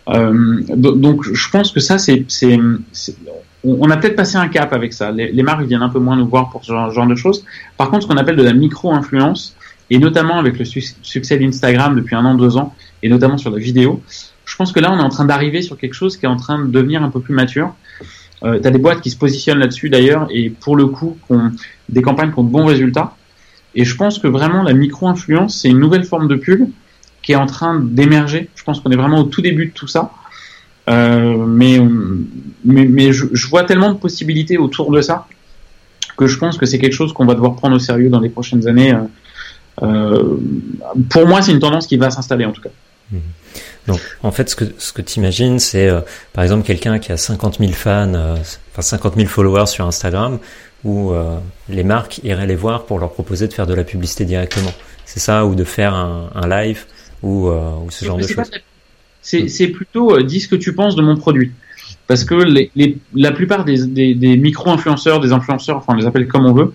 Euh, 0.08 0.60
donc 0.74 1.22
je 1.22 1.50
pense 1.50 1.70
que 1.70 1.80
ça 1.80 1.96
c'est 1.98 2.26
on 3.64 3.90
a 3.90 3.96
peut-être 3.96 4.16
passé 4.16 4.36
un 4.36 4.48
cap 4.48 4.72
avec 4.72 4.92
ça. 4.92 5.12
Les, 5.12 5.30
les, 5.30 5.42
marques 5.42 5.62
viennent 5.62 5.82
un 5.82 5.88
peu 5.88 6.00
moins 6.00 6.16
nous 6.16 6.26
voir 6.26 6.50
pour 6.50 6.64
ce 6.64 6.72
genre, 6.72 7.06
de 7.06 7.14
choses. 7.14 7.44
Par 7.76 7.90
contre, 7.90 8.02
ce 8.02 8.08
qu'on 8.08 8.16
appelle 8.16 8.36
de 8.36 8.42
la 8.42 8.54
micro-influence, 8.54 9.56
et 9.88 9.98
notamment 9.98 10.38
avec 10.38 10.58
le 10.58 10.64
succès 10.64 11.38
d'Instagram 11.38 11.94
depuis 11.94 12.16
un 12.16 12.24
an, 12.24 12.34
deux 12.34 12.56
ans, 12.56 12.74
et 13.02 13.08
notamment 13.08 13.38
sur 13.38 13.50
la 13.50 13.58
vidéo, 13.58 14.02
je 14.44 14.56
pense 14.56 14.72
que 14.72 14.80
là, 14.80 14.90
on 14.92 14.98
est 14.98 15.02
en 15.02 15.08
train 15.08 15.24
d'arriver 15.24 15.62
sur 15.62 15.78
quelque 15.78 15.94
chose 15.94 16.16
qui 16.16 16.26
est 16.26 16.28
en 16.28 16.36
train 16.36 16.58
de 16.58 16.70
devenir 16.70 17.02
un 17.02 17.10
peu 17.10 17.20
plus 17.20 17.34
mature. 17.34 17.72
Euh, 18.42 18.58
tu 18.60 18.68
des 18.68 18.78
boîtes 18.78 19.00
qui 19.00 19.10
se 19.10 19.16
positionnent 19.16 19.60
là-dessus 19.60 19.88
d'ailleurs 19.88 20.26
et 20.30 20.50
pour 20.50 20.74
le 20.74 20.86
coup, 20.86 21.16
des 21.88 22.02
campagnes 22.02 22.32
qui 22.32 22.38
ont 22.40 22.44
de 22.44 22.50
bons 22.50 22.66
résultats. 22.66 23.14
Et 23.74 23.84
je 23.84 23.96
pense 23.96 24.18
que 24.18 24.26
vraiment 24.26 24.62
la 24.62 24.72
micro-influence, 24.72 25.60
c'est 25.60 25.68
une 25.68 25.78
nouvelle 25.78 26.04
forme 26.04 26.26
de 26.26 26.34
pub 26.34 26.68
qui 27.22 27.32
est 27.32 27.36
en 27.36 27.46
train 27.46 27.80
d'émerger. 27.80 28.48
Je 28.54 28.64
pense 28.64 28.80
qu'on 28.80 28.90
est 28.90 28.96
vraiment 28.96 29.20
au 29.20 29.24
tout 29.24 29.40
début 29.40 29.66
de 29.66 29.72
tout 29.72 29.86
ça. 29.86 30.10
Euh, 30.90 31.36
mais 31.46 31.80
mais, 32.64 32.84
mais 32.84 33.12
je, 33.12 33.48
vois 33.48 33.64
tellement 33.64 33.92
de 33.92 33.98
possibilités 33.98 34.58
autour 34.58 34.90
de 34.90 35.00
ça 35.00 35.26
que 36.16 36.26
je 36.26 36.36
pense 36.38 36.58
que 36.58 36.66
c'est 36.66 36.78
quelque 36.78 36.94
chose 36.94 37.12
qu'on 37.12 37.24
va 37.24 37.34
devoir 37.34 37.54
prendre 37.54 37.76
au 37.76 37.78
sérieux 37.78 38.08
dans 38.08 38.20
les 38.20 38.28
prochaines 38.28 38.66
années. 38.66 38.92
Euh, 38.92 39.02
euh 39.82 40.36
pour 41.08 41.26
moi, 41.26 41.40
c'est 41.40 41.52
une 41.52 41.60
tendance 41.60 41.86
qui 41.86 41.96
va 41.96 42.10
s'installer 42.10 42.44
en 42.44 42.52
tout 42.52 42.60
cas. 42.60 42.70
Mmh. 43.10 43.18
Donc, 43.88 44.00
en 44.22 44.30
fait, 44.30 44.48
ce 44.48 44.56
que, 44.56 44.64
ce 44.78 44.92
que 44.92 45.02
tu 45.02 45.18
imagines, 45.18 45.58
c'est 45.58 45.90
par 46.32 46.44
exemple 46.44 46.64
quelqu'un 46.64 47.00
qui 47.00 47.10
a 47.10 47.16
50 47.16 47.58
000 47.58 47.72
fans, 47.72 48.12
enfin 48.72 48.82
50 48.82 49.16
000 49.16 49.28
followers 49.28 49.66
sur 49.66 49.86
Instagram, 49.86 50.38
où 50.84 51.12
les 51.68 51.82
marques 51.82 52.20
iraient 52.22 52.46
les 52.46 52.54
voir 52.54 52.84
pour 52.84 53.00
leur 53.00 53.10
proposer 53.12 53.48
de 53.48 53.52
faire 53.52 53.66
de 53.66 53.74
la 53.74 53.82
publicité 53.82 54.24
directement. 54.24 54.72
C'est 55.04 55.18
ça, 55.18 55.46
ou 55.46 55.56
de 55.56 55.64
faire 55.64 55.94
un 55.94 56.48
live, 56.48 56.84
ou, 57.22 57.48
ou 57.48 57.90
ce 57.90 58.04
genre 58.04 58.18
de 58.18 58.26
choses. 58.26 58.50
C'est 59.22 59.68
plutôt 59.68 60.20
dis 60.22 60.40
ce 60.40 60.48
que 60.48 60.56
tu 60.56 60.74
penses 60.74 60.96
de 60.96 61.02
mon 61.02 61.16
produit. 61.16 61.52
Parce 62.06 62.24
que 62.24 62.34
les, 62.34 62.70
les, 62.74 62.98
la 63.14 63.32
plupart 63.32 63.64
des, 63.64 63.86
des, 63.86 64.14
des 64.14 64.36
micro-influenceurs, 64.36 65.20
des 65.20 65.32
influenceurs, 65.32 65.78
enfin 65.78 65.94
on 65.94 65.96
les 65.96 66.06
appelle 66.06 66.26
comme 66.26 66.46
on 66.46 66.52
veut, 66.52 66.72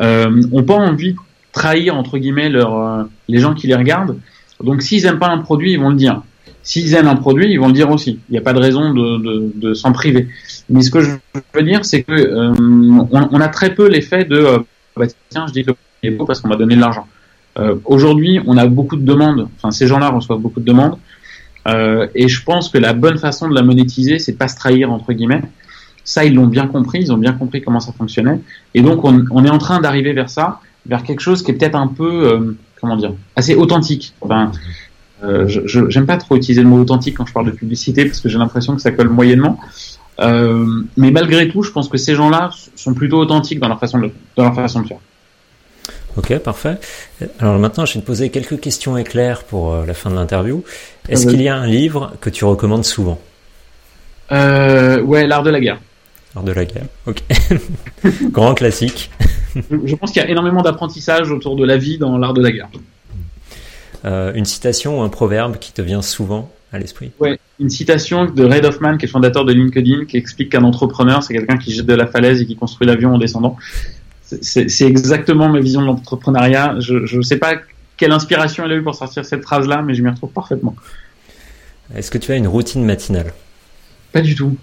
euh, 0.00 0.42
ont 0.52 0.62
pas 0.62 0.74
envie 0.74 1.12
de 1.12 1.18
trahir 1.52 1.96
entre 1.96 2.18
guillemets 2.18 2.48
leur, 2.48 3.06
les 3.28 3.38
gens 3.38 3.54
qui 3.54 3.66
les 3.66 3.74
regardent. 3.74 4.16
Donc 4.62 4.82
s'ils 4.82 5.04
aiment 5.06 5.18
pas 5.18 5.28
un 5.28 5.38
produit, 5.38 5.72
ils 5.72 5.78
vont 5.78 5.90
le 5.90 5.96
dire. 5.96 6.22
S'ils 6.62 6.94
aiment 6.94 7.08
un 7.08 7.16
produit, 7.16 7.50
ils 7.50 7.58
vont 7.58 7.68
le 7.68 7.72
dire 7.72 7.90
aussi. 7.90 8.20
Il 8.28 8.32
n'y 8.32 8.38
a 8.38 8.42
pas 8.42 8.52
de 8.52 8.58
raison 8.58 8.92
de, 8.92 9.18
de, 9.18 9.52
de 9.54 9.74
s'en 9.74 9.92
priver. 9.92 10.28
Mais 10.68 10.82
ce 10.82 10.90
que 10.90 11.00
je 11.00 11.10
veux 11.54 11.62
dire, 11.62 11.84
c'est 11.84 12.02
que 12.02 12.12
euh, 12.12 12.52
on, 12.58 13.08
on, 13.10 13.40
a 13.40 13.48
très 13.48 13.74
peu 13.74 13.88
l'effet 13.88 14.24
de 14.24 14.36
euh, 14.36 14.58
bah, 14.96 15.06
tiens, 15.30 15.46
je 15.46 15.52
dis 15.52 15.64
que 15.64 15.70
le 15.70 15.76
est 16.02 16.10
beau 16.10 16.24
parce 16.24 16.40
qu'on 16.40 16.48
m'a 16.48 16.56
donné 16.56 16.76
de 16.76 16.80
l'argent. 16.80 17.06
Euh, 17.60 17.76
Aujourd'hui, 17.84 18.40
on 18.46 18.56
a 18.56 18.66
beaucoup 18.66 18.96
de 18.96 19.04
demandes. 19.04 19.48
Enfin, 19.56 19.70
ces 19.70 19.86
gens-là 19.86 20.08
reçoivent 20.08 20.40
beaucoup 20.40 20.60
de 20.60 20.64
demandes. 20.64 20.96
Euh, 21.68 22.06
et 22.14 22.28
je 22.28 22.42
pense 22.42 22.70
que 22.70 22.78
la 22.78 22.94
bonne 22.94 23.18
façon 23.18 23.48
de 23.48 23.54
la 23.54 23.62
monétiser, 23.62 24.18
c'est 24.18 24.32
pas 24.32 24.48
se 24.48 24.56
trahir 24.56 24.90
entre 24.90 25.12
guillemets. 25.12 25.42
Ça, 26.04 26.24
ils 26.24 26.34
l'ont 26.34 26.46
bien 26.46 26.66
compris. 26.66 27.00
Ils 27.00 27.12
ont 27.12 27.18
bien 27.18 27.32
compris 27.32 27.60
comment 27.60 27.80
ça 27.80 27.92
fonctionnait. 27.92 28.40
Et 28.74 28.82
donc, 28.82 29.04
on, 29.04 29.44
est 29.44 29.50
en 29.50 29.58
train 29.58 29.80
d'arriver 29.80 30.12
vers 30.12 30.30
ça, 30.30 30.60
vers 30.86 31.02
quelque 31.02 31.20
chose 31.20 31.42
qui 31.42 31.50
est 31.50 31.54
peut-être 31.54 31.76
un 31.76 31.88
peu, 31.88 32.32
euh, 32.32 32.56
comment 32.80 32.96
dire, 32.96 33.12
assez 33.36 33.54
authentique. 33.54 34.14
Enfin, 34.20 34.52
je 35.22 35.88
j'aime 35.90 36.06
pas 36.06 36.16
trop 36.16 36.34
utiliser 36.36 36.62
le 36.62 36.68
mot 36.68 36.78
authentique 36.78 37.18
quand 37.18 37.26
je 37.26 37.34
parle 37.34 37.44
de 37.44 37.50
publicité 37.50 38.06
parce 38.06 38.20
que 38.20 38.30
j'ai 38.30 38.38
l'impression 38.38 38.74
que 38.74 38.80
ça 38.80 38.90
colle 38.90 39.10
moyennement. 39.10 39.60
Mais 40.18 41.10
malgré 41.10 41.48
tout, 41.48 41.62
je 41.62 41.70
pense 41.72 41.90
que 41.90 41.98
ces 41.98 42.14
gens-là 42.14 42.50
sont 42.74 42.94
plutôt 42.94 43.18
authentiques 43.18 43.60
dans 43.60 43.68
leur 43.68 43.78
façon 43.78 43.98
de 43.98 44.86
faire. 44.88 44.98
Ok, 46.16 46.36
parfait. 46.38 46.76
Alors 47.38 47.58
maintenant, 47.58 47.84
je 47.86 47.94
vais 47.94 48.00
te 48.00 48.06
poser 48.06 48.30
quelques 48.30 48.60
questions 48.60 48.96
éclairs 48.96 49.44
pour 49.44 49.72
euh, 49.72 49.86
la 49.86 49.94
fin 49.94 50.10
de 50.10 50.16
l'interview. 50.16 50.64
Est-ce 51.08 51.26
qu'il 51.26 51.40
y 51.42 51.48
a 51.48 51.56
un 51.56 51.66
livre 51.66 52.12
que 52.20 52.30
tu 52.30 52.44
recommandes 52.44 52.84
souvent? 52.84 53.20
Euh, 54.32 55.00
Ouais, 55.02 55.26
L'Art 55.26 55.42
de 55.42 55.50
la 55.50 55.60
guerre. 55.60 55.80
L'Art 56.34 56.44
de 56.44 56.52
la 56.52 56.64
guerre, 56.64 56.86
ok. 57.06 57.22
Grand 58.30 58.54
classique. 58.54 59.10
je 59.54 59.94
pense 59.96 60.12
qu'il 60.12 60.22
y 60.22 60.24
a 60.24 60.28
énormément 60.28 60.62
d'apprentissage 60.62 61.30
autour 61.30 61.56
de 61.56 61.64
la 61.64 61.76
vie 61.76 61.98
dans 61.98 62.18
L'Art 62.18 62.34
de 62.34 62.42
la 62.42 62.52
guerre. 62.52 62.68
Euh, 64.04 64.32
une 64.34 64.44
citation 64.44 65.00
ou 65.00 65.02
un 65.02 65.08
proverbe 65.08 65.58
qui 65.58 65.72
te 65.72 65.82
vient 65.82 66.02
souvent 66.02 66.50
à 66.72 66.78
l'esprit? 66.78 67.10
Ouais, 67.18 67.38
une 67.58 67.68
citation 67.68 68.24
de 68.26 68.44
Ray 68.44 68.64
Hoffman, 68.64 68.96
qui 68.96 69.06
est 69.06 69.08
fondateur 69.08 69.44
de 69.44 69.52
LinkedIn, 69.52 70.04
qui 70.06 70.16
explique 70.16 70.50
qu'un 70.50 70.62
entrepreneur, 70.64 71.22
c'est 71.22 71.34
quelqu'un 71.34 71.58
qui 71.58 71.72
jette 71.72 71.86
de 71.86 71.94
la 71.94 72.06
falaise 72.06 72.40
et 72.40 72.46
qui 72.46 72.56
construit 72.56 72.86
l'avion 72.86 73.14
en 73.14 73.18
descendant. 73.18 73.56
C'est 74.42 74.86
exactement 74.86 75.48
ma 75.48 75.60
vision 75.60 75.80
de 75.80 75.86
l'entrepreneuriat. 75.86 76.76
Je 76.80 77.16
ne 77.16 77.22
sais 77.22 77.36
pas 77.36 77.54
quelle 77.96 78.12
inspiration 78.12 78.64
elle 78.64 78.72
a 78.72 78.76
eu 78.76 78.82
pour 78.82 78.94
sortir 78.94 79.24
cette 79.24 79.42
phrase-là, 79.42 79.82
mais 79.82 79.94
je 79.94 80.02
m'y 80.02 80.08
retrouve 80.10 80.30
parfaitement. 80.30 80.74
Est-ce 81.94 82.10
que 82.10 82.18
tu 82.18 82.32
as 82.32 82.36
une 82.36 82.48
routine 82.48 82.84
matinale? 82.84 83.32
Pas 84.12 84.20
du 84.20 84.34
tout. 84.34 84.56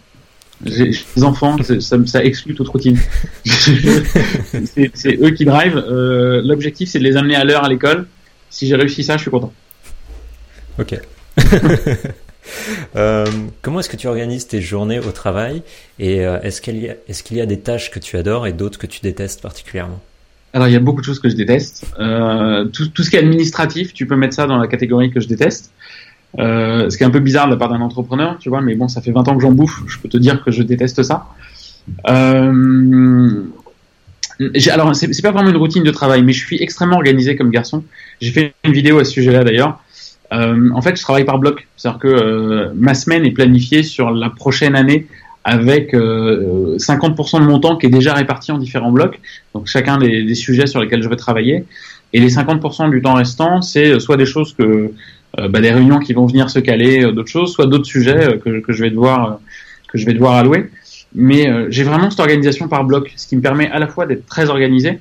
J'ai 0.65 0.89
des 1.15 1.24
enfants, 1.24 1.55
ça, 1.61 1.97
ça, 2.05 2.24
exclut 2.24 2.55
toute 2.55 2.68
routine. 2.70 2.97
c'est 3.45 5.22
eux 5.22 5.30
qui 5.32 5.45
drivent. 5.45 5.78
Euh, 5.78 6.41
L'objectif, 6.43 6.89
c'est 6.89 6.97
de 6.97 7.03
les 7.03 7.15
amener 7.15 7.36
à 7.36 7.43
l'heure 7.43 7.63
à 7.63 7.70
l'école 7.70 8.07
si 8.49 8.68
j'ai 8.68 8.76
réussi 8.76 9.03
ça, 9.03 9.18
je 9.18 9.22
suis 9.22 9.32
content. 9.32 9.53
Ok. 10.80 10.99
euh, 12.95 13.26
comment 13.62 13.80
est-ce 13.80 13.89
que 13.89 13.98
tu 13.98 14.08
organises 14.08 14.48
tes 14.48 14.62
journées 14.62 15.00
au 15.00 15.12
travail 15.12 15.64
et 16.00 16.26
euh, 16.26 16.39
est-ce 16.41 16.62
qu'il 16.62 16.78
y, 16.78 16.89
a, 16.89 16.93
est 17.08 17.24
qu'il 17.24 17.38
y 17.38 17.41
a 17.41 17.45
des 17.45 17.60
tâches 17.60 17.91
que 17.91 18.00
tu 18.00 18.18
adores 18.18 18.48
et 18.48 18.54
d'autres 18.54 18.80
que 18.80 18.88
tu 18.88 19.02
détestes 19.02 19.41
particulièrement? 19.41 20.02
Alors 20.54 20.68
il 20.68 20.74
y 20.74 20.78
a 20.78 20.80
beaucoup 20.80 21.02
de 21.02 21.06
choses 21.06 21.20
que 21.20 21.30
je 21.30 21.36
déteste. 21.36 21.86
Euh, 22.00 22.66
tout, 22.66 22.88
tout, 22.88 23.04
ce 23.04 23.10
qui 23.10 23.16
est 23.16 23.20
administratif, 23.20 23.93
tu 23.93 24.08
peux 24.08 24.16
mettre 24.16 24.34
ça 24.34 24.48
dans 24.48 24.58
la 24.58 24.68
catégorie 24.68 25.12
que 25.12 25.20
je 25.20 25.28
déteste. 25.28 25.72
Euh, 26.39 26.89
ce 26.89 26.98
qui 26.98 27.04
est 27.04 27.06
un 27.06 27.12
peu 27.12 27.20
bizarre 27.20 27.48
de 27.48 27.52
la 27.52 27.58
part 27.58 27.70
d'un 27.70 27.82
entrepreneur, 27.82 28.38
tu 28.39 28.50
vois, 28.50 28.62
mais 28.62 28.76
bon, 28.76 28.88
ça 28.88 29.02
fait 29.02 29.12
20 29.12 29.28
ans 29.28 29.36
que 29.36 29.41
j'en 29.41 29.52
bouffe, 29.52 29.82
je 29.88 29.98
peux 29.98 30.10
te 30.10 30.18
dire 30.18 30.43
que 30.43 30.52
je 30.52 30.64
déteste 30.64 31.04
ça. 31.04 31.28
Euh, 32.10 33.43
alors 34.72 34.95
c'est 34.95 35.22
pas 35.22 35.32
vraiment 35.32 35.50
une 35.50 35.58
routine 35.58 35.84
de 35.84 35.91
travail, 35.91 36.22
mais 36.22 36.34
je 36.34 36.45
suis 36.45 36.62
extrêmement 36.62 36.98
organisé 36.98 37.36
comme 37.36 37.50
garçon. 37.50 37.84
J'ai 38.22 38.32
fait 38.32 38.54
une 38.64 38.74
vidéo 38.74 39.00
à 39.00 39.06
ce 39.06 39.12
sujet-là 39.12 39.43
d'ailleurs. 39.43 39.80
Euh, 40.34 40.69
en 40.73 40.82
fait, 40.82 40.95
je 40.97 41.01
travaille 41.01 41.23
par 41.23 41.39
bloc, 41.39 41.67
c'est-à-dire 41.75 41.99
que 41.99 42.07
euh, 42.07 42.69
ma 42.75 42.93
semaine 42.93 43.25
est 43.25 43.32
planifiée 43.32 43.84
sur 43.84 44.11
la 44.11 44.30
prochaine 44.30 44.75
année 44.75 45.07
avec 45.43 45.93
50% 45.93 47.39
de 47.39 47.45
mon 47.45 47.59
temps 47.61 47.78
qui 47.78 47.86
est 47.86 47.89
déjà 47.89 48.13
réparti 48.13 48.51
en 48.51 48.57
différents 48.57 48.91
blocs, 48.91 49.17
donc 49.55 49.67
chacun 49.67 49.97
des, 49.97 50.23
des, 50.23 50.36
sujets 50.36 50.67
sur 50.67 50.82
lesquels 50.82 51.01
je 51.01 51.07
vais 51.07 51.15
travailler. 51.15 51.63
Et 52.11 52.19
les 52.19 52.32
50% 52.32 52.89
du 52.89 53.01
temps 53.01 53.13
restant, 53.13 53.61
c'est 53.61 53.97
soit 54.01 54.17
des 54.17 54.25
choses 54.25 54.53
que 54.53 54.91
bah, 55.38 55.61
des 55.61 55.71
réunions 55.71 55.99
qui 55.99 56.11
vont 56.11 56.25
venir 56.25 56.49
se 56.49 56.59
caler, 56.59 57.13
d'autres 57.13 57.30
choses, 57.30 57.53
soit 57.53 57.65
d'autres 57.65 57.86
sujets 57.86 58.39
que, 58.43 58.59
que, 58.59 58.73
je 58.73 58.84
vais 58.84 58.89
devoir 58.89 59.39
que 59.88 59.97
je 59.97 60.05
vais 60.05 60.13
devoir 60.13 60.34
allouer. 60.34 60.69
Mais 61.15 61.49
j'ai 61.69 61.84
vraiment 61.84 62.09
cette 62.09 62.19
organisation 62.19 62.67
par 62.67 62.84
bloc, 62.84 63.13
ce 63.15 63.25
qui 63.25 63.38
me 63.38 63.41
permet 63.41 63.71
à 63.71 63.80
la 63.80 63.88
fois 63.88 64.05
d'être 64.05 64.25
très 64.25 64.49
organisé 64.49 64.99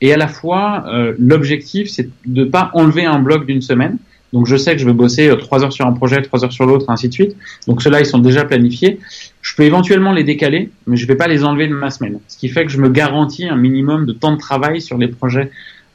et 0.00 0.14
à 0.14 0.16
la 0.16 0.26
fois 0.26 0.86
l'objectif, 1.18 1.90
c'est 1.90 2.08
de 2.24 2.44
pas 2.44 2.70
enlever 2.72 3.04
un 3.04 3.18
bloc 3.18 3.44
d'une 3.44 3.60
semaine 3.60 3.98
donc 4.32 4.46
je 4.46 4.56
sais 4.56 4.72
que 4.72 4.80
je 4.80 4.86
vais 4.86 4.92
bosser 4.92 5.28
euh, 5.28 5.36
trois 5.36 5.62
heures 5.62 5.72
sur 5.72 5.86
un 5.86 5.92
projet, 5.92 6.22
trois 6.22 6.44
heures 6.44 6.52
sur 6.52 6.66
l'autre, 6.66 6.88
ainsi 6.88 7.08
de 7.08 7.12
suite. 7.12 7.36
Donc 7.66 7.82
ceux-là, 7.82 8.00
ils 8.00 8.06
sont 8.06 8.18
déjà 8.18 8.44
planifiés. 8.44 8.98
Je 9.42 9.54
peux 9.54 9.64
éventuellement 9.64 10.12
les 10.12 10.24
décaler, 10.24 10.70
mais 10.86 10.96
je 10.96 11.04
ne 11.04 11.08
vais 11.08 11.16
pas 11.16 11.28
les 11.28 11.44
enlever 11.44 11.68
de 11.68 11.74
ma 11.74 11.90
semaine. 11.90 12.18
Ce 12.28 12.38
qui 12.38 12.48
fait 12.48 12.64
que 12.64 12.70
je 12.70 12.78
me 12.78 12.88
garantis 12.88 13.46
un 13.46 13.56
minimum 13.56 14.06
de 14.06 14.12
temps 14.12 14.32
de 14.32 14.38
travail 14.38 14.80
sur 14.80 14.96
les 14.96 15.08
projets 15.08 15.50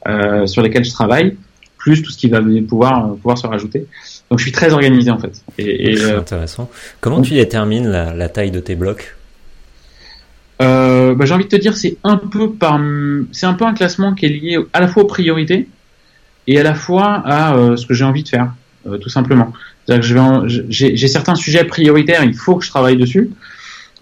euh, 0.06 0.46
sur 0.46 0.62
lesquels 0.62 0.84
je 0.84 0.92
travaille, 0.92 1.36
plus 1.76 2.02
tout 2.02 2.10
ce 2.10 2.18
qui 2.18 2.28
va 2.28 2.40
pouvoir, 2.68 3.14
pouvoir 3.16 3.38
se 3.38 3.46
rajouter. 3.46 3.86
Donc 4.30 4.38
je 4.38 4.44
suis 4.44 4.52
très 4.52 4.72
organisé 4.72 5.10
en 5.10 5.18
fait. 5.18 5.42
Et, 5.58 5.98
euh, 5.98 6.20
intéressant. 6.20 6.70
Comment 7.00 7.22
tu 7.22 7.34
détermines 7.34 7.88
la, 7.88 8.14
la 8.14 8.28
taille 8.28 8.50
de 8.50 8.60
tes 8.60 8.76
blocs? 8.76 9.16
Euh, 10.60 11.14
bah, 11.14 11.24
j'ai 11.24 11.34
envie 11.34 11.44
de 11.44 11.48
te 11.48 11.56
dire, 11.56 11.76
c'est 11.76 11.96
un 12.04 12.16
peu 12.16 12.50
par, 12.50 12.80
c'est 13.32 13.46
un 13.46 13.54
peu 13.54 13.64
un 13.64 13.74
classement 13.74 14.14
qui 14.14 14.26
est 14.26 14.30
lié 14.30 14.58
à 14.72 14.80
la 14.80 14.88
fois 14.88 15.04
aux 15.04 15.06
priorités, 15.06 15.68
et 16.48 16.58
à 16.58 16.62
la 16.62 16.74
fois 16.74 17.22
à 17.26 17.54
euh, 17.54 17.76
ce 17.76 17.86
que 17.86 17.94
j'ai 17.94 18.04
envie 18.04 18.24
de 18.24 18.28
faire, 18.28 18.52
euh, 18.88 18.96
tout 18.96 19.10
simplement. 19.10 19.52
J'ai, 19.88 20.96
certains 21.06 21.34
sujets 21.34 21.64
prioritaires, 21.64 22.24
il 22.24 22.34
faut 22.34 22.56
que 22.56 22.64
je 22.64 22.70
travaille 22.70 22.96
dessus. 22.96 23.30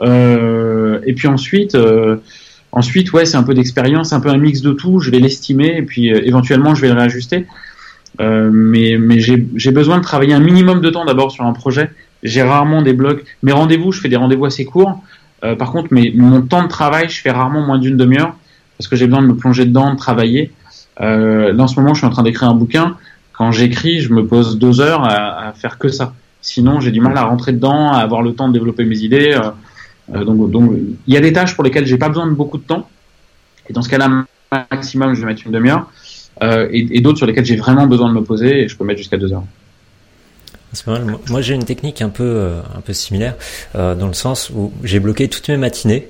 Euh, 0.01 1.01
et 1.05 1.13
puis 1.13 1.29
ensuite, 1.29 1.77
ensuite, 2.73 3.13
ouais, 3.13 3.25
c'est 3.25 3.37
un 3.37 3.43
peu 3.43 3.55
d'expérience, 3.55 4.13
un 4.13 4.21
peu 4.21 4.31
un 4.31 4.39
mix 4.39 4.63
de 4.63 4.73
tout. 4.73 5.01
Je 5.01 5.11
vais 5.11 5.19
l'estimer 5.19 5.77
et 5.77 5.83
puis 5.83 6.09
éventuellement, 6.09 6.75
je 6.75 6.83
vais 6.83 6.89
le 6.89 6.95
réajuster. 6.95 7.47
mais 8.19 8.97
mais 8.99 9.21
j'ai, 9.21 9.71
besoin 9.71 9.99
de 9.99 10.03
travailler 10.03 10.35
un 10.35 10.41
minimum 10.41 10.81
de 10.81 10.91
temps 10.91 11.05
d'abord 11.05 11.31
sur 11.31 11.45
un 11.45 11.53
projet. 11.53 11.91
J'ai 12.23 12.43
rarement 12.43 12.83
des 12.83 12.93
blocs. 12.93 13.25
Mes 13.43 13.53
rendez-vous, 13.53 13.93
je 13.93 14.01
fais 14.01 14.09
des 14.09 14.17
rendez-vous 14.17 14.47
assez 14.47 14.65
courts. 14.65 15.03
par 15.59 15.71
contre, 15.71 15.89
mon 15.93 16.43
temps 16.43 16.65
de 16.65 16.69
travail, 16.69 17.09
je 17.09 17.21
fais 17.21 17.31
rarement 17.31 17.65
moins 17.65 17.79
d'une 17.79 17.97
demi-heure 17.97 18.35
parce 18.77 18.89
que 18.89 18.97
j'ai 18.97 19.07
besoin 19.07 19.23
de 19.23 19.29
me 19.29 19.37
plonger 19.37 19.67
dedans, 19.67 19.93
de 19.95 19.99
travailler. 19.99 20.53
Euh, 21.01 21.53
là, 21.53 21.67
ce 21.67 21.79
moment, 21.79 21.95
je 21.95 21.99
suis 21.99 22.07
en 22.07 22.11
train 22.11 22.23
d'écrire 22.23 22.49
un 22.49 22.55
bouquin. 22.55 22.97
Quand 23.33 23.53
j'écris, 23.53 24.01
je 24.01 24.13
me 24.13 24.27
pose 24.27 24.59
deux 24.59 24.81
heures 24.81 25.05
à, 25.05 25.53
faire 25.53 25.79
que 25.79 25.89
ça. 25.89 26.15
Sinon, 26.41 26.81
j'ai 26.81 26.91
du 26.91 27.01
mal 27.01 27.17
à 27.17 27.25
rentrer 27.25 27.53
dedans, 27.53 27.93
à 27.93 27.99
avoir 27.99 28.23
le 28.23 28.35
temps 28.35 28.49
de 28.49 28.53
développer 28.53 28.85
mes 28.85 28.99
idées. 28.99 29.35
Euh, 29.35 29.51
euh 30.15 30.25
donc, 30.25 30.73
il 31.07 31.15
y 31.15 31.17
a 31.17 31.21
des 31.21 31.33
tâches 31.33 31.55
pour 31.55 31.65
lesquelles 31.65 31.87
j'ai 31.87 31.99
pas 31.99 32.09
besoin 32.09 32.27
de 32.27 32.33
beaucoup 32.33 32.59
de 32.59 32.63
temps. 32.63 32.89
Et 33.69 33.73
dans 33.73 33.83
ce 33.83 33.89
cas-là, 33.89 34.25
maximum, 34.71 35.15
je 35.15 35.21
vais 35.21 35.27
mettre 35.27 35.43
une 35.45 35.53
demi-heure. 35.53 35.91
Euh, 36.43 36.69
et, 36.71 37.01
d'autres 37.01 37.19
sur 37.19 37.27
lesquelles 37.27 37.47
j'ai 37.47 37.57
vraiment 37.57 37.87
besoin 37.87 38.09
de 38.09 38.15
me 38.15 38.23
poser 38.23 38.65
et 38.65 38.69
je 38.69 38.77
peux 38.77 38.85
mettre 38.85 38.99
jusqu'à 38.99 39.17
deux 39.17 39.33
heures. 39.33 39.45
Moi, 41.31 41.41
j'ai 41.41 41.55
une 41.55 41.65
technique 41.65 42.03
un 42.03 42.11
peu, 42.11 42.53
similaire, 42.93 43.35
dans 43.75 44.07
le 44.07 44.13
sens 44.13 44.51
où 44.55 44.73
j'ai 44.85 45.01
bloqué 45.01 45.29
toutes 45.29 45.49
mes 45.49 45.57
matinées 45.57 46.09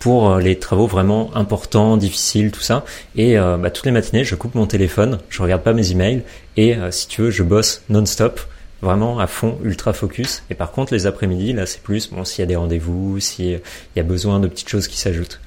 pour 0.00 0.30
euh, 0.30 0.40
les 0.40 0.58
travaux 0.58 0.86
vraiment 0.88 1.30
importants, 1.36 1.96
difficiles, 1.96 2.50
tout 2.50 2.62
ça. 2.62 2.84
Et 3.14 3.38
euh, 3.38 3.56
bah, 3.56 3.70
toutes 3.70 3.84
les 3.84 3.92
matinées, 3.92 4.24
je 4.24 4.34
coupe 4.34 4.56
mon 4.56 4.66
téléphone, 4.66 5.18
je 5.28 5.40
regarde 5.42 5.62
pas 5.62 5.74
mes 5.74 5.92
emails 5.92 6.22
et 6.56 6.74
euh, 6.74 6.90
si 6.90 7.06
tu 7.06 7.20
veux, 7.20 7.30
je 7.30 7.44
bosse 7.44 7.84
non-stop, 7.90 8.40
vraiment 8.82 9.20
à 9.20 9.26
fond, 9.26 9.58
ultra 9.62 9.92
focus. 9.92 10.42
Et 10.50 10.54
par 10.54 10.72
contre, 10.72 10.94
les 10.94 11.06
après-midi, 11.06 11.52
là, 11.52 11.66
c'est 11.66 11.82
plus 11.82 12.10
bon 12.10 12.24
s'il 12.24 12.40
y 12.40 12.44
a 12.44 12.46
des 12.46 12.56
rendez-vous, 12.56 13.20
s'il 13.20 13.60
y 13.94 14.00
a 14.00 14.02
besoin 14.02 14.40
de 14.40 14.48
petites 14.48 14.70
choses 14.70 14.88
qui 14.88 14.98
s'ajoutent. 14.98 15.38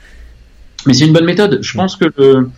Mais 0.86 0.94
c'est 0.94 1.06
une 1.06 1.14
bonne 1.14 1.26
méthode. 1.26 1.58
Je 1.62 1.74
pense 1.76 1.96
que 1.96 2.06
le, 2.16 2.52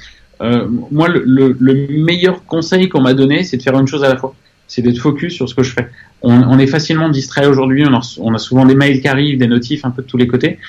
moi, 0.92 1.08
le, 1.08 1.56
le, 1.58 1.88
meilleur 2.04 2.44
conseil 2.44 2.90
qu'on 2.90 3.02
m'a 3.02 3.14
donné, 3.14 3.46
c'est 3.46 3.56
de 3.56 3.64
faire 3.64 3.80
une 3.80 3.88
chose 3.88 4.04
à 4.04 4.10
la 4.10 4.18
fois. 4.18 4.36
C'est 4.68 4.82
d'être 4.82 4.98
focus 4.98 5.34
sur 5.34 5.48
ce 5.48 5.56
que 5.56 5.64
je 5.64 5.72
fais. 5.72 5.88
On, 6.24 6.34
on 6.34 6.60
est 6.60 6.68
facilement 6.68 7.08
distrait 7.08 7.46
aujourd'hui. 7.46 7.86
On, 8.20 8.34
a 8.34 8.38
souvent 8.38 8.66
des 8.66 8.76
mails 8.76 9.00
qui 9.00 9.08
arrivent, 9.08 9.38
des 9.38 9.48
notifs 9.48 9.86
un 9.86 9.92
peu 9.92 10.02
de 10.02 10.08
tous 10.08 10.18
les 10.18 10.28
côtés. 10.28 10.60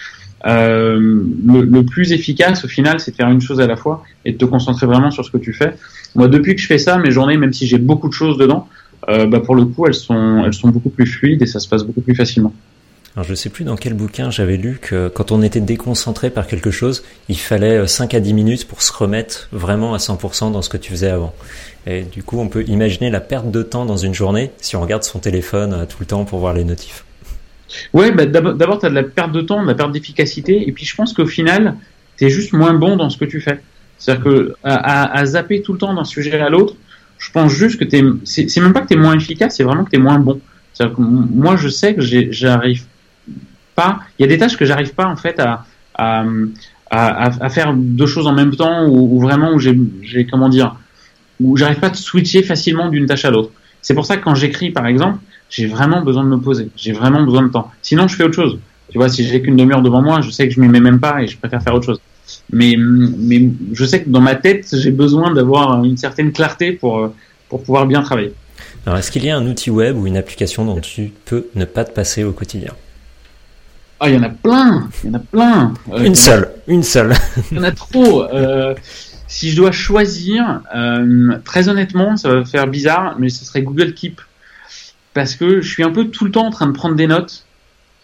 Euh, 0.44 1.22
le, 1.46 1.82
plus 1.82 2.12
efficace 2.12 2.64
au 2.64 2.68
final, 2.68 3.00
c'est 3.00 3.12
de 3.12 3.16
faire 3.16 3.30
une 3.30 3.40
chose 3.40 3.60
à 3.60 3.66
la 3.66 3.76
fois 3.76 4.04
et 4.24 4.32
de 4.32 4.36
te 4.36 4.44
concentrer 4.44 4.86
vraiment 4.86 5.10
sur 5.10 5.24
ce 5.24 5.30
que 5.30 5.38
tu 5.38 5.52
fais. 5.52 5.74
Moi, 6.14 6.28
depuis 6.28 6.54
que 6.54 6.60
je 6.60 6.66
fais 6.66 6.78
ça, 6.78 6.98
mes 6.98 7.10
journées, 7.10 7.36
même 7.36 7.52
si 7.52 7.66
j'ai 7.66 7.78
beaucoup 7.78 8.08
de 8.08 8.12
choses 8.12 8.36
dedans, 8.36 8.68
euh, 9.08 9.26
bah 9.26 9.40
pour 9.40 9.54
le 9.54 9.64
coup, 9.64 9.86
elles 9.86 9.94
sont, 9.94 10.44
elles 10.44 10.54
sont 10.54 10.68
beaucoup 10.68 10.90
plus 10.90 11.06
fluides 11.06 11.42
et 11.42 11.46
ça 11.46 11.60
se 11.60 11.68
passe 11.68 11.84
beaucoup 11.84 12.00
plus 12.00 12.14
facilement. 12.14 12.52
Alors 13.14 13.26
je 13.26 13.34
sais 13.34 13.48
plus 13.48 13.64
dans 13.64 13.76
quel 13.76 13.94
bouquin 13.94 14.30
j'avais 14.30 14.58
lu 14.58 14.78
que 14.80 15.08
quand 15.08 15.32
on 15.32 15.40
était 15.40 15.60
déconcentré 15.60 16.28
par 16.28 16.46
quelque 16.46 16.70
chose, 16.70 17.02
il 17.30 17.38
fallait 17.38 17.86
5 17.86 18.12
à 18.12 18.20
10 18.20 18.34
minutes 18.34 18.68
pour 18.68 18.82
se 18.82 18.92
remettre 18.92 19.48
vraiment 19.52 19.94
à 19.94 19.96
100% 19.96 20.52
dans 20.52 20.60
ce 20.60 20.68
que 20.68 20.76
tu 20.76 20.90
faisais 20.90 21.08
avant. 21.08 21.34
Et 21.86 22.02
du 22.02 22.22
coup, 22.22 22.38
on 22.38 22.48
peut 22.48 22.64
imaginer 22.66 23.08
la 23.08 23.20
perte 23.20 23.50
de 23.50 23.62
temps 23.62 23.86
dans 23.86 23.96
une 23.96 24.12
journée 24.12 24.50
si 24.58 24.76
on 24.76 24.82
regarde 24.82 25.02
son 25.02 25.18
téléphone 25.18 25.72
euh, 25.72 25.86
tout 25.86 25.96
le 26.00 26.06
temps 26.06 26.26
pour 26.26 26.40
voir 26.40 26.52
les 26.52 26.64
notifs. 26.64 27.04
Ouais, 27.92 28.12
bah 28.12 28.26
d'abord, 28.26 28.78
tu 28.78 28.86
as 28.86 28.90
de 28.90 28.94
la 28.94 29.02
perte 29.02 29.32
de 29.32 29.40
temps, 29.40 29.62
de 29.62 29.66
la 29.66 29.74
perte 29.74 29.92
d'efficacité, 29.92 30.68
et 30.68 30.72
puis 30.72 30.84
je 30.84 30.94
pense 30.94 31.12
qu'au 31.12 31.26
final, 31.26 31.76
tu 32.16 32.26
es 32.26 32.30
juste 32.30 32.52
moins 32.52 32.74
bon 32.74 32.96
dans 32.96 33.10
ce 33.10 33.18
que 33.18 33.24
tu 33.24 33.40
fais. 33.40 33.60
C'est-à-dire 33.98 34.24
que 34.24 34.54
à, 34.62 35.24
zapper 35.26 35.62
tout 35.62 35.72
le 35.72 35.78
temps 35.78 35.94
d'un 35.94 36.04
sujet 36.04 36.38
à 36.38 36.48
l'autre, 36.48 36.74
je 37.18 37.30
pense 37.30 37.52
juste 37.52 37.78
que 37.78 37.84
tu 37.84 38.20
c'est 38.24 38.60
même 38.60 38.72
pas 38.72 38.82
que 38.82 38.88
tu 38.88 38.94
es 38.94 38.96
moins 38.96 39.16
efficace, 39.16 39.56
c'est 39.56 39.64
vraiment 39.64 39.84
que 39.84 39.90
tu 39.90 39.96
es 39.96 40.02
moins 40.02 40.18
bon. 40.18 40.40
C'est-à-dire 40.72 40.96
que 40.96 41.02
moi, 41.02 41.56
je 41.56 41.68
sais 41.68 41.94
que 41.94 42.02
j'arrive 42.02 42.84
pas, 43.74 44.00
il 44.18 44.22
y 44.22 44.24
a 44.24 44.28
des 44.28 44.38
tâches 44.38 44.56
que 44.56 44.64
j'arrive 44.64 44.94
pas 44.94 45.06
en 45.06 45.16
fait 45.16 45.40
à, 45.40 45.64
à, 45.94 46.24
à, 46.90 47.48
faire 47.48 47.72
deux 47.74 48.06
choses 48.06 48.26
en 48.26 48.32
même 48.32 48.54
temps, 48.54 48.86
ou, 48.86 49.20
vraiment 49.20 49.52
où 49.52 49.58
j'ai, 49.58 49.76
comment 50.30 50.48
dire, 50.48 50.76
où 51.40 51.56
j'arrive 51.56 51.78
pas 51.78 51.88
à 51.88 51.94
switcher 51.94 52.42
facilement 52.42 52.88
d'une 52.88 53.06
tâche 53.06 53.24
à 53.24 53.30
l'autre. 53.30 53.50
C'est 53.86 53.94
pour 53.94 54.04
ça 54.04 54.16
que 54.16 54.24
quand 54.24 54.34
j'écris, 54.34 54.70
par 54.70 54.88
exemple, 54.88 55.18
j'ai 55.48 55.68
vraiment 55.68 56.02
besoin 56.02 56.24
de 56.24 56.28
me 56.28 56.38
poser. 56.38 56.70
J'ai 56.74 56.90
vraiment 56.90 57.22
besoin 57.22 57.42
de 57.42 57.50
temps. 57.50 57.70
Sinon, 57.82 58.08
je 58.08 58.16
fais 58.16 58.24
autre 58.24 58.34
chose. 58.34 58.58
Tu 58.90 58.98
vois, 58.98 59.08
si 59.08 59.24
j'ai 59.24 59.40
qu'une 59.40 59.54
demi-heure 59.54 59.80
devant 59.80 60.02
moi, 60.02 60.20
je 60.22 60.30
sais 60.30 60.48
que 60.48 60.52
je 60.52 60.60
m'y 60.60 60.66
mets 60.66 60.80
même 60.80 60.98
pas 60.98 61.22
et 61.22 61.28
je 61.28 61.38
préfère 61.38 61.62
faire 61.62 61.72
autre 61.72 61.86
chose. 61.86 62.00
Mais, 62.52 62.74
mais 62.76 63.48
je 63.72 63.84
sais 63.84 64.02
que 64.02 64.08
dans 64.08 64.20
ma 64.20 64.34
tête, 64.34 64.74
j'ai 64.76 64.90
besoin 64.90 65.32
d'avoir 65.32 65.84
une 65.84 65.96
certaine 65.96 66.32
clarté 66.32 66.72
pour, 66.72 67.12
pour 67.48 67.62
pouvoir 67.62 67.86
bien 67.86 68.02
travailler. 68.02 68.34
Alors, 68.86 68.98
est-ce 68.98 69.12
qu'il 69.12 69.24
y 69.24 69.30
a 69.30 69.36
un 69.36 69.46
outil 69.46 69.70
web 69.70 69.96
ou 69.96 70.08
une 70.08 70.16
application 70.16 70.64
dont 70.64 70.80
tu 70.80 71.12
peux 71.24 71.46
ne 71.54 71.64
pas 71.64 71.84
te 71.84 71.92
passer 71.92 72.24
au 72.24 72.32
quotidien? 72.32 72.72
Ah, 74.00 74.08
il 74.08 74.16
y 74.16 74.18
en 74.18 74.24
a 74.24 74.30
plein. 74.30 74.88
Il 75.04 75.10
y 75.10 75.12
en 75.12 75.14
a 75.14 75.20
plein. 75.20 75.74
Euh, 75.92 76.02
une 76.02 76.16
seule. 76.16 76.50
Une 76.66 76.82
seule. 76.82 77.14
Il 77.52 77.58
y 77.58 77.60
en 77.60 77.62
a 77.62 77.70
trop. 77.70 78.24
Euh, 78.24 78.74
si 79.36 79.50
je 79.50 79.56
dois 79.56 79.70
choisir, 79.70 80.62
euh, 80.74 81.36
très 81.44 81.68
honnêtement, 81.68 82.16
ça 82.16 82.30
va 82.30 82.44
faire 82.46 82.66
bizarre, 82.68 83.16
mais 83.18 83.28
ce 83.28 83.44
serait 83.44 83.60
Google 83.60 83.92
Keep 83.92 84.22
parce 85.12 85.34
que 85.34 85.60
je 85.60 85.68
suis 85.68 85.82
un 85.82 85.90
peu 85.90 86.06
tout 86.06 86.24
le 86.24 86.30
temps 86.30 86.46
en 86.46 86.50
train 86.50 86.66
de 86.66 86.72
prendre 86.72 86.94
des 86.94 87.06
notes 87.06 87.44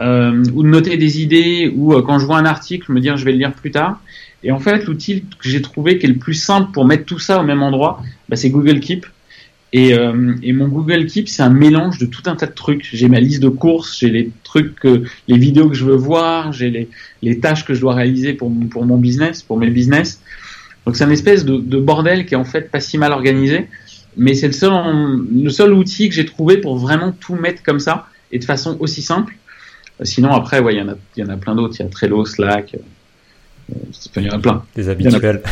euh, 0.01 0.45
ou 0.53 0.62
de 0.62 0.68
noter 0.68 0.99
des 0.99 1.22
idées 1.22 1.72
ou 1.74 1.95
euh, 1.95 2.03
quand 2.03 2.18
je 2.18 2.26
vois 2.26 2.37
un 2.37 2.45
article 2.45 2.93
me 2.93 3.01
dire 3.01 3.16
je 3.16 3.24
vais 3.24 3.33
le 3.33 3.39
lire 3.39 3.55
plus 3.55 3.70
tard. 3.70 3.99
Et 4.43 4.53
en 4.53 4.59
fait, 4.59 4.85
l'outil 4.85 5.24
que 5.39 5.49
j'ai 5.49 5.62
trouvé 5.62 5.97
qui 5.99 6.05
est 6.05 6.11
le 6.11 6.18
plus 6.18 6.35
simple 6.35 6.70
pour 6.70 6.85
mettre 6.85 7.07
tout 7.07 7.18
ça 7.18 7.41
au 7.41 7.45
même 7.45 7.62
endroit, 7.62 8.03
bah, 8.28 8.37
c'est 8.37 8.51
Google 8.51 8.80
Keep. 8.80 9.07
Et, 9.72 9.97
mon 10.53 10.68
Google 10.68 11.07
Keep, 11.07 11.30
c'est 11.30 11.43
un 11.43 11.49
mélange 11.49 11.97
de 11.97 12.05
tout 12.05 12.24
un 12.26 12.37
tas 12.37 12.45
de 12.45 12.53
trucs. 12.53 12.87
J'ai 12.93 13.09
ma 13.09 13.20
liste 13.20 13.43
de 13.43 13.49
courses, 13.49 14.01
j'ai 14.01 14.11
les 14.11 14.30
trucs, 14.45 14.85
les 14.85 15.39
vidéos 15.39 15.70
que 15.70 15.74
je 15.74 15.87
veux 15.87 15.97
voir, 15.97 16.53
j'ai 16.53 16.89
les, 17.22 17.41
tâches 17.41 17.64
que 17.64 17.72
je 17.72 17.80
dois 17.80 17.95
réaliser 17.95 18.35
pour 18.35 18.51
mon 18.51 18.99
business, 18.99 19.43
pour 19.43 19.57
mes 19.57 19.70
business. 19.70 20.20
Donc 20.87 20.97
c'est 20.97 21.05
un 21.05 21.11
espèce 21.11 21.45
de, 21.45 21.59
de, 21.59 21.78
bordel 21.78 22.26
qui 22.26 22.35
est 22.35 22.37
en 22.37 22.45
fait 22.45 22.70
pas 22.70 22.80
si 22.80 22.99
mal 22.99 23.12
organisé 23.12 23.68
mais 24.16 24.35
c'est 24.35 24.47
le 24.47 24.53
seul, 24.53 24.72
le 25.33 25.51
seul 25.51 25.72
outil 25.72 26.09
que 26.09 26.14
j'ai 26.14 26.26
trouvé 26.26 26.59
pour 26.59 26.76
vraiment 26.76 27.12
tout 27.12 27.35
mettre 27.35 27.62
comme 27.62 27.80
ça 27.80 28.07
et 28.30 28.39
de 28.39 28.45
façon 28.45 28.76
aussi 28.80 29.03
simple. 29.03 29.35
Euh, 30.01 30.05
sinon, 30.05 30.33
après, 30.33 30.61
ouais, 30.61 30.74
il 30.74 30.78
y 30.78 30.83
en 30.83 30.89
a, 30.89 30.95
y 31.16 31.22
en 31.22 31.28
a 31.28 31.37
plein 31.37 31.55
d'autres. 31.55 31.76
Il 31.78 31.83
y 31.83 31.87
a 31.87 31.89
Trello, 31.89 32.24
Slack, 32.24 32.74
euh, 32.74 33.76
il 34.16 34.22
y 34.24 34.30
en 34.30 34.35
a 34.35 34.39
plein. 34.39 34.64
Des 34.74 34.89
habituels. 34.89 35.43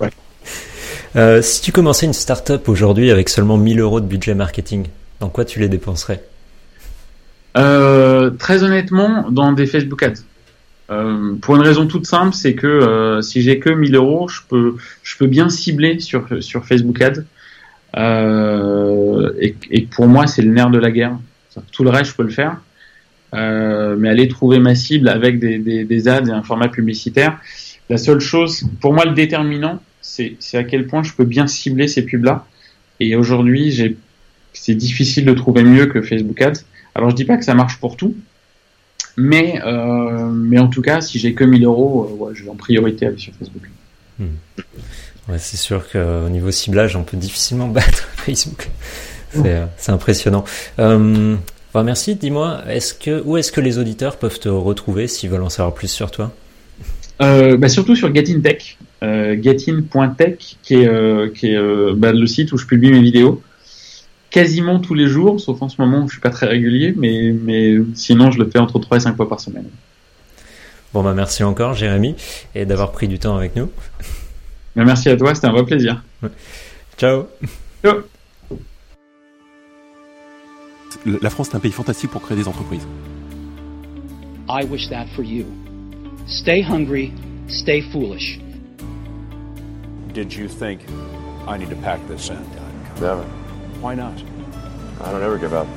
ouais. 0.00 0.10
euh, 1.16 1.42
si 1.42 1.62
tu 1.62 1.72
commençais 1.72 2.06
une 2.06 2.12
start-up 2.12 2.68
aujourd'hui 2.68 3.10
avec 3.10 3.28
seulement 3.28 3.56
1000 3.56 3.80
euros 3.80 4.00
de 4.00 4.06
budget 4.06 4.34
marketing, 4.34 4.86
dans 5.20 5.28
quoi 5.28 5.44
tu 5.44 5.60
les 5.60 5.68
dépenserais? 5.68 6.22
Euh, 7.56 8.30
Très 8.30 8.64
honnêtement, 8.64 9.30
dans 9.30 9.52
des 9.52 9.66
Facebook 9.66 10.02
Ads. 10.02 10.22
Euh, 10.90 11.34
pour 11.40 11.56
une 11.56 11.62
raison 11.62 11.86
toute 11.86 12.06
simple, 12.06 12.34
c'est 12.34 12.54
que 12.54 12.66
euh, 12.66 13.22
si 13.22 13.40
j'ai 13.40 13.58
que 13.58 13.70
1000 13.70 13.94
euros, 13.94 14.28
je 14.28 14.40
peux, 14.48 14.76
je 15.02 15.16
peux 15.16 15.26
bien 15.26 15.48
cibler 15.48 15.98
sur, 15.98 16.26
sur 16.40 16.66
Facebook 16.66 17.00
Ads 17.00 17.22
euh, 17.96 19.32
et, 19.70 19.82
pour 19.82 20.06
moi, 20.08 20.26
c'est 20.26 20.42
le 20.42 20.52
nerf 20.52 20.70
de 20.70 20.78
la 20.78 20.90
guerre. 20.90 21.16
Tout 21.72 21.84
le 21.84 21.90
reste, 21.90 22.10
je 22.10 22.16
peux 22.16 22.24
le 22.24 22.30
faire. 22.30 22.60
Mais 23.32 24.08
aller 24.08 24.28
trouver 24.28 24.60
ma 24.60 24.74
cible 24.74 25.08
avec 25.08 25.40
des, 25.40 25.58
des, 25.58 25.84
des, 25.84 26.08
ads 26.08 26.28
et 26.28 26.30
un 26.30 26.42
format 26.42 26.68
publicitaire, 26.68 27.40
la 27.90 27.96
seule 27.96 28.20
chose, 28.20 28.64
pour 28.80 28.92
moi, 28.94 29.04
le 29.04 29.12
déterminant, 29.12 29.80
c'est 30.00 30.36
à 30.54 30.62
quel 30.62 30.86
point 30.86 31.02
je 31.02 31.12
peux 31.12 31.24
bien 31.24 31.46
cibler 31.46 31.88
ces 31.88 32.04
pubs-là. 32.04 32.46
Et 33.00 33.16
aujourd'hui, 33.16 33.96
c'est 34.52 34.74
difficile 34.74 35.24
de 35.24 35.32
trouver 35.32 35.64
mieux 35.64 35.86
que 35.86 36.00
Facebook 36.00 36.40
Ads. 36.40 36.60
Alors, 36.94 37.10
je 37.10 37.16
dis 37.16 37.24
pas 37.24 37.36
que 37.36 37.44
ça 37.44 37.54
marche 37.54 37.78
pour 37.78 37.96
tout, 37.96 38.14
Mais, 39.16 39.60
euh, 39.64 40.26
mais 40.28 40.58
en 40.58 40.68
tout 40.68 40.82
cas, 40.82 41.00
si 41.00 41.18
j'ai 41.18 41.34
que 41.34 41.44
1000 41.44 41.64
euros, 41.64 42.08
euh, 42.10 42.24
ouais, 42.24 42.32
je 42.34 42.44
vais 42.44 42.50
en 42.50 42.56
priorité 42.56 43.06
aller 43.06 43.18
sur 43.18 43.32
Facebook. 43.34 43.70
Hmm. 44.18 44.26
Ouais, 45.28 45.38
c'est 45.38 45.56
sûr 45.56 45.88
qu'au 45.90 46.28
niveau 46.28 46.50
ciblage, 46.50 46.96
on 46.96 47.02
peut 47.02 47.16
difficilement 47.16 47.68
battre 47.68 48.08
Facebook. 48.16 48.70
C'est 49.32 49.90
impressionnant. 49.90 50.44
Euh, 50.78 51.36
bah, 51.72 51.82
merci. 51.82 52.14
Dis-moi, 52.14 52.62
est-ce 52.68 52.94
que 52.94 53.22
où 53.24 53.36
est-ce 53.36 53.50
que 53.50 53.60
les 53.60 53.78
auditeurs 53.78 54.16
peuvent 54.16 54.38
te 54.38 54.48
retrouver 54.48 55.08
s'ils 55.08 55.30
veulent 55.30 55.42
en 55.42 55.48
savoir 55.48 55.74
plus 55.74 55.88
sur 55.88 56.10
toi? 56.10 56.32
Euh, 57.22 57.56
bah 57.56 57.68
surtout 57.68 57.94
sur 57.94 58.12
GetInTech, 58.12 58.76
euh, 59.02 59.36
getin.tech, 59.40 60.56
qui 60.62 60.74
est, 60.74 60.88
euh, 60.88 61.30
qui 61.32 61.48
est 61.48 61.56
euh, 61.56 61.92
bah, 61.96 62.12
le 62.12 62.26
site 62.26 62.52
où 62.52 62.58
je 62.58 62.66
publie 62.66 62.90
mes 62.90 63.00
vidéos 63.00 63.40
quasiment 64.34 64.80
tous 64.80 64.94
les 64.94 65.06
jours, 65.06 65.38
sauf 65.38 65.62
en 65.62 65.68
ce 65.68 65.80
moment 65.80 66.00
où 66.02 66.08
je 66.08 66.14
suis 66.14 66.20
pas 66.20 66.30
très 66.30 66.46
régulier, 66.46 66.92
mais, 66.96 67.32
mais 67.32 67.76
sinon 67.94 68.32
je 68.32 68.40
le 68.40 68.50
fais 68.50 68.58
entre 68.58 68.80
3 68.80 68.96
et 68.96 69.00
5 69.00 69.14
fois 69.14 69.28
par 69.28 69.38
semaine. 69.38 69.68
Bon 70.92 71.04
bah 71.04 71.14
merci 71.14 71.44
encore 71.44 71.74
Jérémy 71.74 72.16
et 72.56 72.66
d'avoir 72.66 72.90
pris 72.90 73.06
du 73.06 73.20
temps 73.20 73.36
avec 73.36 73.54
nous. 73.54 73.70
Bah, 74.74 74.82
merci 74.84 75.08
à 75.08 75.16
toi, 75.16 75.32
c'était 75.36 75.46
un 75.46 75.52
vrai 75.52 75.64
plaisir. 75.64 76.02
Ciao. 76.98 77.26
Ciao. 77.84 78.00
La 81.06 81.30
France 81.30 81.50
est 81.50 81.54
un 81.54 81.60
pays 81.60 81.70
fantastique 81.70 82.10
pour 82.10 82.20
créer 82.20 82.36
des 82.36 82.48
entreprises. 82.48 82.88
I 84.48 84.64
wish 84.68 84.88
that 84.88 85.06
for 85.14 85.24
you. 85.24 85.44
Stay 86.26 86.60
hungry, 86.60 87.12
stay 87.46 87.82
foolish. 87.92 88.40
Did 90.12 90.32
you 90.32 90.48
think 90.48 90.80
I 91.46 91.56
need 91.56 91.70
to 91.70 91.76
pack 91.76 92.00
this 92.08 92.30
in? 92.30 92.42
Never. 93.00 93.22
Why 93.84 93.94
not? 93.94 94.18
I 95.02 95.12
don't 95.12 95.22
ever 95.22 95.36
give 95.36 95.52
up. 95.52 95.68